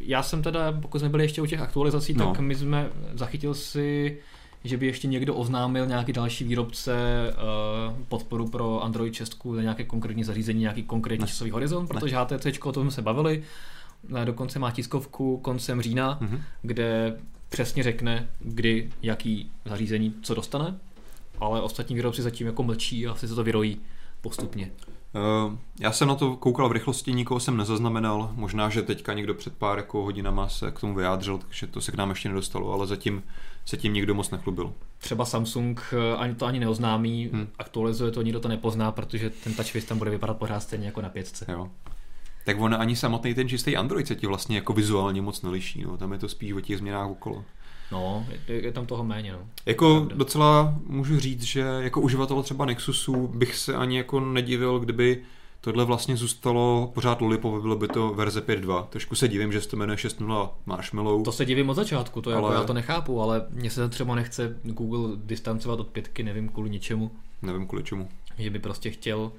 já 0.00 0.22
jsem 0.22 0.42
teda, 0.42 0.72
pokud 0.72 0.98
jsme 0.98 1.08
byli 1.08 1.24
ještě 1.24 1.42
u 1.42 1.46
těch 1.46 1.60
aktualizací, 1.60 2.14
No. 2.14 2.26
tak 2.32 2.40
my 2.40 2.54
jsme 2.54 2.88
zachytil 3.14 3.54
si, 3.54 4.18
že 4.64 4.76
by 4.76 4.86
ještě 4.86 5.08
někdo 5.08 5.34
oznámil 5.34 5.86
nějaký 5.86 6.12
další 6.12 6.44
výrobce 6.44 6.94
eh, 7.30 7.34
podporu 8.08 8.48
pro 8.48 8.84
Android 8.84 9.14
6 9.14 9.44
na 9.44 9.62
nějaké 9.62 9.84
konkrétní 9.84 10.24
zařízení, 10.24 10.60
nějaký 10.60 10.82
konkrétní 10.82 11.22
Ne. 11.22 11.28
časový 11.28 11.50
horizont, 11.50 11.86
protože 11.86 12.16
HTC, 12.16 12.58
o 12.66 12.72
tom 12.72 12.82
jsme 12.82 12.90
se 12.90 13.02
bavili, 13.02 13.42
eh, 14.22 14.24
dokonce 14.24 14.58
má 14.58 14.70
tiskovku 14.70 15.36
koncem 15.38 15.82
října, 15.82 16.18
Mhm. 16.20 16.40
kde 16.62 17.16
přesně 17.48 17.82
řekne, 17.82 18.28
kdy, 18.40 18.90
jaký 19.02 19.50
zařízení 19.64 20.14
co 20.22 20.34
dostane, 20.34 20.78
ale 21.40 21.62
ostatní 21.62 21.94
výrobci 21.96 22.22
zatím 22.22 22.46
jako 22.46 22.62
mlčí 22.62 23.06
a 23.06 23.12
asi 23.12 23.28
se 23.28 23.34
to 23.34 23.44
vyrojí 23.44 23.80
postupně. 24.20 24.70
Uh, 25.14 25.56
já 25.80 25.92
jsem 25.92 26.08
na 26.08 26.14
to 26.14 26.36
koukal 26.36 26.68
v 26.68 26.72
rychlosti, 26.72 27.12
nikoho 27.12 27.40
jsem 27.40 27.56
nezaznamenal. 27.56 28.30
Možná, 28.34 28.68
že 28.68 28.82
teďka 28.82 29.12
někdo 29.14 29.34
před 29.34 29.56
pár 29.56 29.78
jako 29.78 30.02
hodinama 30.02 30.48
se 30.48 30.70
k 30.70 30.80
tomu 30.80 30.94
vyjádřil, 30.94 31.38
takže 31.38 31.66
to 31.66 31.80
se 31.80 31.92
k 31.92 31.94
nám 31.94 32.10
ještě 32.10 32.28
nedostalo, 32.28 32.72
ale 32.72 32.86
zatím 32.86 33.22
se 33.64 33.76
tím 33.76 33.92
nikdo 33.92 34.14
moc 34.14 34.30
nechlubil. 34.30 34.72
Třeba 34.98 35.24
Samsung 35.24 35.80
eh, 35.92 36.16
ani 36.16 36.34
to 36.34 36.46
ani 36.46 36.60
neoznámí, 36.60 37.26
Hmm. 37.26 37.40
hmm. 37.40 37.48
aktualizuje 37.58 38.10
to, 38.10 38.22
nikdo 38.22 38.40
to 38.40 38.48
nepozná, 38.48 38.92
protože 38.92 39.30
ten 39.30 39.54
TouchWiz 39.54 39.84
tam 39.84 39.98
bude 39.98 40.10
vypadat 40.10 40.34
pořád 40.34 40.60
stejně 40.60 40.86
jako 40.86 41.02
na 41.02 41.08
pětce. 41.08 41.46
Jo. 41.48 41.68
Tak 42.44 42.60
on 42.60 42.74
ani 42.74 42.96
samotný 42.96 43.34
ten 43.34 43.48
čistý 43.48 43.76
Android 43.76 44.06
se 44.06 44.14
ti 44.14 44.26
vlastně 44.26 44.56
jako 44.56 44.72
vizuálně 44.72 45.22
moc 45.22 45.42
neliší, 45.42 45.82
no. 45.82 45.96
tam 45.96 46.12
je 46.12 46.18
to 46.18 46.28
spíš 46.28 46.52
o 46.52 46.60
těch 46.60 46.78
změnách 46.78 47.10
okolo. 47.10 47.44
No, 47.92 48.26
je, 48.48 48.54
je 48.64 48.72
tam 48.72 48.86
toho 48.86 49.04
méně, 49.04 49.32
no. 49.32 49.38
Jako 49.66 49.94
Pravda. 49.94 50.14
docela 50.16 50.74
můžu 50.86 51.20
říct, 51.20 51.42
že 51.42 51.60
jako 51.60 52.00
uživatel 52.00 52.42
třeba 52.42 52.64
Nexusu 52.64 53.28
bych 53.28 53.56
se 53.56 53.74
ani 53.74 53.96
jako 53.96 54.20
nedivil, 54.20 54.78
kdyby 54.78 55.22
tohle 55.60 55.84
vlastně 55.84 56.16
zůstalo 56.16 56.90
pořád 56.94 57.20
lollipop, 57.20 57.62
bylo 57.62 57.76
by 57.76 57.88
to 57.88 58.14
verze 58.14 58.40
5.2. 58.40 58.86
Trošku 58.86 59.14
se 59.14 59.28
divím, 59.28 59.52
že 59.52 59.60
se 59.60 59.68
to 59.68 59.76
jmenuje 59.76 59.96
6.0 59.96 60.50
Marshmallow. 60.66 61.22
To 61.24 61.32
se 61.32 61.44
divím 61.44 61.70
od 61.70 61.74
začátku, 61.74 62.20
to 62.22 62.30
jako 62.30 62.46
Ale- 62.46 62.54
já 62.54 62.64
to 62.64 62.72
nechápu, 62.72 63.20
ale 63.22 63.46
mně 63.50 63.70
se 63.70 63.88
třeba 63.88 64.14
nechce 64.14 64.56
Google 64.62 65.16
distancovat 65.24 65.80
od 65.80 65.88
pětky, 65.88 66.22
nevím 66.22 66.48
kvůli 66.48 66.70
ničemu, 66.70 67.10
Nevím 67.42 67.66
kvůli 67.66 67.82
čemu. 67.84 68.08
že 68.38 68.50
by 68.50 68.58
prostě 68.58 68.90
chtěl 68.90 69.32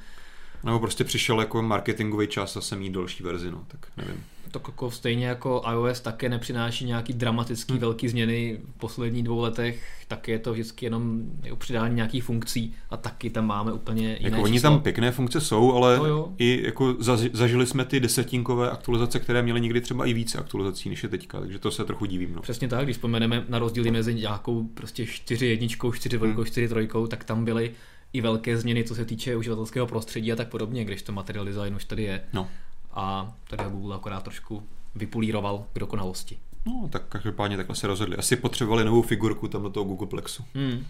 Nebo 0.63 0.79
prostě 0.79 1.03
přišel 1.03 1.39
jako 1.39 1.61
marketingový 1.61 2.27
čas 2.27 2.57
a 2.57 2.61
jsem 2.61 2.79
mít 2.79 2.93
další 2.93 3.23
verzi, 3.23 3.51
no, 3.51 3.63
tak 3.67 3.87
nevím. 3.97 4.23
To 4.51 4.61
jako 4.67 4.91
stejně 4.91 5.25
jako 5.27 5.61
iOS 5.73 5.99
také 6.01 6.29
nepřináší 6.29 6.85
nějaký 6.85 7.13
dramatický 7.13 7.73
Hmm. 7.73 7.79
velký 7.81 8.07
změny 8.09 8.57
v 8.75 8.79
posledních 8.79 9.23
dvou 9.23 9.39
letech, 9.39 9.83
tak 10.07 10.27
je 10.27 10.39
to 10.39 10.53
vždycky 10.53 10.85
jenom 10.85 11.21
jako 11.43 11.55
přidání 11.55 11.95
nějakých 11.95 12.23
funkcí 12.23 12.73
a 12.89 12.97
taky 12.97 13.29
tam 13.29 13.45
máme 13.47 13.73
úplně 13.73 14.07
jiné 14.07 14.29
Jako 14.29 14.41
oni 14.43 14.53
číslo. 14.53 14.69
tam 14.69 14.81
pěkné 14.81 15.11
funkce 15.11 15.41
jsou, 15.41 15.73
ale 15.73 15.95
jo. 15.95 16.29
i 16.37 16.63
jako 16.65 16.85
zaži- 16.93 17.29
zažili 17.33 17.65
jsme 17.67 17.85
ty 17.85 17.99
desetinkové 17.99 18.71
aktualizace, 18.71 19.19
které 19.19 19.41
měly 19.41 19.61
někdy 19.61 19.81
třeba 19.81 20.05
i 20.05 20.13
více 20.13 20.37
aktualizací 20.37 20.89
než 20.89 21.03
je 21.03 21.09
teďka, 21.09 21.39
takže 21.39 21.59
to 21.59 21.71
se 21.71 21.85
trochu 21.85 22.05
divím. 22.05 22.33
No. 22.35 22.41
Přesně 22.41 22.67
tak, 22.67 22.83
když 22.83 22.95
vzpomeneme 22.95 23.45
na 23.49 23.59
rozdíly 23.59 23.91
mezi 23.91 24.13
nějakou 24.13 24.63
prostě 24.73 25.05
4 25.05 25.45
jedničkou, 25.45 25.91
4 25.91 26.17
dvojkou, 26.17 26.35
Hmm. 26.41 26.45
4 26.45 26.67
trojkou, 26.67 27.07
tak 27.07 27.23
tam 27.23 27.45
byly 27.45 27.71
i 28.13 28.21
velké 28.21 28.57
změny, 28.57 28.83
co 28.83 28.95
se 28.95 29.05
týče 29.05 29.35
uživatelského 29.35 29.87
prostředí 29.87 30.31
a 30.31 30.35
tak 30.35 30.47
podobně, 30.49 30.85
když 30.85 31.01
to 31.01 31.11
material 31.11 31.45
design 31.45 31.75
už 31.75 31.85
tady 31.85 32.03
je. 32.03 32.21
No. 32.33 32.47
A 32.93 33.33
tady 33.47 33.63
Google 33.69 33.95
akorát 33.95 34.23
trošku 34.23 34.63
vypulíroval 34.95 35.63
k 35.73 35.79
dokonalosti. 35.79 36.37
no, 36.65 36.87
tak 36.91 37.03
každopádně 37.09 37.57
takhle 37.57 37.75
se 37.75 37.87
rozhodli. 37.87 38.17
Asi 38.17 38.35
potřebovali 38.35 38.85
novou 38.85 39.01
figurku 39.01 39.47
tam 39.47 39.63
do 39.63 39.69
toho 39.69 39.83
Googleplexu. 39.83 40.43
Hmm. 40.55 40.85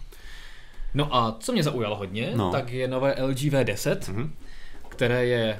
No 0.94 1.16
a 1.16 1.38
co 1.40 1.52
mě 1.52 1.64
zaujalo 1.64 1.96
hodně, 1.96 2.32
No. 2.36 2.52
tak 2.52 2.72
je 2.72 2.88
nové 2.88 3.16
LG 3.24 3.38
V10, 3.50 3.98
Mhm. 4.14 4.32
které 4.90 5.26
je 5.26 5.60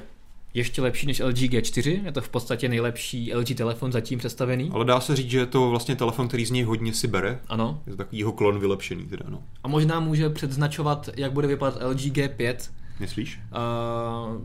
ještě 0.54 0.82
lepší 0.82 1.06
než 1.06 1.20
LG 1.20 1.48
G4, 1.48 2.04
je 2.04 2.12
to 2.12 2.20
v 2.20 2.28
podstatě 2.28 2.68
nejlepší 2.68 3.34
LG 3.34 3.54
telefon 3.54 3.92
zatím 3.92 4.18
představený. 4.18 4.70
Ale 4.74 4.84
dá 4.84 5.00
se 5.00 5.16
říct, 5.16 5.30
že 5.30 5.38
je 5.38 5.46
to 5.46 5.70
vlastně 5.70 5.96
telefon, 5.96 6.28
který 6.28 6.44
z 6.46 6.50
něj 6.50 6.62
hodně 6.62 6.94
si 6.94 7.08
bere. 7.08 7.40
Ano. 7.48 7.80
Je 7.86 7.90
to 7.92 7.96
takový 7.96 8.18
jeho 8.18 8.32
klon 8.32 8.58
vylepšený 8.58 9.04
teda, 9.06 9.24
no. 9.28 9.42
A 9.64 9.68
možná 9.68 10.00
může 10.00 10.30
předznačovat, 10.30 11.08
jak 11.16 11.32
bude 11.32 11.46
vypadat 11.48 11.82
LG 11.82 11.98
G5, 12.12 12.56
Myslíš? 13.00 13.40
Uh, 13.52 14.42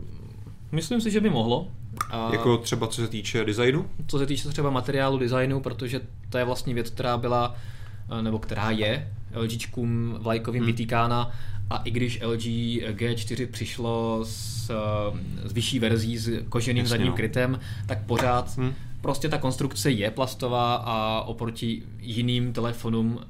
myslím 0.72 1.00
si, 1.00 1.10
že 1.10 1.20
by 1.20 1.30
mohlo. 1.30 1.60
Uh, 1.60 2.32
Jako 2.32 2.56
třeba 2.56 2.86
co 2.86 3.00
se 3.02 3.08
týče 3.08 3.44
designu? 3.44 3.90
Co 4.06 4.18
se 4.18 4.26
týče 4.26 4.48
třeba 4.48 4.70
materiálu, 4.70 5.18
designu, 5.18 5.60
protože 5.60 6.00
to 6.30 6.38
je 6.38 6.44
vlastně 6.44 6.74
věc, 6.74 6.90
která 6.90 7.16
byla, 7.18 7.54
eh, 8.18 8.22
nebo 8.22 8.38
která 8.38 8.70
je 8.70 9.12
LGčkům 9.34 10.16
vlajkovým 10.20 10.60
Hmm. 10.60 10.66
hmm. 10.66 10.72
vytýkána 10.76 11.30
a 11.70 11.76
i 11.76 11.90
když 11.90 12.20
LG 12.22 12.42
G4 12.92 13.46
přišlo 13.46 14.20
s, 14.24 14.70
eh, 14.70 15.48
s 15.48 15.52
vyšší 15.52 15.78
verzí 15.78 16.18
s 16.18 16.30
koženým 16.48 16.80
Jasně, 16.84 16.90
zadním 16.90 17.08
no. 17.10 17.16
krytem, 17.16 17.60
tak 17.86 18.06
pořád 18.06 18.56
Hm. 18.58 18.74
prostě 19.00 19.28
ta 19.28 19.38
konstrukce 19.38 19.90
je 19.90 20.10
plastová 20.10 20.74
a 20.74 21.22
oproti 21.22 21.82
jiným 22.00 22.52
telefonům 22.52 23.20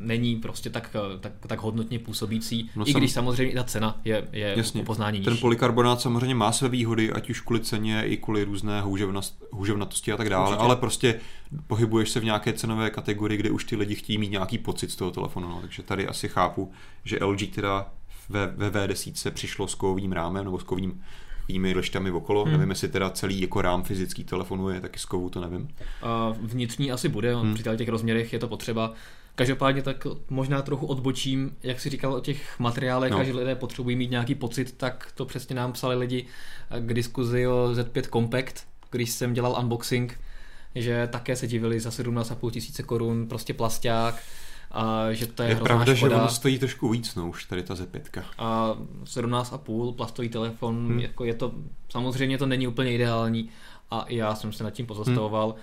není 0.00 0.36
prostě 0.36 0.70
tak, 0.70 0.96
tak, 1.20 1.32
tak 1.46 1.60
hodnotně 1.60 1.98
působící, 1.98 2.70
No 2.76 2.80
no 2.80 2.88
i 2.88 2.92
sam- 2.92 3.00
když 3.00 3.12
samozřejmě 3.12 3.52
i 3.52 3.54
ta 3.54 3.64
cena 3.64 4.00
je, 4.04 4.28
je 4.32 4.54
Jasně. 4.56 4.82
poznání 4.84 5.20
Ten 5.20 5.32
nižší. 5.32 5.40
polykarbonát 5.40 6.00
samozřejmě 6.00 6.34
má 6.34 6.52
své 6.52 6.68
výhody, 6.68 7.12
ať 7.12 7.30
už 7.30 7.40
kvůli 7.40 7.60
ceně, 7.60 8.02
i 8.06 8.16
kvůli 8.16 8.44
různé 8.44 8.82
houževnatosti 9.52 10.12
a 10.12 10.16
tak 10.16 10.28
dále, 10.28 10.48
Určitě. 10.48 10.64
ale 10.64 10.76
prostě 10.76 11.20
pohybuješ 11.66 12.10
se 12.10 12.20
v 12.20 12.24
nějaké 12.24 12.52
cenové 12.52 12.90
kategorii, 12.90 13.38
kde 13.38 13.50
už 13.50 13.64
ty 13.64 13.76
lidi 13.76 13.94
chtějí 13.94 14.18
mít 14.18 14.30
nějaký 14.30 14.58
pocit 14.58 14.90
z 14.90 14.96
toho 14.96 15.10
telefonu, 15.10 15.48
no. 15.48 15.58
takže 15.60 15.82
tady 15.82 16.06
asi 16.08 16.28
chápu, 16.28 16.72
že 17.04 17.18
LG 17.24 17.46
teda 17.54 17.88
ve, 18.28 18.46
ve 18.46 18.70
V10 18.70 19.30
přišlo 19.30 19.68
s 19.68 19.74
kovovým 19.74 20.12
rámem 20.12 20.44
nebo 20.44 20.58
s 20.58 20.62
kovým 20.62 21.02
kovými 21.46 21.74
lištami 21.74 22.10
okolo, 22.10 22.42
hmm. 22.44 22.52
Nevím, 22.52 22.70
jestli 22.70 22.88
teda 22.88 23.10
celý 23.10 23.40
jako 23.40 23.62
rám 23.62 23.82
fyzický 23.82 24.24
telefonu 24.24 24.68
je 24.70 24.80
taky 24.80 24.98
z 24.98 25.04
kovu, 25.04 25.30
to 25.30 25.40
nevím. 25.40 25.68
A 26.02 26.32
vnitřní 26.40 26.92
asi 26.92 27.08
bude, 27.08 27.34
Hmm. 27.34 27.44
hmm. 27.44 27.54
při 27.54 27.62
těch 27.76 27.88
rozměrech 27.88 28.32
je 28.32 28.38
to 28.38 28.48
potřeba. 28.48 28.92
Každopádně 29.34 29.82
tak 29.82 30.06
možná 30.30 30.62
trochu 30.62 30.86
odbočím, 30.86 31.56
jak 31.62 31.80
si 31.80 31.90
říkal 31.90 32.14
o 32.14 32.20
těch 32.20 32.58
materiálech 32.60 33.10
No. 33.12 33.18
a 33.18 33.24
že 33.24 33.32
lidé 33.32 33.54
potřebují 33.54 33.96
mít 33.96 34.10
nějaký 34.10 34.34
pocit, 34.34 34.72
tak 34.76 35.12
to 35.14 35.24
přesně 35.24 35.54
nám 35.56 35.72
psali 35.72 35.96
lidi 35.96 36.26
k 36.80 36.94
diskuzi 36.94 37.46
o 37.46 37.68
Z5 37.72 38.02
Compact, 38.12 38.66
když 38.90 39.10
jsem 39.10 39.32
dělal 39.32 39.56
unboxing, 39.60 40.20
že 40.74 41.08
také 41.12 41.36
se 41.36 41.46
divili 41.46 41.80
za 41.80 41.90
17,5 41.90 42.50
tisíce 42.50 42.82
korun, 42.82 43.26
prostě 43.28 43.54
plasták, 43.54 44.22
a 44.72 45.12
že 45.12 45.26
to 45.26 45.42
je, 45.42 45.48
Je, 45.48 45.56
pravda, 45.56 45.94
škoda. 45.94 46.14
že 46.16 46.20
ono 46.22 46.28
stojí 46.30 46.58
trošku 46.58 46.88
víc, 46.88 47.14
no 47.14 47.28
už 47.28 47.44
tady 47.44 47.62
ta 47.62 47.74
Z5. 47.74 48.22
A 48.38 48.74
17,5 49.04 49.94
plastový 49.94 50.28
telefon, 50.28 50.86
Hmm. 50.88 50.98
jako 50.98 51.24
je 51.24 51.34
to, 51.34 51.52
samozřejmě 51.88 52.38
to 52.38 52.46
není 52.46 52.66
úplně 52.66 52.92
ideální 52.92 53.48
a 53.90 54.04
já 54.08 54.34
jsem 54.34 54.52
se 54.52 54.64
nad 54.64 54.70
tím 54.70 54.86
pozastavoval. 54.86 55.48
Hmm. 55.50 55.58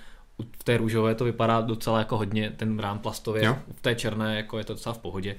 V 0.60 0.64
té 0.64 0.78
růžové 0.78 1.16
to 1.16 1.26
vypadá 1.26 1.62
docela 1.62 2.00
jako 2.00 2.18
hodně, 2.18 2.50
ten 2.58 2.80
rám 2.80 3.00
plastově, 3.00 3.46
Jo. 3.46 3.58
v 3.78 3.82
té 3.82 3.96
černé 3.96 4.38
jako 4.38 4.58
je 4.58 4.64
to 4.64 4.74
docela 4.74 4.94
v 4.94 4.98
pohodě. 4.98 5.36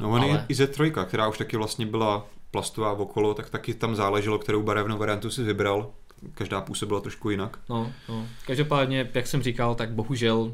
No 0.00 0.10
on 0.10 0.20
Ale- 0.20 0.30
ale... 0.30 0.44
i 0.48 0.54
Z3, 0.54 1.04
která 1.04 1.28
už 1.28 1.38
taky 1.38 1.56
vlastně 1.56 1.86
byla 1.86 2.26
plastová 2.50 2.92
okolo, 2.92 3.34
tak 3.34 3.50
taky 3.50 3.74
tam 3.74 3.94
záleželo, 3.96 4.38
kterou 4.38 4.62
barevnou 4.62 4.98
variantu 4.98 5.30
si 5.30 5.42
vybral. 5.42 5.90
Každá 6.34 6.60
působila 6.60 7.00
trošku 7.00 7.30
jinak. 7.30 7.58
No, 7.68 7.92
no. 8.08 8.26
Každopádně, 8.46 9.10
jak 9.14 9.26
jsem 9.26 9.42
říkal, 9.42 9.74
tak 9.74 9.90
bohužel 9.92 10.52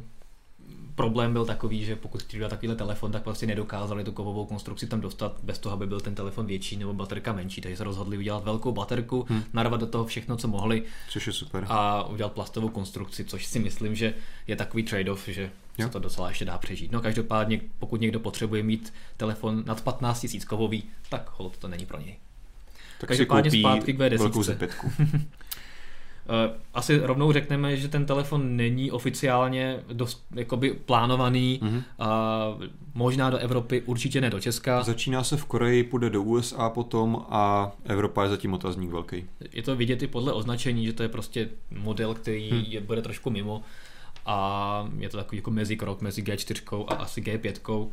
problém 1.00 1.32
byl 1.32 1.44
takový, 1.46 1.84
že 1.84 1.96
pokud 1.96 2.22
chtěli 2.22 2.38
udělat 2.38 2.48
takovýhle 2.50 2.76
telefon, 2.76 3.12
tak 3.12 3.22
prostě 3.22 3.46
nedokázali 3.46 4.04
tu 4.04 4.12
kovovou 4.12 4.46
konstrukci 4.46 4.86
tam 4.86 5.00
dostat 5.00 5.36
bez 5.42 5.58
toho, 5.58 5.72
aby 5.72 5.86
byl 5.86 6.00
ten 6.00 6.14
telefon 6.14 6.46
větší 6.46 6.76
nebo 6.76 6.92
baterka 6.94 7.32
menší, 7.32 7.60
takže 7.60 7.76
se 7.76 7.84
rozhodli 7.84 8.18
udělat 8.18 8.44
velkou 8.44 8.72
baterku, 8.72 9.26
Hmm. 9.28 9.42
narvat 9.52 9.80
do 9.80 9.86
toho 9.86 10.04
všechno, 10.04 10.36
co 10.36 10.48
mohli 10.48 10.82
Což 11.08 11.26
je 11.26 11.32
super. 11.32 11.66
a 11.68 12.02
udělat 12.08 12.32
plastovou 12.32 12.68
konstrukci, 12.68 13.24
což 13.24 13.46
si 13.46 13.58
myslím, 13.58 13.94
že 13.94 14.14
je 14.46 14.56
takový 14.56 14.82
trade-off, 14.84 15.28
že 15.28 15.50
Jo. 15.78 15.86
se 15.86 15.92
to 15.92 15.98
docela 15.98 16.28
ještě 16.28 16.44
dá 16.44 16.58
přežít. 16.58 16.92
No 16.92 17.00
každopádně, 17.00 17.60
pokud 17.78 18.00
někdo 18.00 18.20
potřebuje 18.20 18.62
mít 18.62 18.92
telefon 19.16 19.62
nad 19.66 19.80
15 19.80 20.26
000 20.34 20.44
kovový, 20.48 20.82
tak 21.10 21.30
hold 21.36 21.56
to 21.58 21.68
není 21.68 21.86
pro 21.86 21.98
něj. 22.00 22.16
tak 22.98 23.08
si 23.10 23.16
každopádně 23.16 23.50
koupí 23.50 23.60
zpátky 23.60 23.92
k 23.92 23.98
V10. 23.98 24.68
velkou 26.30 26.54
Z5. 26.54 26.56
Eh, 26.56 26.60
Asi 26.74 26.98
rovnou 26.98 27.32
řekneme, 27.32 27.76
že 27.76 27.88
ten 27.88 28.06
telefon 28.06 28.56
není 28.56 28.90
oficiálně 28.90 29.80
dost, 29.92 30.24
jakoby 30.34 30.70
plánovaný 30.74 31.58
Mhm. 31.62 31.82
a 31.98 32.08
možná 32.94 33.30
do 33.30 33.38
Evropy, 33.38 33.82
určitě 33.86 34.20
ne 34.20 34.30
do 34.30 34.40
Česka. 34.40 34.82
Začíná 34.82 35.24
se 35.24 35.36
v 35.36 35.44
Koreji, 35.44 35.84
půjde 35.84 36.10
do 36.10 36.22
USA 36.22 36.70
potom 36.70 37.26
a 37.28 37.72
Evropa 37.84 38.22
je 38.22 38.28
zatím 38.28 38.54
otazník 38.54 38.90
velký. 38.90 39.24
Je 39.52 39.62
to 39.62 39.76
vidět 39.76 40.02
i 40.02 40.06
podle 40.06 40.32
označení, 40.32 40.86
že 40.86 40.92
to 40.92 41.02
je 41.02 41.08
prostě 41.08 41.48
model, 41.78 42.14
který 42.14 42.50
Hmm. 42.50 42.64
je, 42.68 42.80
bude 42.80 43.02
trošku 43.02 43.30
mimo 43.30 43.62
a 44.26 44.88
je 44.98 45.08
to 45.08 45.16
takový 45.16 45.36
jako 45.38 45.50
mezikrok 45.50 46.00
mezi 46.00 46.22
G4 46.22 46.84
a 46.88 46.94
asi 46.94 47.20
G5. 47.22 47.88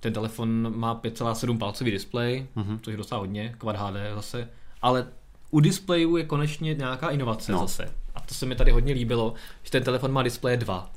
Ten 0.00 0.12
telefon 0.12 0.74
má 0.78 0.94
5,7 0.94 1.58
palcový 1.58 1.90
displej, 1.90 2.46
Mhm. 2.54 2.78
což 2.82 2.92
je 2.92 2.96
docela 2.96 3.20
hodně, 3.20 3.54
Quad 3.58 3.76
HD 3.76 4.14
zase, 4.14 4.48
ale 4.82 5.06
u 5.50 5.60
displejů 5.60 6.16
je 6.16 6.24
konečně 6.24 6.74
nějaká 6.74 7.08
inovace 7.10 7.52
No. 7.52 7.58
zase. 7.58 7.92
A 8.14 8.20
to 8.20 8.34
se 8.34 8.46
mi 8.46 8.54
tady 8.56 8.70
hodně 8.70 8.94
líbilo, 8.94 9.34
že 9.62 9.70
ten 9.70 9.82
telefon 9.82 10.12
má 10.12 10.22
displeje 10.22 10.56
dva. 10.56 10.90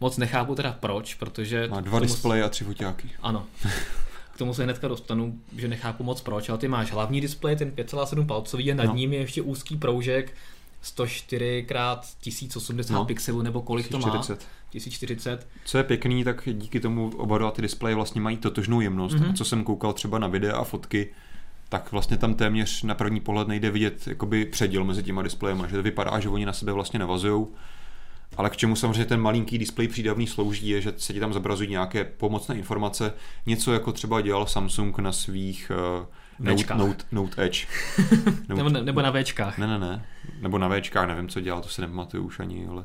Moc 0.00 0.16
nechápu 0.16 0.54
teda 0.54 0.72
proč, 0.80 1.14
protože... 1.14 1.68
Má 1.70 1.80
dva 1.80 2.00
displeje 2.00 2.44
a 2.44 2.48
tři 2.48 2.64
foťáky. 2.64 3.10
Ano. 3.22 3.46
K 4.34 4.38
tomu 4.38 4.54
se 4.54 4.64
hnedka 4.64 4.88
dostanu, 4.88 5.38
že 5.56 5.68
nechápu 5.68 6.04
moc 6.04 6.20
proč, 6.20 6.48
ale 6.48 6.58
ty 6.58 6.68
máš 6.68 6.92
hlavní 6.92 7.20
displej, 7.20 7.56
ten 7.56 7.70
5,7 7.70 8.26
palcový 8.26 8.72
a 8.72 8.74
nad 8.74 8.84
No. 8.84 8.94
ním 8.94 9.12
je 9.12 9.18
ještě 9.18 9.42
úzký 9.42 9.76
proužek 9.76 10.32
104 10.82 11.66
x 12.02 12.14
1080 12.20 12.94
No. 12.94 13.04
pixelů, 13.04 13.42
nebo 13.42 13.62
kolik 13.62 13.88
to 13.88 13.98
má? 13.98 14.10
1040. 14.10 14.46
1040. 14.70 15.46
Co 15.64 15.78
je 15.78 15.84
pěkný, 15.84 16.24
tak 16.24 16.42
díky 16.52 16.80
tomu 16.80 17.12
oba 17.16 17.38
dva 17.38 17.50
ty 17.50 17.62
displeje 17.62 17.94
vlastně 17.94 18.20
mají 18.20 18.36
totožnou 18.36 18.80
jemnost. 18.80 19.14
Mhm. 19.14 19.22
Mm-hmm. 19.24 19.30
A 19.30 19.36
co 19.36 19.44
jsem 19.44 19.64
koukal 19.64 19.92
třeba 19.92 20.18
na 20.18 20.26
videa 20.28 20.56
a 20.56 20.64
fotky, 20.64 21.14
tak 21.68 21.92
vlastně 21.92 22.16
tam 22.16 22.34
téměř 22.34 22.82
na 22.82 22.94
první 22.94 23.20
pohled 23.20 23.48
nejde 23.48 23.70
vidět 23.70 24.06
jakoby 24.06 24.44
předěl 24.44 24.84
mezi 24.84 25.02
těma 25.02 25.22
displejema, 25.22 25.66
že 25.66 25.76
to 25.76 25.82
vypadá, 25.82 26.20
že 26.20 26.28
oni 26.28 26.46
na 26.46 26.52
sebe 26.52 26.72
vlastně 26.72 26.98
navazují. 26.98 27.46
Ale 28.36 28.50
k 28.50 28.56
čemu 28.56 28.76
samozřejmě 28.76 29.04
ten 29.04 29.20
malinký 29.20 29.58
displej 29.58 29.88
přídavný 29.88 30.26
slouží, 30.26 30.68
je, 30.68 30.80
že 30.80 30.92
se 30.96 31.12
ti 31.12 31.20
tam 31.20 31.32
zobrazují 31.32 31.70
nějaké 31.70 32.04
pomocné 32.04 32.54
informace, 32.54 33.12
něco 33.46 33.72
jako 33.72 33.92
třeba 33.92 34.20
dělal 34.20 34.46
Samsung 34.46 34.98
na 34.98 35.12
svých 35.12 35.72
uh, 36.00 36.06
Note. 36.38 36.74
Note, 36.74 37.04
Note 37.12 37.44
Edge. 37.44 37.66
Nebo, 38.48 38.68
nebo 38.68 39.02
na 39.02 39.12
Včkách. 39.12 39.58
Ne, 39.58 39.66
ne, 39.66 39.78
ne. 39.78 40.06
Nebo 40.40 40.58
na 40.58 40.68
Včkách, 40.68 41.08
nevím, 41.08 41.28
co 41.28 41.40
dělal, 41.40 41.62
to 41.62 41.68
si 41.68 41.80
nepamatuju 41.80 42.24
už 42.24 42.40
ani, 42.40 42.66
ale... 42.66 42.84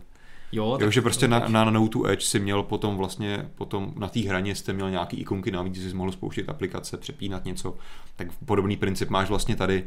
Jo, 0.54 0.78
Jo, 0.82 0.92
že 0.92 1.02
prostě 1.02 1.28
na, 1.28 1.40
na 1.48 1.64
Note 1.64 2.00
Edge 2.12 2.26
si 2.26 2.40
měl 2.40 2.64
potom 2.64 2.98
vlastně, 2.98 3.50
potom 3.56 3.94
na 3.98 4.08
té 4.08 4.20
hraně 4.20 4.56
jste 4.56 4.74
měl 4.74 4.90
nějaký 4.92 5.18
ikonky 5.18 5.52
navíc, 5.52 5.76
že 5.76 5.90
jsi 5.90 5.96
mohl 5.96 6.12
spouštět 6.12 6.50
aplikace, 6.50 6.98
přepínat 6.98 7.46
něco, 7.46 7.78
tak 8.16 8.28
podobný 8.46 8.78
princip 8.78 9.10
máš 9.10 9.30
vlastně 9.30 9.56
tady. 9.56 9.84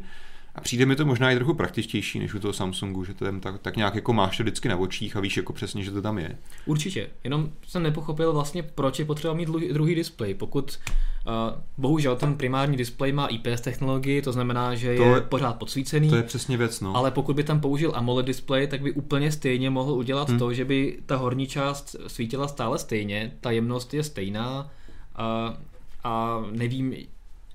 A 0.57 0.61
přijde 0.61 0.85
mi 0.85 0.95
to 0.95 1.05
možná 1.05 1.31
i 1.31 1.35
trochu 1.35 1.53
praktičtější 1.53 2.19
než 2.19 2.33
u 2.33 2.39
toho 2.39 2.53
Samsungu, 2.53 3.03
že 3.03 3.13
to 3.13 3.25
tam 3.25 3.39
tak, 3.39 3.59
tak 3.61 3.75
nějak 3.77 3.95
jako 3.95 4.13
máš 4.13 4.37
to 4.37 4.43
vždycky 4.43 4.69
na 4.69 4.77
očích 4.77 5.15
a 5.15 5.19
víš 5.19 5.37
jako 5.37 5.53
přesně, 5.53 5.83
že 5.83 5.91
to 5.91 6.01
tam 6.01 6.17
je. 6.17 6.37
Určitě, 6.65 7.09
jenom 7.23 7.49
jsem 7.67 7.83
nepochopil 7.83 8.33
vlastně, 8.33 8.63
proč 8.63 8.99
je 8.99 9.05
potřeba 9.05 9.33
mít 9.33 9.49
druhý 9.73 9.95
displej. 9.95 10.33
Pokud 10.33 10.79
uh, 11.27 11.33
bohužel 11.77 12.15
ten 12.15 12.35
primární 12.35 12.77
displej 12.77 13.11
má 13.11 13.27
IPS 13.27 13.61
technologii, 13.61 14.21
to 14.21 14.31
znamená, 14.31 14.75
že 14.75 14.95
To 14.95 15.03
je, 15.03 15.09
je- 15.09 15.21
pořád 15.21 15.53
podsvícený, 15.53 16.09
To 16.09 16.15
je 16.15 16.23
přesně 16.23 16.57
věc, 16.57 16.81
no. 16.81 16.95
ale 16.95 17.11
pokud 17.11 17.35
by 17.35 17.43
tam 17.43 17.59
použil 17.59 17.91
AMOLED 17.95 18.25
displej, 18.25 18.67
tak 18.67 18.81
by 18.81 18.91
úplně 18.91 19.31
stejně 19.31 19.69
mohl 19.69 19.91
udělat 19.91 20.29
Hmm. 20.29 20.39
to, 20.39 20.53
že 20.53 20.65
by 20.65 20.97
ta 21.05 21.15
horní 21.15 21.47
část 21.47 21.95
svítila 22.07 22.47
stále 22.47 22.79
stejně, 22.79 23.31
ta 23.41 23.51
jemnost 23.51 23.93
je 23.93 24.03
stejná 24.03 24.71
a, 25.15 25.57
a 26.03 26.43
nevím, 26.51 26.93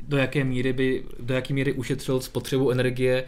do 0.09 0.17
jaké 0.17 0.45
míry 0.45 0.73
by, 0.73 1.05
do 1.21 1.35
jaké 1.35 1.55
míry 1.55 1.73
ušetřil 1.73 2.21
spotřebu 2.21 2.71
energie 2.71 3.25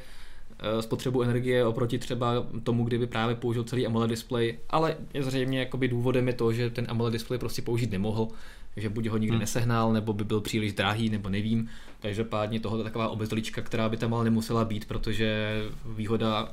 eh, 0.59 0.83
spotřebu 0.83 1.23
energie 1.23 1.65
oproti 1.65 1.99
třeba 1.99 2.47
tomu, 2.63 2.85
kdyby 2.85 3.07
právě 3.07 3.35
použil 3.35 3.65
celý 3.65 3.87
AMOLED 3.87 4.11
displej, 4.11 4.59
ale 4.71 4.97
je 5.15 5.23
zřejmě 5.23 5.59
jakoby 5.59 5.89
důvodem 5.89 6.29
je 6.29 6.35
to, 6.35 6.53
že 6.53 6.71
ten 6.71 6.87
AMOLED 6.89 7.13
displej 7.13 7.39
prostě 7.39 7.63
použít 7.63 7.91
nemohl, 7.91 8.29
že 8.77 8.89
buď 8.89 9.07
ho 9.07 9.17
nikdy 9.17 9.35
Hmm. 9.35 9.41
nesehnal, 9.41 9.93
nebo 9.93 10.13
by 10.13 10.25
byl 10.25 10.41
příliš 10.41 10.73
drahý, 10.73 11.11
nebo 11.11 11.29
nevím. 11.29 11.69
Každopádně 12.03 12.61
tohle 12.61 12.81
je 12.81 12.85
taková 12.85 13.09
obezlička, 13.09 13.63
která 13.63 13.89
by 13.89 13.97
tam 13.97 14.15
ale 14.15 14.25
nemusela 14.25 14.65
být, 14.65 14.85
protože 14.85 15.61
výhoda 15.87 16.53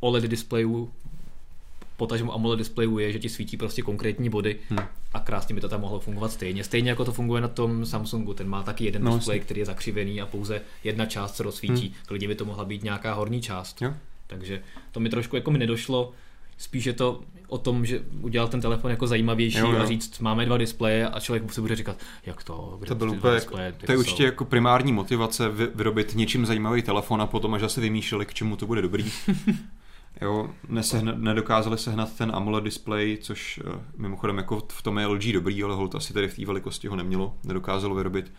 OLED 0.00 0.24
displejů 0.24 0.90
potažmo 2.00 2.34
AMOLED 2.34 2.58
displejů 2.58 2.98
je, 2.98 3.12
že 3.12 3.18
ti 3.18 3.28
svítí 3.28 3.56
prostě 3.56 3.82
konkrétní 3.82 4.30
body 4.30 4.56
Hm. 4.70 4.76
a 5.12 5.20
krásně 5.20 5.54
by 5.54 5.60
to 5.60 5.68
tam 5.68 5.80
mohlo 5.80 6.00
fungovat 6.00 6.32
stejně. 6.32 6.64
Stejně 6.64 6.90
jako 6.90 7.04
to 7.04 7.12
funguje 7.12 7.40
na 7.42 7.48
tom 7.48 7.86
Samsungu, 7.86 8.34
ten 8.34 8.48
má 8.48 8.62
taky 8.62 8.84
jeden 8.84 9.04
No, 9.04 9.14
displej, 9.16 9.40
který 9.40 9.60
je 9.60 9.66
zakřivený 9.66 10.20
a 10.20 10.26
pouze 10.26 10.60
jedna 10.84 11.06
část 11.06 11.36
se 11.36 11.42
rozsvítí. 11.42 11.88
Hm. 11.88 11.94
Klidně 12.06 12.28
by 12.28 12.34
to 12.34 12.44
mohla 12.44 12.64
být 12.64 12.82
nějaká 12.84 13.14
horní 13.14 13.42
část. 13.42 13.82
Jo. 13.82 13.94
Takže 14.26 14.62
to 14.92 15.00
mi 15.00 15.08
trošku 15.08 15.36
jako 15.36 15.50
mi 15.50 15.58
nedošlo. 15.58 16.12
Spíš 16.58 16.84
je 16.84 16.92
to 16.92 17.20
o 17.48 17.58
tom, 17.58 17.86
že 17.86 18.00
udělal 18.20 18.48
ten 18.48 18.60
telefon 18.60 18.90
jako 18.90 19.06
zajímavější 19.06 19.58
Jo, 19.58 19.72
jo. 19.72 19.78
a 19.78 19.86
říct, 19.86 20.18
máme 20.20 20.46
dva 20.46 20.56
displeje 20.58 21.08
a 21.08 21.20
člověk 21.20 21.52
si 21.52 21.60
bude 21.60 21.76
říkat, 21.76 21.96
jak 22.26 22.44
to, 22.44 22.76
kde 22.78 22.88
To 22.88 22.94
byl 22.94 23.10
ty 23.10 23.16
dva 23.16 23.18
úplně, 23.18 23.34
jako, 23.34 23.44
displeje, 23.46 23.72
to 23.72 23.78
je 23.82 23.86
ty 23.86 23.96
určitě 23.96 24.22
jsou. 24.22 24.26
jako 24.26 24.44
primární 24.44 24.92
motivace 24.92 25.48
vy, 25.48 25.66
vyrobit 25.74 26.12
něčím 26.14 26.46
zajímavý 26.46 26.82
telefon 26.82 27.22
a 27.22 27.26
potom 27.26 27.54
až 27.54 27.60
zase 27.60 27.80
vymýšleli, 27.80 28.26
k 28.26 28.34
čemu 28.34 28.56
to 28.56 28.66
bude 28.66 28.82
dobrý. 28.82 29.04
Jo, 30.20 30.50
nesehna, 30.68 31.12
nedokázali 31.16 31.78
sehnat 31.78 32.16
ten 32.16 32.30
AMOLED 32.34 32.64
display, 32.64 33.18
což 33.20 33.60
eh, 33.66 33.80
mimochodem 33.96 34.36
jako 34.38 34.62
v 34.72 34.82
tom 34.82 34.98
je 34.98 35.06
LG 35.06 35.24
dobrý, 35.32 35.62
ale 35.62 35.74
hold 35.74 35.94
asi 35.94 36.12
tady 36.12 36.28
v 36.28 36.36
té 36.36 36.46
velikosti 36.46 36.88
ho 36.88 36.96
nemělo, 36.96 37.34
nedokázalo 37.44 37.94
vyrobit, 37.94 38.32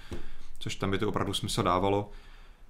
což 0.59 0.75
tam 0.75 0.91
by 0.91 0.97
to 0.97 1.09
opravdu 1.09 1.33
smysl 1.33 1.63
dávalo. 1.63 2.09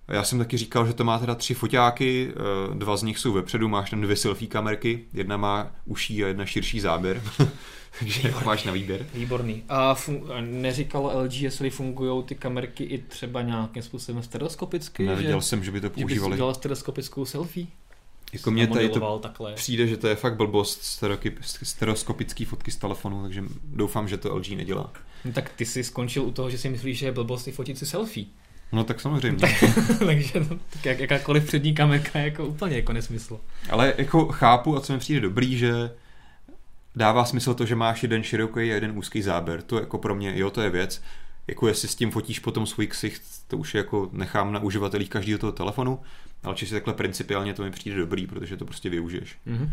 A 0.07 0.13
Já 0.13 0.23
jsem 0.23 0.39
taky 0.39 0.57
říkal, 0.57 0.87
že 0.87 0.93
to 0.93 1.03
má 1.03 1.19
teda 1.19 1.35
tři 1.35 1.53
foťáky, 1.53 2.31
eh, 2.71 2.75
dva 2.75 2.97
z 2.97 3.03
nich 3.03 3.19
jsou 3.19 3.33
vepředu, 3.33 3.67
máš 3.69 3.89
tam 3.89 4.01
dvě 4.01 4.15
selfie 4.15 4.49
kamerky, 4.49 5.05
jedna 5.13 5.37
má 5.37 5.71
uší 5.85 6.23
a 6.23 6.27
jedna 6.27 6.45
širší 6.45 6.79
záběr, 6.79 7.21
takže 7.99 8.27
jako 8.27 8.45
máš 8.45 8.63
na 8.63 8.71
výběr. 8.71 9.05
Výborný. 9.13 9.63
A, 9.69 9.93
fun- 9.95 10.51
neříkalo 10.61 11.23
LG, 11.23 11.33
jestli 11.41 11.69
fungují 11.69 12.23
ty 12.23 12.35
kamerky 12.35 12.83
i 12.83 12.97
třeba 12.97 13.41
nějakým 13.41 13.83
způsobem 13.83 14.23
stereoskopicky? 14.23 15.05
Neviděl 15.05 15.39
že, 15.41 15.45
jsem, 15.47 15.63
že 15.63 15.71
by 15.71 15.81
to 15.81 15.87
že 15.87 15.89
bys 15.93 16.01
používali. 16.03 16.33
udělal 16.33 16.53
stereoskopickou 16.53 17.25
selfie? 17.25 17.67
Jako 18.33 18.51
mě 18.51 18.67
tady 18.67 18.89
to 18.89 19.19
takhle. 19.19 19.53
Přijde, 19.53 19.87
že 19.87 19.97
to 19.97 20.07
je 20.07 20.15
fakt 20.15 20.35
blbost 20.35 20.99
stereoskopický 21.61 22.45
fotky 22.45 22.71
z 22.71 22.77
telefonu, 22.77 23.23
takže 23.23 23.43
doufám, 23.63 24.07
že 24.07 24.17
to 24.17 24.35
LG 24.35 24.49
nedělá. 24.49 24.91
No, 25.25 25.33
tak 25.33 25.49
ty 25.49 25.65
jsi 25.65 25.83
skončil 25.83 26.23
u 26.23 26.31
toho, 26.31 26.49
že 26.49 26.57
si 26.57 26.69
myslíš, 26.69 26.97
že 26.97 27.05
je 27.05 27.11
blbost 27.11 27.47
i 27.47 27.51
fotit 27.51 27.77
si 27.77 27.85
selfie. 27.85 28.25
No 28.71 28.83
tak 28.83 29.01
samozřejmě. 29.01 29.47
Takže 30.05 30.39
no, 30.39 30.59
tak 30.69 30.85
jak, 30.85 30.99
jakákoliv 30.99 31.45
přední 31.45 31.73
kamerka 31.73 32.19
je 32.19 32.25
jako 32.25 32.45
úplně 32.45 32.75
jako 32.75 32.93
nesmysl. 32.93 33.39
Ale 33.69 33.93
jako 33.97 34.25
chápu 34.25 34.77
a 34.77 34.81
co 34.81 34.93
mi 34.93 34.99
přijde 34.99 35.19
dobrý, 35.19 35.57
že 35.57 35.91
dává 36.95 37.25
smysl 37.25 37.53
to, 37.53 37.65
že 37.65 37.75
máš 37.75 38.03
jeden 38.03 38.23
široký 38.23 38.59
a 38.59 38.73
jeden 38.73 38.97
úzký 38.97 39.21
záběr. 39.21 39.61
To 39.61 39.79
jako 39.79 39.97
pro 39.97 40.15
mě, 40.15 40.33
jo, 40.35 40.49
to 40.49 40.61
je 40.61 40.69
věc. 40.69 41.01
Jako 41.51 41.67
jestli 41.67 41.87
s 41.87 41.95
tím 41.95 42.11
fotíš 42.11 42.39
potom 42.39 42.65
svůj 42.65 42.87
ksicht, 42.87 43.21
to 43.47 43.57
už 43.57 43.75
jako 43.75 44.09
nechám 44.11 44.53
na 44.53 44.59
uživatelích 44.59 45.09
každého 45.09 45.39
toho 45.39 45.51
telefonu, 45.51 45.99
ale 46.43 46.55
či 46.55 46.65
si 46.65 46.73
takhle 46.73 46.93
principiálně 46.93 47.53
to 47.53 47.63
mi 47.63 47.71
přijde 47.71 47.95
dobrý, 47.97 48.27
protože 48.27 48.57
to 48.57 48.65
prostě 48.65 48.89
využiješ. 48.89 49.37
Mhm. 49.45 49.71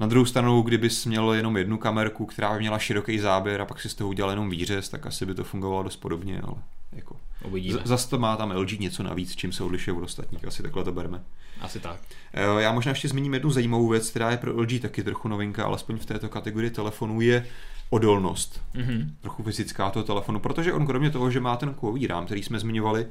Na 0.00 0.06
druhou 0.06 0.26
stranu, 0.26 0.62
kdybys 0.62 1.06
měl 1.06 1.32
jenom 1.32 1.56
jednu 1.56 1.78
kamerku, 1.78 2.26
která 2.26 2.52
by 2.52 2.58
měla 2.58 2.78
široký 2.78 3.18
záběr 3.18 3.60
a 3.60 3.64
pak 3.64 3.80
si 3.80 3.88
z 3.88 3.94
toho 3.94 4.08
udělal 4.10 4.30
jenom 4.30 4.50
výřez, 4.50 4.88
tak 4.88 5.06
asi 5.06 5.26
by 5.26 5.34
to 5.34 5.44
fungovalo 5.44 5.82
dost 5.82 5.96
podobně, 5.96 6.40
ale 6.40 6.54
jako 6.92 7.16
Uvidíme. 7.44 7.80
Z- 7.84 7.86
Zas 7.86 8.06
to 8.06 8.18
má 8.18 8.36
tam 8.36 8.50
LG 8.56 8.78
něco 8.80 9.02
navíc, 9.02 9.36
čím 9.36 9.52
se 9.52 9.64
odlišuje 9.64 9.96
od 9.96 10.02
ostatních, 10.04 10.44
asi 10.44 10.62
takhle 10.62 10.84
to 10.84 10.92
bereme. 10.92 11.22
Asi 11.60 11.80
tak. 11.80 12.00
Eh, 12.34 12.62
Já 12.62 12.72
možná 12.72 12.90
ještě 12.90 13.08
zmíním 13.08 13.34
jednu 13.34 13.50
zajímavou 13.50 13.88
věc, 13.88 14.10
která 14.10 14.30
je 14.30 14.36
pro 14.36 14.60
LG 14.60 14.80
taky 14.80 15.02
trochu 15.02 15.28
novinka, 15.28 15.64
alespoň 15.64 15.98
v 15.98 16.06
této 16.06 16.28
kategorii 16.28 16.70
telefonů, 16.70 17.20
je 17.20 17.46
odolnost. 17.90 18.60
Mhm. 18.74 19.16
Trochu 19.20 19.42
fyzická 19.42 19.90
toho 19.90 20.04
telefonu, 20.04 20.40
protože 20.40 20.72
on 20.72 20.86
kromě 20.86 21.10
toho, 21.10 21.30
že 21.30 21.40
má 21.40 21.56
ten 21.56 21.74
kovový 21.74 22.06
rám, 22.06 22.24
který 22.24 22.42
jsme 22.42 22.58
zmiňovali, 22.60 23.06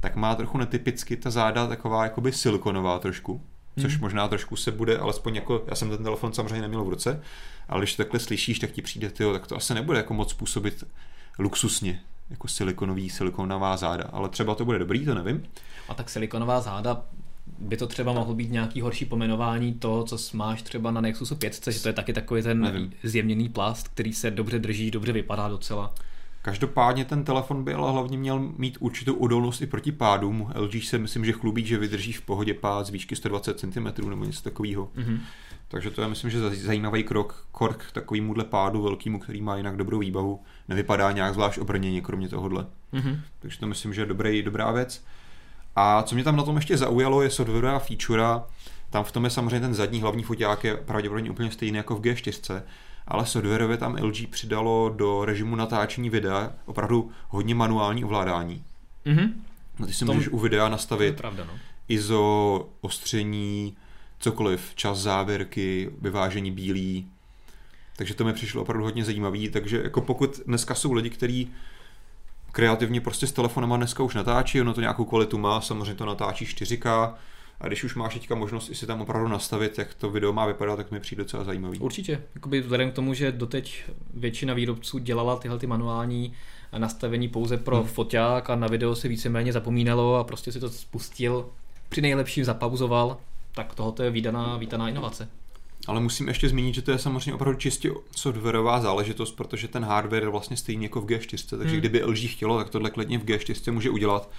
tak 0.00 0.16
má 0.16 0.34
trochu 0.34 0.58
netypicky 0.58 1.16
ta 1.16 1.30
záda 1.30 1.66
taková 1.66 2.04
jakoby 2.04 2.32
silikonová 2.32 2.98
trošku, 2.98 3.42
což 3.80 3.92
Mhm. 3.94 4.00
možná 4.00 4.28
trošku 4.28 4.56
se 4.56 4.70
bude, 4.70 4.98
alespoň 4.98 5.34
jako, 5.34 5.64
já 5.68 5.74
jsem 5.74 5.90
ten 5.90 6.04
telefon 6.04 6.32
samozřejmě 6.32 6.60
neměl 6.60 6.84
v 6.84 6.88
ruce, 6.88 7.20
ale 7.68 7.80
když 7.80 7.96
to 7.96 8.02
takhle 8.02 8.20
slyšíš, 8.20 8.58
tak 8.58 8.70
ti 8.70 8.82
přijde, 8.82 9.10
tyjo, 9.10 9.32
tak 9.32 9.46
to 9.46 9.56
asi 9.56 9.74
nebude 9.74 9.98
jako 9.98 10.14
moc 10.14 10.32
působit 10.32 10.84
luxusně, 11.38 12.00
jako 12.30 12.48
silikonový, 12.48 13.10
silikonová 13.10 13.76
záda, 13.76 14.04
ale 14.12 14.28
třeba 14.28 14.54
to 14.54 14.64
bude 14.64 14.78
dobrý, 14.78 15.04
to 15.04 15.14
nevím. 15.14 15.42
A 15.88 15.94
tak 15.94 16.10
silikonová 16.10 16.60
záda 16.60 17.02
by 17.58 17.76
to 17.76 17.86
třeba 17.86 18.12
mohlo 18.12 18.34
být 18.34 18.50
nějaký 18.50 18.80
horší 18.80 19.04
pomenování 19.04 19.74
toho, 19.74 20.04
co 20.04 20.36
máš 20.36 20.62
třeba 20.62 20.90
na 20.90 21.00
Nexusu 21.00 21.36
5, 21.36 21.68
že 21.70 21.82
to 21.82 21.88
je 21.88 21.92
taky 21.92 22.12
takový 22.12 22.42
ten 22.42 22.60
Nevím. 22.60 22.92
zjemněný 23.02 23.48
plast, 23.48 23.88
který 23.88 24.12
se 24.12 24.30
dobře 24.30 24.58
drží, 24.58 24.90
dobře 24.90 25.12
vypadá 25.12 25.48
docela. 25.48 25.94
Každopádně 26.42 27.04
ten 27.04 27.24
telefon 27.24 27.64
by 27.64 27.74
ale 27.74 27.92
hlavně 27.92 28.18
měl 28.18 28.38
mít 28.38 28.76
určitou 28.80 29.14
odolnost 29.14 29.62
i 29.62 29.66
proti 29.66 29.92
pádům. 29.92 30.52
LG 30.54 30.84
se 30.84 30.98
myslím, 30.98 31.24
že 31.24 31.32
chlubí, 31.32 31.64
že 31.66 31.78
vydrží 31.78 32.12
v 32.12 32.22
pohodě 32.22 32.54
pád 32.54 32.86
z 32.86 32.90
výšky 32.90 33.16
120 33.16 33.58
cm 33.60 34.08
nebo 34.10 34.24
něco 34.24 34.42
takového. 34.42 34.90
Mhm. 34.94 35.20
Takže 35.68 35.90
to 35.90 36.02
je 36.02 36.08
myslím, 36.08 36.30
že 36.30 36.40
za- 36.40 36.50
zajímavý 36.54 37.04
krok, 37.04 37.46
krok 37.52 37.76
k 37.88 37.92
takovémuhle 37.92 38.44
pádu 38.44 38.82
velkýmu, 38.82 39.18
který 39.18 39.42
má 39.42 39.56
jinak 39.56 39.76
dobrou 39.76 39.98
výbavu. 39.98 40.40
Nevypadá 40.68 41.12
nějak 41.12 41.34
zvlášť 41.34 41.58
obrněně, 41.58 42.00
kromě 42.00 42.28
tohohle. 42.28 42.66
Mhm. 42.92 43.20
Takže 43.38 43.58
to 43.58 43.66
myslím, 43.66 43.94
že 43.94 44.00
je 44.02 44.06
dobrý, 44.06 44.42
dobrá 44.42 44.72
věc. 44.72 45.04
A 45.76 46.02
co 46.02 46.14
mě 46.14 46.24
tam 46.24 46.36
na 46.36 46.42
tom 46.42 46.56
ještě 46.56 46.76
zaujalo, 46.76 47.22
je 47.22 47.30
softwarová 47.30 47.78
feature. 47.78 48.22
Tam 48.90 49.04
v 49.04 49.12
tom 49.12 49.24
je 49.24 49.30
samozřejmě 49.30 49.60
ten 49.60 49.74
zadní 49.74 50.00
hlavní 50.00 50.22
foťák 50.22 50.64
je 50.64 50.76
pravděpodobně 50.76 51.30
úplně 51.30 51.50
stejný 51.50 51.76
jako 51.76 51.96
v 51.96 52.00
G4, 52.00 52.62
ale 53.08 53.26
softwarově 53.26 53.76
tam 53.76 53.96
LG 54.02 54.26
přidalo 54.30 54.94
do 54.96 55.24
režimu 55.24 55.56
natáčení 55.56 56.10
videa 56.10 56.52
opravdu 56.66 57.10
hodně 57.28 57.54
manuální 57.54 58.04
ovládání. 58.04 58.64
Mhm. 59.04 59.44
No, 59.78 59.86
ty 59.86 59.92
si 59.92 60.04
Tom- 60.04 60.16
můžeš 60.16 60.32
u 60.32 60.38
videa 60.38 60.60
To 60.62 60.66
je 60.66 60.70
nastavit 60.70 61.16
pravda, 61.16 61.44
no. 61.44 61.52
ISO, 61.88 62.68
ostření, 62.80 63.76
cokoliv, 64.18 64.72
čas 64.74 64.98
závěrky, 64.98 65.90
vyvážení 66.00 66.50
bílý. 66.50 67.06
Takže 67.96 68.14
to 68.14 68.24
mi 68.24 68.32
přišlo 68.32 68.62
opravdu 68.62 68.84
hodně 68.84 69.04
zajímavý, 69.04 69.48
takže 69.48 69.80
jako 69.84 70.00
pokud 70.00 70.40
dneska 70.46 70.74
jsou 70.74 70.92
lidi, 70.92 71.10
kteří 71.10 71.50
kreativně 72.54 73.00
prostě 73.00 73.26
s 73.26 73.32
telefonama 73.32 73.76
dneska 73.76 74.02
už 74.02 74.14
natáčí, 74.14 74.60
ono 74.60 74.74
to 74.74 74.80
nějakou 74.80 75.04
kvalitu 75.04 75.38
má, 75.38 75.60
samozřejmě 75.60 75.94
to 75.94 76.06
natáčí 76.06 76.44
4K, 76.44 77.14
a 77.60 77.66
když 77.66 77.84
už 77.84 77.94
máš 77.94 78.14
teďka 78.14 78.34
možnost 78.34 78.70
i 78.70 78.74
si 78.74 78.86
tam 78.86 79.00
opravdu 79.00 79.28
nastavit, 79.28 79.78
jak 79.78 79.94
to 79.94 80.10
video 80.10 80.32
má 80.32 80.46
vypadat, 80.46 80.76
tak 80.76 80.90
mi 80.90 81.00
přijde 81.00 81.22
docela 81.22 81.44
zajímavý. 81.44 81.78
Určitě. 81.78 82.22
Jakoby 82.34 82.60
vzhledem 82.60 82.90
k 82.90 82.94
tomu, 82.94 83.14
že 83.14 83.32
doteď 83.32 83.84
většina 84.14 84.54
výrobců 84.54 84.98
dělala 84.98 85.36
tyhle 85.36 85.58
ty 85.58 85.66
manuální 85.66 86.32
nastavení 86.78 87.28
pouze 87.28 87.56
pro 87.56 87.76
Hmm. 87.76 87.86
foťák 87.86 88.50
a 88.50 88.56
na 88.56 88.66
video 88.66 88.94
si 88.94 89.08
víceméně 89.08 89.52
zapomínalo 89.52 90.16
a 90.16 90.24
prostě 90.24 90.52
si 90.52 90.60
to 90.60 90.70
spustil, 90.70 91.46
při 91.88 92.00
nejlepším 92.00 92.44
zapauzoval 92.44 93.16
tak 93.54 93.74
tohoto 93.74 94.02
je 94.02 94.10
vítaná, 94.10 94.56
vítaná 94.56 94.88
inovace. 94.88 95.28
Ale 95.86 96.00
musím 96.00 96.28
ještě 96.28 96.48
zmínit, 96.48 96.74
že 96.74 96.82
to 96.82 96.90
je 96.90 96.98
samozřejmě 96.98 97.34
opravdu 97.34 97.58
čistě 97.58 97.90
softwarová 98.16 98.80
záležitost, 98.80 99.32
protože 99.32 99.68
ten 99.68 99.84
hardware 99.84 100.22
je 100.22 100.28
vlastně 100.28 100.56
stejný 100.56 100.82
jako 100.84 101.00
v 101.00 101.06
G4, 101.06 101.58
takže 101.58 101.70
Hmm. 101.70 101.80
kdyby 101.80 102.04
LG 102.04 102.18
chtělo, 102.28 102.58
tak 102.58 102.70
tohle 102.70 102.90
klidně 102.90 103.18
v 103.18 103.24
G4 103.24 103.72
může 103.72 103.90
udělat. 103.90 104.30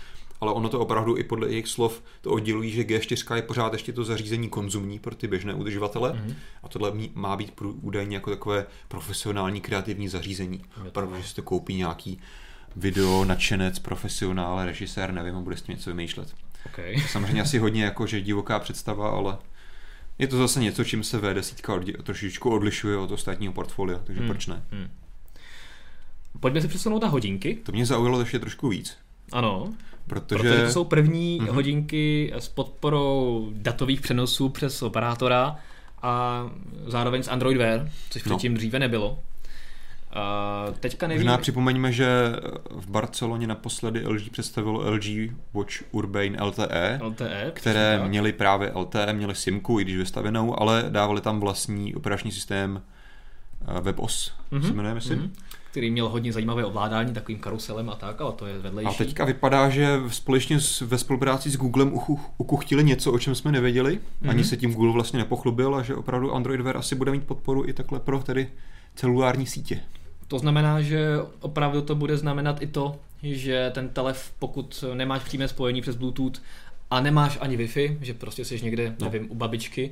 Ale 0.41 0.51
ono 0.53 0.69
to 0.69 0.79
opravdu 0.79 1.17
i 1.17 1.23
podle 1.23 1.49
jejich 1.49 1.67
slov 1.67 2.03
to 2.21 2.29
oddělují, 2.31 2.71
že 2.71 2.83
G4 2.83 3.35
je 3.35 3.41
pořád 3.41 3.73
ještě 3.73 3.93
to 3.93 4.03
zařízení 4.03 4.49
konzumní 4.49 4.99
pro 4.99 5.15
ty 5.15 5.27
běžné 5.27 5.53
uživatele 5.53 6.13
Mhm. 6.13 6.35
a 6.63 6.67
tohle 6.67 6.93
má 7.13 7.35
být 7.35 7.53
údajně 7.81 8.15
jako 8.17 8.29
takové 8.29 8.65
profesionální 8.87 9.61
kreativní 9.61 10.07
zařízení. 10.07 10.57
to 10.57 10.87
Opravdu, 10.87 11.17
že 11.17 11.23
si 11.23 11.35
to 11.35 11.41
koupí 11.43 11.75
nějaký 11.75 12.19
video, 12.75 13.25
nadšenec, 13.25 13.79
profesionál, 13.79 14.65
režisér, 14.65 15.11
nevím, 15.13 15.35
a 15.35 15.39
bude 15.41 15.57
s 15.57 15.61
tím 15.61 15.75
něco 15.75 15.89
vymýšlet. 15.89 16.33
Okay. 16.65 16.95
Samozřejmě 17.11 17.41
asi 17.41 17.57
hodně 17.57 17.83
jako, 17.83 18.07
že 18.07 18.21
divoká 18.21 18.59
představa, 18.59 19.09
ale 19.09 19.37
je 20.19 20.27
to 20.27 20.37
zase 20.37 20.59
něco, 20.59 20.83
čím 20.83 21.03
se 21.03 21.17
V10 21.21 21.73
oddi- 21.79 22.03
trošičku 22.03 22.49
odlišuje 22.49 22.97
od 22.97 23.11
ostatního 23.11 23.53
portfolia, 23.53 23.99
takže 24.03 24.19
Hmm. 24.21 24.29
proč 24.29 24.47
ne? 24.47 24.63
Hmm. 24.71 24.89
Pojďme 26.39 26.61
si 26.61 26.67
přesunout 26.67 27.01
na 27.03 27.07
hodinky. 27.09 27.55
To 27.65 27.71
mě 27.71 27.85
zaujalo 27.85 28.19
ještě 28.19 28.39
trošku 28.39 28.69
víc, 28.69 28.97
Ano, 29.31 29.73
protože, 30.07 30.37
protože 30.43 30.65
to 30.65 30.71
jsou 30.71 30.83
první 30.83 31.39
Mhm. 31.41 31.55
hodinky 31.55 32.33
s 32.35 32.47
podporou 32.47 33.49
datových 33.53 34.01
přenosů 34.01 34.49
přes 34.49 34.81
operátora 34.81 35.55
a 36.01 36.45
zároveň 36.87 37.23
s 37.23 37.27
Android 37.27 37.57
Wear, 37.57 37.89
což 38.09 38.23
No. 38.23 38.29
předtím 38.37 38.53
dříve 38.53 38.79
nebylo. 38.79 39.19
A 40.15 40.65
teďka 40.79 41.07
nevím, 41.07 41.23
možná 41.23 41.37
připomeňme, 41.37 41.91
že 41.91 42.07
v 42.71 42.89
Barceloně 42.89 43.47
naposledy 43.47 44.07
LG 44.07 44.29
představilo 44.29 44.91
LG 44.91 45.05
Watch 45.53 45.73
Urbane 45.91 46.37
LTE, 46.43 46.99
LTE, 47.03 47.51
které 47.53 47.97
tak. 47.99 48.09
měly 48.09 48.33
právě 48.33 48.71
LTE, 48.75 49.13
měly 49.13 49.35
SIMku, 49.35 49.79
i 49.79 49.83
když 49.83 49.97
vystavenou, 49.97 50.59
ale 50.61 50.85
dávali 50.89 51.21
tam 51.21 51.39
vlastní 51.39 51.95
operační 51.95 52.31
systém 52.31 52.81
eh, 53.77 53.81
WebOS, 53.81 54.33
Mhm, 54.51 54.61
mm-hmm. 54.61 54.67
se 54.67 54.73
jmenuje, 54.73 54.93
myslím. 54.93 55.19
Mhm. 55.19 55.33
který 55.71 55.91
měl 55.91 56.09
hodně 56.09 56.33
zajímavé 56.33 56.65
ovládání 56.65 57.13
takovým 57.13 57.39
karuselem 57.39 57.89
a 57.89 57.95
tak, 57.95 58.21
ale 58.21 58.31
to 58.31 58.45
je 58.45 58.59
vedlejší. 58.59 58.87
A 58.87 58.93
teďka 58.93 59.25
vypadá, 59.25 59.69
že 59.69 59.99
společně 60.07 60.59
s, 60.59 60.81
ve 60.81 60.97
spolupráci 60.97 61.49
s 61.49 61.57
Googlem 61.57 61.91
ukuchtili 62.37 62.83
něco, 62.83 63.11
o 63.11 63.19
čem 63.19 63.35
jsme 63.35 63.51
nevěděli. 63.51 63.93
Mm-hmm. 63.95 64.29
Ani 64.29 64.39
Mhm. 64.39 64.43
se 64.49 64.57
tím 64.57 64.73
Google 64.73 64.91
vlastně 64.93 65.19
nepochlubil 65.19 65.75
a 65.75 65.83
že 65.83 65.95
opravdu 65.95 66.33
Android 66.33 66.61
Wear 66.61 66.77
asi 66.77 66.95
bude 66.95 67.11
mít 67.11 67.23
podporu 67.23 67.65
i 67.69 67.73
takhle 67.73 67.99
pro 67.99 68.19
tedy 68.19 68.47
celulární 68.95 69.45
sítě. 69.45 69.79
To 70.27 70.39
znamená, 70.39 70.81
že 70.81 71.15
opravdu 71.39 71.81
to 71.81 71.95
bude 71.95 72.17
znamenat 72.17 72.61
i 72.61 72.67
to, 72.67 72.95
že 73.23 73.71
ten 73.75 73.89
telef, 73.89 74.31
pokud 74.39 74.83
nemáš 74.93 75.23
přímé 75.23 75.47
spojení 75.47 75.81
přes 75.81 75.95
Bluetooth 75.95 76.41
a 76.91 77.01
nemáš 77.01 77.37
ani 77.41 77.57
Wi-Fi, 77.57 77.97
že 78.01 78.13
prostě 78.13 78.45
jsi 78.45 78.61
někde, 78.61 78.95
No. 78.99 79.05
nevím, 79.11 79.31
u 79.31 79.35
babičky 79.35 79.91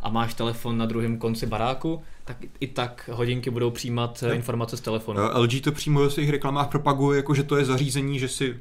a 0.00 0.08
máš 0.10 0.34
telefon 0.34 0.78
na 0.78 0.86
druhém 0.86 1.18
konci 1.18 1.46
baráku, 1.46 2.02
tak 2.24 2.36
i 2.60 2.66
tak 2.66 3.10
hodinky 3.12 3.50
budou 3.50 3.70
přijímat 3.70 4.24
Jo. 4.28 4.34
informace 4.34 4.76
z 4.76 4.80
telefonu. 4.80 5.20
LG 5.34 5.60
to 5.60 5.72
přímo 5.72 6.00
ve 6.00 6.10
svých 6.10 6.30
reklamách 6.30 6.68
propaguje, 6.68 7.16
jako 7.16 7.34
že 7.34 7.42
to 7.42 7.56
je 7.56 7.64
zařízení, 7.64 8.18
že 8.18 8.28
si 8.28 8.56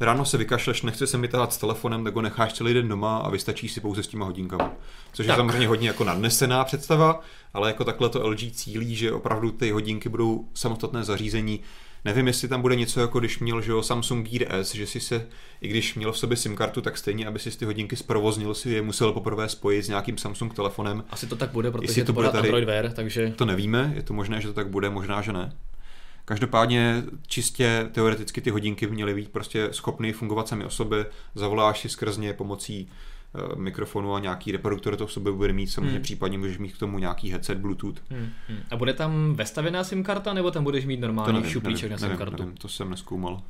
ráno 0.00 0.24
se 0.24 0.38
vykašleš, 0.38 0.82
nechce 0.82 1.06
se 1.06 1.18
mi 1.18 1.28
tahat 1.28 1.52
s 1.52 1.58
telefonem, 1.58 2.04
tak 2.04 2.14
ho 2.14 2.22
necháš 2.22 2.52
celý 2.52 2.74
den 2.74 2.88
doma 2.88 3.16
a 3.18 3.30
vystačíš 3.30 3.72
si 3.72 3.80
pouze 3.80 4.02
s 4.02 4.08
těma 4.08 4.26
hodinkama. 4.26 4.72
Což 5.12 5.26
Tak. 5.26 5.34
je 5.34 5.38
samozřejmě 5.40 5.68
hodně 5.68 5.88
jako 5.88 6.04
nadnesená 6.04 6.64
představa, 6.64 7.20
ale 7.54 7.68
jako 7.68 7.84
takhle 7.84 8.08
to 8.08 8.28
LG 8.28 8.50
cílí, 8.52 8.96
že 8.96 9.12
opravdu 9.12 9.50
ty 9.52 9.70
hodinky 9.70 10.08
budou 10.08 10.44
samostatné 10.54 11.04
zařízení. 11.04 11.60
Nevím, 12.04 12.26
jestli 12.26 12.48
tam 12.48 12.62
bude 12.62 12.76
něco 12.76 13.00
jako 13.00 13.18
když 13.18 13.38
měl 13.38 13.60
že 13.62 13.70
jo, 13.70 13.82
Samsung 13.82 14.28
Gear 14.28 14.52
S, 14.54 14.74
že 14.74 14.86
si 14.86 15.00
se, 15.00 15.26
i 15.60 15.68
když 15.68 15.94
měl 15.94 16.12
v 16.12 16.18
sobě 16.18 16.36
SIM 16.36 16.56
kartu, 16.56 16.80
tak 16.80 16.98
stejně, 16.98 17.26
aby 17.26 17.38
si 17.38 17.58
ty 17.58 17.64
hodinky 17.64 17.96
zprovoznil, 17.96 18.54
si 18.54 18.70
je 18.70 18.82
musel 18.82 19.12
poprvé 19.12 19.48
spojit 19.48 19.82
s 19.84 19.88
nějakým 19.88 20.18
Samsung 20.18 20.54
telefonem. 20.54 21.04
Asi 21.10 21.26
to 21.26 21.36
tak 21.36 21.50
bude, 21.50 21.70
protože 21.70 21.84
Jestli 21.90 22.00
je 22.00 22.04
to 22.04 22.12
bude 22.12 22.28
tady- 22.28 22.48
Android 22.48 22.64
Wear, 22.64 22.92
takže 22.92 23.32
To 23.36 23.44
nevíme, 23.44 23.92
je 23.96 24.02
to 24.02 24.14
možné, 24.14 24.40
že 24.40 24.48
to 24.48 24.54
tak 24.54 24.68
bude, 24.68 24.90
možná, 24.90 25.22
že 25.22 25.32
ne. 25.32 25.52
Každopádně 26.30 27.02
čistě 27.26 27.88
teoreticky 27.92 28.40
ty 28.40 28.50
hodinky 28.50 28.86
měly 28.86 29.14
být 29.14 29.28
prostě 29.28 29.68
schopny 29.72 30.12
fungovat 30.12 30.48
sami 30.48 30.64
o 30.64 30.70
sobě, 30.70 31.06
zavoláš 31.34 31.80
si 31.80 31.88
skrz 31.88 32.16
ně 32.16 32.32
pomocí 32.32 32.88
eh, 32.88 33.56
mikrofonu 33.56 34.14
a 34.14 34.20
nějaký 34.20 34.52
reproduktor 34.52 34.96
to 34.96 35.06
v 35.06 35.12
sobě 35.12 35.32
bude 35.32 35.52
mít, 35.52 35.66
samozřejmě 35.66 35.90
Hmm. 35.90 36.02
případně 36.02 36.38
můžeš 36.38 36.58
mít 36.58 36.72
k 36.72 36.78
tomu 36.78 36.98
nějaký 36.98 37.30
headset 37.30 37.58
Bluetooth. 37.58 38.02
Hmm, 38.10 38.28
hmm. 38.48 38.58
A 38.70 38.76
bude 38.76 38.92
tam 38.92 39.34
vestavená 39.34 39.84
SIM 39.84 40.04
karta, 40.04 40.32
nebo 40.32 40.50
tam 40.50 40.64
budeš 40.64 40.86
mít 40.86 41.00
To 41.00 41.06
normální 41.06 41.32
nevím, 41.32 41.50
šuplíček 41.50 41.82
nevím, 41.82 41.92
na 41.92 41.98
SIM 41.98 42.08
nevím, 42.08 42.18
kartu? 42.18 42.42
nevím, 42.42 42.56
to 42.56 42.68
jsem 42.68 42.90
neskoumal. 42.90 43.42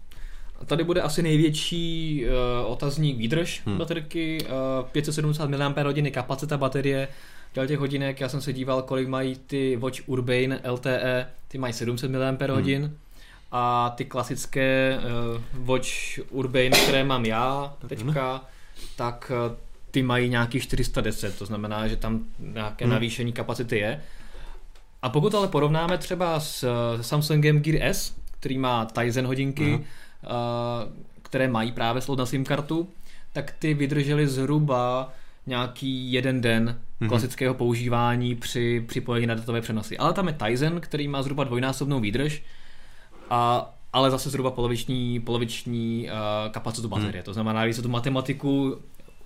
A 0.61 0.65
Tady 0.65 0.85
bude 0.85 1.03
asi 1.03 1.23
největší 1.23 2.25
uh, 2.25 2.73
otazník 2.73 3.19
výdrž 3.19 3.63
hmm. 3.67 3.79
baterky, 3.79 4.39
uh, 4.81 4.89
570 4.89 5.51
mAh 5.51 6.13
kapacita 6.13 6.57
baterie 6.57 7.09
Dělal 7.55 7.67
těch 7.69 7.79
hodinek, 7.79 8.21
já 8.21 8.29
jsem 8.29 8.41
se 8.41 8.53
díval, 8.53 8.83
kolik 8.83 9.09
mají 9.09 9.37
ty 9.47 9.77
Watch 9.77 10.09
Urbane 10.09 10.61
LTE, 10.71 11.27
ty 11.49 11.59
mají 11.59 11.73
700 11.73 12.11
mAh 12.11 12.51
hmm. 12.65 12.97
a 13.53 13.91
ty 13.97 14.05
klasické 14.05 14.99
uh, 14.99 15.65
Watch 15.67 15.89
Urbane, 16.31 16.71
které 16.71 17.05
mám 17.05 17.25
já 17.25 17.77
teďka, 17.89 18.45
tak 18.97 19.33
uh, 19.51 19.57
ty 19.91 20.03
mají 20.03 20.29
nějaký 20.29 20.61
410, 20.61 21.39
to 21.39 21.47
znamená, 21.47 21.89
že 21.89 21.97
tam 21.97 22.25
nějaké 22.39 22.85
Hmm. 22.85 22.91
hmm. 22.91 22.91
navýšení 22.91 23.33
kapacity 23.33 23.79
je. 23.79 24.01
A 25.03 25.09
pokud 25.09 25.35
ale 25.35 25.49
porovnáme 25.49 25.99
třeba 25.99 26.41
s 26.41 26.63
eh, 26.65 27.03
Samsungem 27.03 27.61
Gear 27.63 27.83
S, 27.83 28.15
který 28.41 28.59
má 28.59 28.85
Tizen 28.85 29.27
hodinky, 29.27 29.71
Mhm. 29.71 29.81
uh, 29.81 29.87
které 31.23 31.49
mají 31.49 31.73
právě 31.73 32.03
slot 32.03 32.19
na 32.19 32.27
SIM 32.27 32.45
kartu, 32.45 32.89
tak 33.33 33.51
ty 33.59 33.75
vydržely 33.75 34.27
zhruba 34.29 35.13
nějaký 35.47 36.13
jeden 36.13 36.41
den 36.41 36.81
Mhm. 37.01 37.09
klasického 37.09 37.55
používání 37.55 38.35
při 38.35 38.85
připojení 38.89 39.27
na 39.27 39.35
datové 39.35 39.61
přenosy. 39.61 39.99
Ale 39.99 40.13
tam 40.13 40.29
je 40.29 40.37
Tizen, 40.47 40.81
který 40.81 41.09
má 41.09 41.23
zhruba 41.23 41.45
dvojnásobnou 41.45 42.01
výdrž, 42.01 42.43
a, 43.31 43.71
ale 43.93 44.11
zase 44.11 44.31
zhruba 44.31 44.51
poloviční, 44.51 45.21
poloviční 45.21 46.09
uh, 46.09 46.53
kapacitu 46.53 46.89
baterie. 46.89 47.23
To 47.23 47.33
znamená, 47.33 47.65
když 47.65 47.77
se 47.77 47.83
tu 47.83 47.89
matematiku 47.89 48.77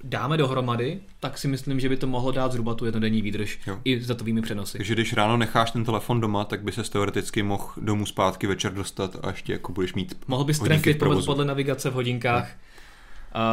dáme 0.04 0.36
dohromady, 0.36 1.00
tak 1.20 1.38
si 1.38 1.48
myslím, 1.48 1.80
že 1.80 1.88
by 1.88 1.96
to 1.96 2.06
mohlo 2.06 2.32
dát 2.32 2.52
zhruba 2.52 2.74
tu 2.74 2.84
jednodenní 2.84 3.22
výdrž 3.22 3.58
Jo. 3.66 3.78
i 3.84 4.00
s 4.00 4.06
datovými 4.06 4.42
přenosy. 4.42 4.78
Takže 4.78 4.94
když 4.94 5.12
ráno 5.12 5.36
necháš 5.36 5.70
ten 5.70 5.84
telefon 5.84 6.20
doma, 6.20 6.44
tak 6.44 6.62
by 6.62 6.72
se 6.72 6.90
teoreticky 6.90 7.42
mohl 7.42 7.68
domů 7.76 8.06
zpátky 8.06 8.46
večer 8.46 8.74
dostat 8.74 9.16
a 9.22 9.28
ještě 9.28 9.52
jako 9.52 9.72
budeš 9.72 9.94
mít 9.94 10.14
Mohl 10.26 10.44
bys 10.44 10.58
trefit 10.58 10.98
podle 10.98 11.44
navigace 11.44 11.90
v 11.90 11.94
hodinkách. 11.94 12.56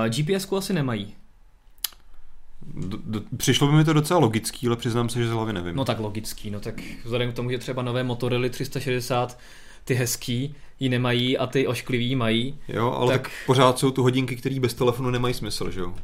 Uh, 0.03 0.09
GPS 0.09 0.51
asi 0.51 0.73
nemají. 0.73 1.15
D- 2.75 2.97
d- 3.05 3.21
přišlo 3.37 3.67
by 3.67 3.73
mi 3.73 3.83
to 3.83 3.93
docela 3.93 4.19
logický, 4.19 4.67
ale 4.67 4.75
přiznám 4.75 5.09
se, 5.09 5.19
že 5.19 5.27
z 5.27 5.31
hlavy 5.31 5.53
nevím. 5.53 5.75
No 5.75 5.85
tak 5.85 5.99
logický, 5.99 6.51
no 6.51 6.59
tak 6.59 6.75
vzhledem 7.03 7.31
k 7.31 7.35
tomu, 7.35 7.51
že 7.51 7.57
třeba 7.57 7.81
nové 7.81 8.03
Motorola 8.03 8.49
360, 8.49 9.39
ty 9.83 9.93
hezký 9.93 10.55
ji 10.79 10.89
nemají 10.89 11.37
a 11.37 11.47
ty 11.47 11.67
ošklivý 11.67 12.15
mají. 12.15 12.59
Jo, 12.67 12.91
ale 12.91 13.13
tak... 13.13 13.21
Tak- 13.21 13.31
pořád 13.45 13.79
jsou 13.79 13.91
tu 13.91 14.03
hodinky, 14.03 14.35
které 14.35 14.59
bez 14.59 14.73
telefonu 14.73 15.09
nemají 15.09 15.33
smysl, 15.33 15.71
že 15.71 15.79
jo? 15.79 15.95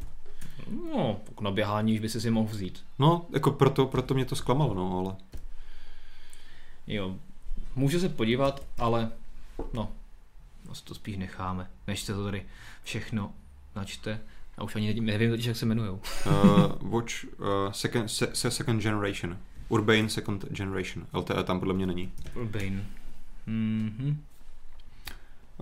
No, 0.95 1.19
tak 1.25 1.41
na 1.41 1.51
běhání 1.51 1.93
už 1.93 1.99
by 1.99 2.09
si 2.09 2.21
si 2.21 2.31
mohl 2.31 2.49
vzít. 2.49 2.83
No, 2.99 3.25
jako 3.33 3.51
proto, 3.51 3.85
proto 3.85 4.13
mě 4.13 4.25
to 4.25 4.35
zklamalo, 4.35 4.73
no, 4.73 4.99
ale... 4.99 5.15
Jo, 6.87 7.15
může 7.75 7.99
se 7.99 8.09
podívat, 8.09 8.63
ale 8.77 9.11
no, 9.73 9.89
asi 10.71 10.83
to 10.83 10.95
spíš 10.95 11.17
necháme, 11.17 11.69
než 11.87 11.99
se 12.01 12.13
to 12.13 12.23
tady 12.23 12.45
všechno 12.83 13.31
načte. 13.75 14.19
A 14.57 14.63
už 14.63 14.75
ani 14.75 14.87
nevím, 14.87 15.05
nevím 15.05 15.29
totiž, 15.29 15.45
jak 15.45 15.57
se 15.57 15.65
jmenujou. 15.65 15.99
Uh, 16.25 16.91
watch 16.91 17.23
uh, 17.23 17.47
second, 17.71 18.07
se, 18.07 18.29
se 18.33 18.51
second 18.51 18.81
generation. 18.81 19.37
Urbane 19.69 20.09
second 20.09 20.45
generation. 20.45 21.05
LTE 21.13 21.43
tam 21.43 21.59
podle 21.59 21.73
mě 21.73 21.85
není. 21.85 22.11
Urbane. 22.35 22.85
Mhm. 23.47 24.17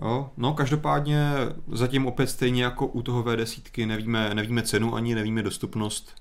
Jo, 0.02 0.30
no 0.36 0.54
každopádně 0.54 1.30
zatím 1.72 2.06
opět 2.06 2.26
stejně 2.26 2.64
jako 2.64 2.86
u 2.86 3.02
toho 3.02 3.22
V10 3.22 3.86
nevíme, 3.86 4.34
nevíme 4.34 4.62
cenu 4.62 4.94
ani 4.94 5.14
nevíme 5.14 5.42
dostupnost. 5.42 6.14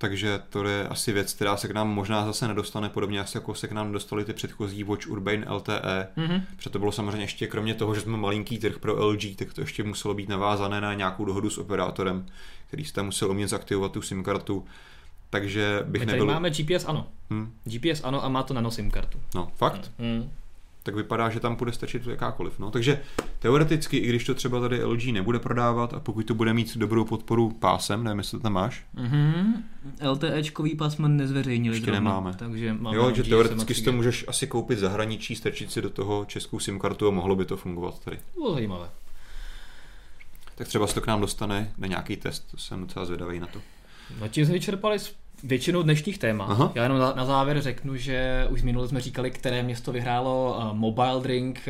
Takže 0.00 0.40
to 0.48 0.64
je 0.64 0.88
asi 0.88 1.12
věc, 1.12 1.34
která 1.34 1.56
se 1.56 1.68
k 1.68 1.70
nám 1.70 1.88
možná 1.88 2.26
zase 2.26 2.48
nedostane, 2.48 2.88
podobně 2.88 3.24
jako 3.34 3.54
se 3.54 3.68
k 3.68 3.72
nám 3.72 3.92
dostaly 3.92 4.24
ty 4.24 4.32
předchozí 4.32 4.84
Watch 4.84 5.06
Urbane 5.06 5.46
LTE. 5.50 6.08
Mhm. 6.16 6.42
Protože 6.56 6.70
to 6.70 6.78
bylo 6.78 6.92
samozřejmě 6.92 7.22
ještě 7.22 7.46
kromě 7.46 7.74
toho, 7.74 7.94
že 7.94 8.00
jsme 8.00 8.16
malinký 8.16 8.58
trh 8.58 8.78
pro 8.78 9.06
LG, 9.06 9.36
tak 9.36 9.52
to 9.52 9.60
ještě 9.60 9.82
muselo 9.82 10.14
být 10.14 10.28
navázané 10.28 10.80
na 10.80 10.94
nějakou 10.94 11.24
dohodu 11.24 11.50
s 11.50 11.58
operátorem, 11.58 12.26
který 12.66 12.84
tam 12.84 13.06
musel 13.06 13.30
umět 13.30 13.48
zaktivovat 13.48 13.92
tu 13.92 14.02
SIM 14.02 14.24
kartu. 14.24 14.64
Takže 15.30 15.82
bych 15.86 16.00
My 16.00 16.06
tady 16.06 16.18
nebyl... 16.18 16.34
máme 16.34 16.50
GPS 16.50 16.84
ano. 16.84 17.06
Hm, 17.30 17.52
GPS 17.64 18.04
ano 18.04 18.24
a 18.24 18.28
má 18.28 18.42
to 18.42 18.54
nano 18.54 18.70
SIM 18.70 18.90
kartu. 18.90 19.18
no, 19.34 19.50
fakt? 19.56 19.90
Mhm. 19.98 20.30
Tak 20.88 20.94
vypadá, 20.94 21.28
že 21.30 21.40
tam 21.40 21.56
bude 21.56 21.72
stačit 21.72 22.06
jakákoliv. 22.06 22.58
No. 22.58 22.70
Takže 22.70 23.00
teoreticky, 23.38 23.96
i 23.96 24.08
když 24.08 24.24
to 24.24 24.34
třeba 24.34 24.60
tady 24.60 24.84
LG 24.84 25.04
nebude 25.12 25.38
prodávat 25.38 25.94
a 25.94 26.00
pokud 26.00 26.26
to 26.26 26.34
bude 26.34 26.54
mít 26.54 26.76
dobrou 26.76 27.04
podporu 27.04 27.50
pásem, 27.50 28.04
nevím, 28.04 28.18
jestli 28.18 28.38
to 28.38 28.42
tam 28.42 28.52
máš, 28.52 28.84
Mhm. 28.94 29.64
LTEčkový 30.10 30.74
pásmo 30.76 31.08
nezveřejnili 31.08 31.76
Ještě 31.76 31.84
zrovna, 31.90 32.00
nemáme. 32.10 32.34
takže 32.38 32.72
máme 32.72 32.96
jo, 32.96 33.14
že 33.14 33.22
teoreticky 33.22 33.74
si 33.74 33.82
to 33.82 33.90
3G. 33.90 33.96
můžeš 33.96 34.24
asi 34.28 34.46
koupit 34.46 34.78
zahraničí, 34.78 35.36
strčit 35.36 35.72
si 35.72 35.82
do 35.82 35.90
toho 35.90 36.24
českou 36.24 36.58
SIM 36.58 36.78
kartu 36.78 37.08
a 37.08 37.10
mohlo 37.10 37.36
by 37.36 37.44
to 37.44 37.56
fungovat 37.56 37.98
tady. 38.04 38.18
Bylo 38.34 38.54
zajímavé. 38.54 38.88
Tak 40.54 40.68
třeba 40.68 40.86
se 40.86 40.94
to 40.94 41.00
k 41.00 41.06
nám 41.06 41.20
dostane 41.20 41.72
na 41.78 41.86
nějaký 41.86 42.16
test, 42.16 42.50
to 42.50 42.56
jsem 42.56 42.80
docela 42.80 43.04
zvědavý 43.04 43.40
na 43.40 43.46
to. 43.46 43.60
No 44.20 44.28
tím 44.28 44.44
jsme 44.44 44.54
vyčerpali 44.54 44.98
většinou 45.44 45.82
dnešních 45.82 46.18
témat. 46.18 46.50
Aha. 46.50 46.72
Já 46.74 46.82
jenom 46.82 46.98
na, 46.98 47.12
na 47.12 47.24
závěr 47.24 47.60
řeknu, 47.60 47.96
že 47.96 48.46
už 48.50 48.62
minule 48.62 48.88
jsme 48.88 49.00
říkali, 49.00 49.30
které 49.30 49.62
město 49.62 49.92
vyhrálo 49.92 50.56
uh, 50.58 50.76
Mobile 50.76 51.20
Drink, 51.22 51.68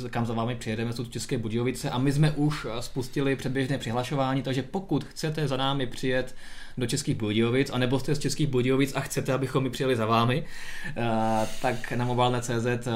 uh, 0.00 0.08
kam 0.08 0.26
za 0.26 0.34
vámi 0.34 0.54
přijedeme, 0.54 0.92
jsou 0.92 1.04
České 1.04 1.38
Budějovice 1.38 1.90
a 1.90 1.98
my 1.98 2.12
jsme 2.12 2.30
už 2.30 2.64
uh, 2.64 2.70
spustili 2.80 3.36
předběžné 3.36 3.78
přihlašování, 3.78 4.42
takže 4.42 4.62
pokud 4.62 5.04
chcete 5.04 5.48
za 5.48 5.56
námi 5.56 5.86
přijet 5.86 6.34
do 6.78 6.86
Českých 6.86 7.16
Budějovic, 7.16 7.70
anebo 7.70 7.98
jste 7.98 8.14
z 8.14 8.18
Českých 8.18 8.48
Budějovic 8.48 8.96
a 8.96 9.00
chcete, 9.00 9.32
abychom 9.32 9.64
my 9.64 9.70
přijeli 9.70 9.96
za 9.96 10.06
vámi, 10.06 10.44
uh, 10.96 11.04
tak 11.62 11.92
na 11.92 12.04
mobilne.cz 12.04 12.86
uh, 12.86 12.92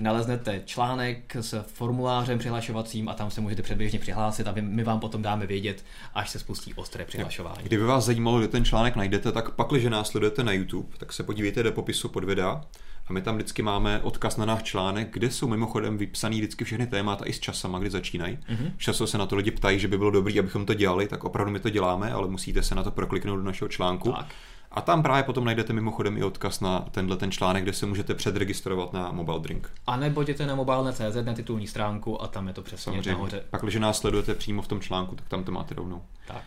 naleznete 0.00 0.62
článek 0.64 1.36
s 1.40 1.64
formulářem 1.66 2.38
přihlašovacím 2.38 3.08
a 3.08 3.14
tam 3.14 3.30
se 3.30 3.40
můžete 3.40 3.62
předběžně 3.62 3.98
přihlásit 3.98 4.46
a 4.46 4.54
my 4.60 4.84
vám 4.84 5.00
potom 5.00 5.22
dáme 5.22 5.46
vědět, 5.46 5.84
až 6.14 6.30
se 6.30 6.38
spustí 6.38 6.74
ostré 6.74 7.04
přihlašování. 7.04 7.62
Kdyby 7.62 7.84
vás 7.84 8.04
zajímalo, 8.04 8.38
kde 8.38 8.48
ten 8.48 8.64
článek 8.64 8.96
najdete, 8.96 9.32
tak 9.32 9.50
pak, 9.50 9.68
když 9.68 9.84
nás 9.84 10.08
sledujete 10.08 10.44
na 10.44 10.52
YouTube, 10.52 10.88
tak 10.98 11.12
se 11.12 11.22
podívejte 11.22 11.62
do 11.62 11.72
popisu 11.72 12.08
pod 12.08 12.24
videa 12.24 12.60
a 13.06 13.12
my 13.12 13.22
tam 13.22 13.34
vždycky 13.34 13.62
máme 13.62 14.00
odkaz 14.02 14.36
na 14.36 14.44
náš 14.44 14.62
článek, 14.62 15.08
kde 15.12 15.30
jsou 15.30 15.48
mimochodem 15.48 15.98
vypsaný 15.98 16.38
vždycky 16.38 16.64
všechny 16.64 16.86
témata 16.86 17.26
i 17.26 17.32
s 17.32 17.40
časama, 17.40 17.78
kdy 17.78 17.90
začínají. 17.90 18.36
Mm-hmm. 18.36 18.72
Často 18.76 19.06
se 19.06 19.18
na 19.18 19.26
to 19.26 19.36
lidi 19.36 19.50
ptají, 19.50 19.78
že 19.78 19.88
by 19.88 19.98
bylo 19.98 20.10
dobré, 20.10 20.38
abychom 20.38 20.66
to 20.66 20.74
dělali, 20.74 21.08
tak 21.08 21.24
opravdu 21.24 21.52
my 21.52 21.60
to 21.60 21.70
děláme, 21.70 22.12
ale 22.12 22.28
musíte 22.28 22.62
se 22.62 22.74
na 22.74 22.82
to 22.82 22.90
prokliknout 22.90 23.38
do 23.38 23.44
našeho 23.44 23.68
článku. 23.68 24.12
Tak. 24.12 24.26
A 24.72 24.80
tam 24.80 25.02
právě 25.02 25.22
potom 25.22 25.44
najdete 25.44 25.72
mimochodem 25.72 26.18
i 26.18 26.24
odkaz 26.24 26.60
na 26.60 26.80
tenhle 26.90 27.16
ten 27.16 27.30
článek, 27.32 27.62
kde 27.62 27.72
se 27.72 27.86
můžete 27.86 28.14
předregistrovat 28.14 28.92
na 28.92 29.12
Mobile 29.12 29.40
Drink. 29.40 29.70
A 29.86 29.96
nebo 29.96 30.22
jděte 30.22 30.46
na 30.46 30.54
mobilne.cz 30.54 31.16
na 31.24 31.34
titulní 31.34 31.66
stránku 31.66 32.22
a 32.22 32.26
tam 32.26 32.48
je 32.48 32.54
to 32.54 32.62
přesně 32.62 32.84
Samozřejmě. 32.84 33.10
nahoře. 33.12 33.44
Pak, 33.50 33.62
když 33.62 33.74
nás 33.74 33.98
sledujete 33.98 34.34
přímo 34.34 34.62
v 34.62 34.68
tom 34.68 34.80
článku, 34.80 35.14
tak 35.16 35.28
tam 35.28 35.44
to 35.44 35.52
máte 35.52 35.74
rovnou. 35.74 36.02
Tak. 36.26 36.42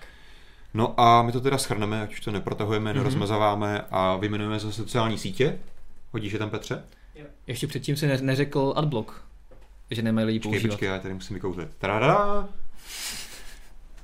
No 0.73 0.99
a 0.99 1.21
my 1.21 1.31
to 1.31 1.41
teda 1.41 1.57
schrneme, 1.57 2.01
ať 2.03 2.11
už 2.13 2.19
to 2.19 2.31
neprotahujeme, 2.31 2.91
mm-hmm. 2.91 2.97
nerozmazáváme 2.97 3.81
a 3.91 4.15
vyjmenujeme 4.15 4.59
za 4.59 4.71
sociální 4.71 5.17
sítě. 5.17 5.59
Hodíš 6.11 6.33
je 6.33 6.39
tam, 6.39 6.49
Petře? 6.49 6.83
Ještě 7.47 7.67
předtím 7.67 7.95
si 7.97 8.07
ne- 8.07 8.21
neřekl 8.21 8.73
adblock, 8.75 9.11
že 9.91 10.01
nemají 10.01 10.27
lidi 10.27 10.39
Počkej, 10.39 10.51
používat. 10.51 10.73
počkej, 10.73 10.87
já 10.89 10.99
tady 10.99 11.13
musím 11.13 11.33
vykouzlit. 11.33 11.69
Tada! 11.77 12.47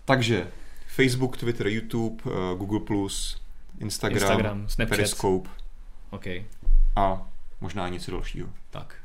Takže 0.06 0.48
Facebook, 0.88 1.38
Twitter, 1.38 1.68
YouTube, 1.68 2.24
eh, 2.26 2.56
Google+, 2.58 2.80
Instagram, 3.80 4.22
Instagram, 4.22 4.70
Snapchat. 4.70 4.98
Periscope 4.98 5.50
OK, 6.10 6.26
a 6.96 7.28
možná 7.62 7.90
něco 7.90 8.12
dalšího. 8.12 8.50
tak. 8.70 8.96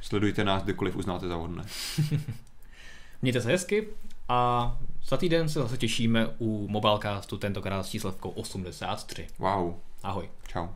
Sledujte 0.00 0.44
nás, 0.44 0.62
kdekoliv 0.62 0.96
uznáte 0.96 1.28
za 1.28 1.36
vhodné. 1.36 1.64
Mějte 3.22 3.40
se 3.40 3.48
hezky 3.48 3.88
a 4.28 4.76
za 5.08 5.16
týden 5.16 5.48
se 5.48 5.58
zase 5.60 5.76
těšíme 5.78 6.26
u 6.38 6.68
Mobilecastu, 6.68 7.38
tentokrát 7.38 7.82
s 7.82 7.88
číslovkou 7.88 8.30
83. 8.30 9.26
Wow, 9.38 9.74
Ahoj. 10.02 10.28
čau. 10.48 10.68